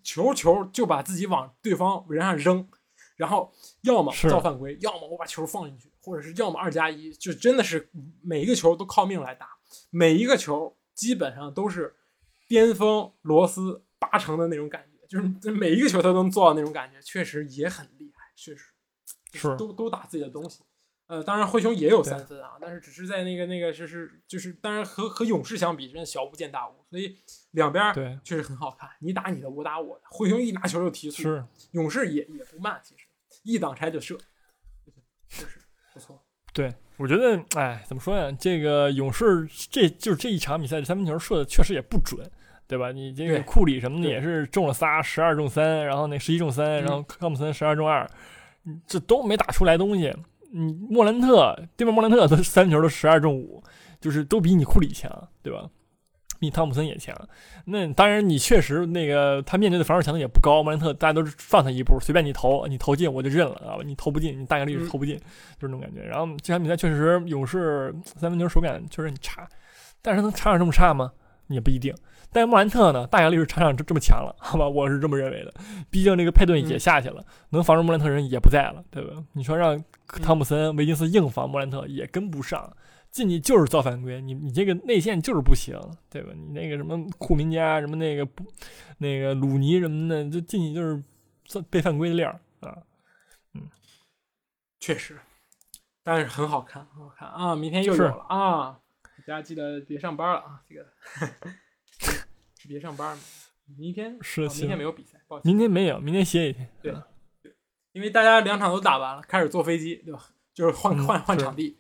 [0.03, 2.69] 球球就把自己往对方人上扔。
[3.17, 7.91] 然后要么造犯规，要么我把球放进去，或者是要么二加一，就真的是
[8.23, 9.49] 每一个球都靠命来打，
[9.91, 11.97] 每一个球基本上都是
[12.47, 18.73] 巅峰罗斯八成的那种感觉，就是每一个球他都能做到那种感觉，确实也很厉害，确实
[19.33, 20.61] 是都都打自己的东西。
[21.09, 27.17] 呃，当然灰熊也有三分啊，但是只是在那个那个就是就是，当然和和勇士相比，真的小巫见大巫，所以
[27.53, 30.05] 两边对确实很好看，你打你的，我打我的。
[30.11, 33.05] 灰熊一拿球就提速，是勇士也也不慢，其实。
[33.43, 34.19] 一挡拆就射，
[35.29, 35.61] 确实
[35.95, 36.23] 不错。
[36.53, 38.31] 对，我觉得，哎，怎么说呀？
[38.39, 42.31] 这个勇士这就是这一场比赛，三分球射的确实也不准，
[42.67, 42.93] 对吧？
[42.93, 48.07] 你这个库里什么的也是中了仨，十二中三，然后那十一中三，然后汤普森十二中二，
[48.87, 50.15] 这都没打出来东西。
[50.53, 53.63] 你莫兰特对面莫兰特的三分球都十二中五，
[54.01, 55.69] 就是都比你库里强，对吧？
[56.41, 57.13] 比汤普森也强，
[57.65, 60.63] 那当然你确实那个他面对的防守强度也不高。
[60.63, 63.77] 莫兰特大家都是放他一步，随便你投，你投进我就认了啊！
[63.85, 66.01] 你投不进，你大概率是投不进，就是那种感觉。
[66.01, 69.49] 然后这场比赛确实勇士三分球手感确实很差，
[70.01, 71.11] 但是能场场这么差吗？
[71.49, 71.93] 也不一定。
[72.33, 74.69] 但莫兰特呢，大概率是场场这这么强了，好吧？
[74.69, 75.55] 我是这么认为的。
[75.91, 79.25] 毕竟这个佩顿也下去了，能防住莫兰特人也不在了，对吧？
[79.33, 79.83] 你说让
[80.23, 82.77] 汤普森、维金斯硬防莫兰特也跟不上。
[83.11, 85.81] 进去就是造犯规，你你这个内线就是不行，
[86.11, 86.31] 对吧？
[86.37, 88.45] 你那个什么库明加，什么那个不，
[88.99, 91.03] 那个鲁尼什么的，就进去就是
[91.71, 92.29] 被犯规的料
[92.61, 92.77] 啊。
[93.55, 93.63] 嗯，
[94.79, 95.19] 确实，
[96.05, 97.57] 但是很好看，很好看啊！
[97.57, 98.79] 明天又有了啊！
[99.27, 100.61] 大家记得别上班了啊！
[100.69, 100.87] 这个
[102.69, 103.23] 是别上班嘛？
[103.77, 105.51] 明天是明天没有比赛，抱歉。
[105.51, 106.69] 明天没有，明天歇一天。
[106.83, 106.95] 对，
[107.93, 110.27] 因为大家两场都打完了，开始坐飞机，对吧？
[110.53, 111.79] 就是换换换场地，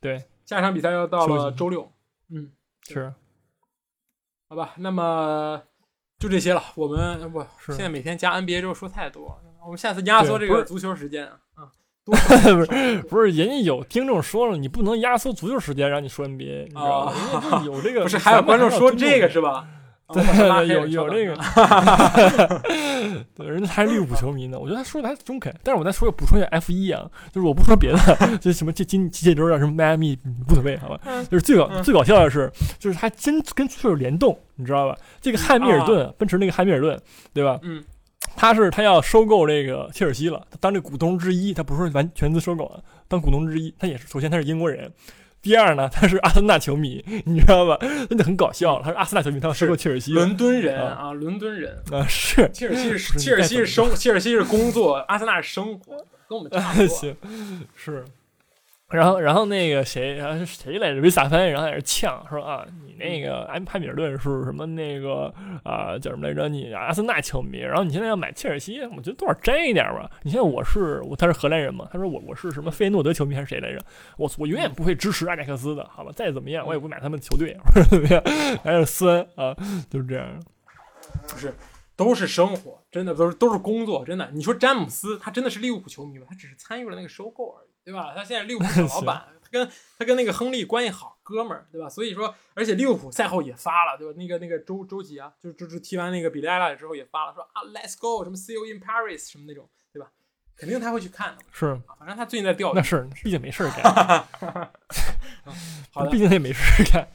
[0.00, 0.24] 对。
[0.44, 1.92] 下一场比赛要到了周六，
[2.30, 2.50] 嗯，
[2.88, 3.14] 是，
[4.48, 5.62] 好吧，那么
[6.18, 6.60] 就这些了。
[6.74, 11.70] 我们不现在每天加 NBA 之后说太多，我们下次压缩这个足球时间啊，啊，
[12.04, 17.62] 不是不是，人家有听众说了，你不能压缩足球时间让你说 NBA，你知道吗？
[17.64, 19.68] 有这个， 不是还有观众说这个是吧？
[20.12, 21.36] 对，有有那个，
[23.34, 24.58] 对，人家还是利物浦球迷呢。
[24.58, 25.54] 我觉得他说的还中肯。
[25.62, 27.98] 但是我再说补充一下 F 一啊，就是我不说别的，
[28.38, 30.18] 就什么这今这周啊什么迈阿密
[30.48, 31.00] 无所谓，好吧？
[31.30, 34.96] 就是最搞最搞笑的是，就是他真跟足球有联动，你知道吧？
[35.20, 37.00] 这个汉密尔顿，奔驰那个汉密尔顿，
[37.32, 37.58] 对吧？
[37.62, 37.82] 嗯，
[38.36, 44.92] 他是他要收购这个切尔西了，他当这股东之一，他不是完全资收购啊，当股东之一，他也是首先他是英国人。
[45.42, 47.78] 第二呢，他是阿森纳球迷， 你知道吧？
[48.08, 48.80] 真的很搞笑。
[48.82, 50.12] 他是阿森纳球迷，他要收购切尔西。
[50.12, 55.96] 伦敦人啊，伦敦人啊，是切尔西是切尔西是生，切尔西是工作，阿森纳是生活，
[56.28, 56.86] 跟我们差不多。
[56.88, 57.16] 行，
[57.74, 58.04] 是。
[58.90, 61.00] 然后，然后那个谁，然后谁来着？
[61.00, 66.48] 维萨潘，然后在那呛说啊，你那个安帕米尔顿是什么那个啊叫什么来着？
[66.48, 70.10] 你阿森纳球迷，然后你现在要买切尔西，我觉得多少沾一点吧。
[70.22, 71.88] 你现在我是我，他是荷兰人嘛？
[71.92, 73.78] 他说我我是什么费耶诺德球迷还是谁来着？
[74.16, 76.10] 我我永远不会支持阿贾克斯的，好吧？
[76.16, 78.20] 再怎么样，我也不买他们球队，或者怎么样，
[78.64, 79.54] 还是酸啊，
[79.88, 80.26] 就是这样。
[81.28, 81.54] 不是，
[81.94, 84.28] 都是生活，真的都是都是工作，真的。
[84.32, 86.26] 你说詹姆斯，他真的是利物浦球迷吗？
[86.28, 87.69] 他只是参与了那个收购而已。
[87.90, 88.12] 对吧？
[88.14, 88.64] 他现在利物浦
[88.94, 91.88] 老板，他跟他跟那个亨利关系好，哥们儿，对吧？
[91.88, 94.14] 所以说，而且利物浦赛后也发了，对吧？
[94.16, 100.08] 那个那个周周琦啊，就就是踢完那个比利埃拉之后也发了，说啊，Let's go，什么 See you in Paris，什么那种，对吧？
[100.56, 101.42] 肯定他会去看的。
[101.50, 102.76] 是，反正他最近在钓鱼。
[102.76, 103.82] 那是，毕竟没事干。
[105.90, 107.08] 好的，毕竟他也没事干，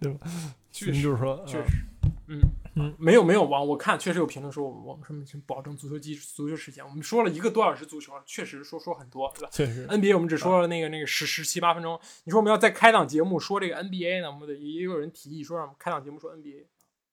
[0.00, 0.26] 对吧？
[0.70, 1.84] 确实，就是说，确实，
[2.28, 2.40] 嗯。
[2.80, 9.48] 嗯，没有没有网，我看确实有评论说我们什么保证足球机足球时间，我们说了一个多小时足球，确实说说很多，对吧？
[9.52, 14.30] 确实，NBA 我们只说了那个那个十十七八分钟，你说我们要再开档节目说这个 NBA 呢？
[14.30, 16.64] 我们得也有人提议说让我们开档节目说 NBA，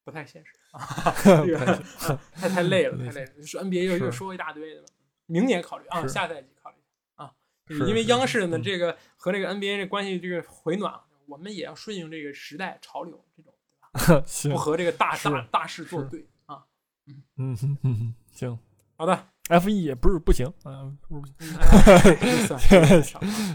[0.03, 0.79] 不太现实啊，
[2.35, 3.43] 太 太累了，太累了。
[3.45, 4.83] 说 NBA 又又说一大堆的，
[5.25, 6.77] 明年考虑啊，下赛季考虑
[7.15, 7.33] 啊，
[7.87, 10.93] 因为央视呢这个和这个 NBA 这关系这个回暖，
[11.25, 13.53] 我们也要顺应这个时代潮流这种。
[14.51, 15.41] 不和这个大大。
[15.51, 16.63] 大势作对啊！
[17.07, 17.23] 嗯。
[17.37, 18.57] 嗯嗯，行，
[18.97, 20.91] 好的，F 一也不是不行啊，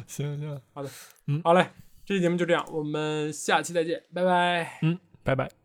[0.07, 0.91] 行行，好的，
[1.27, 1.71] 嗯，好嘞，
[2.05, 5.62] 这期节目就这样，我们下期再见，拜拜，嗯，拜拜。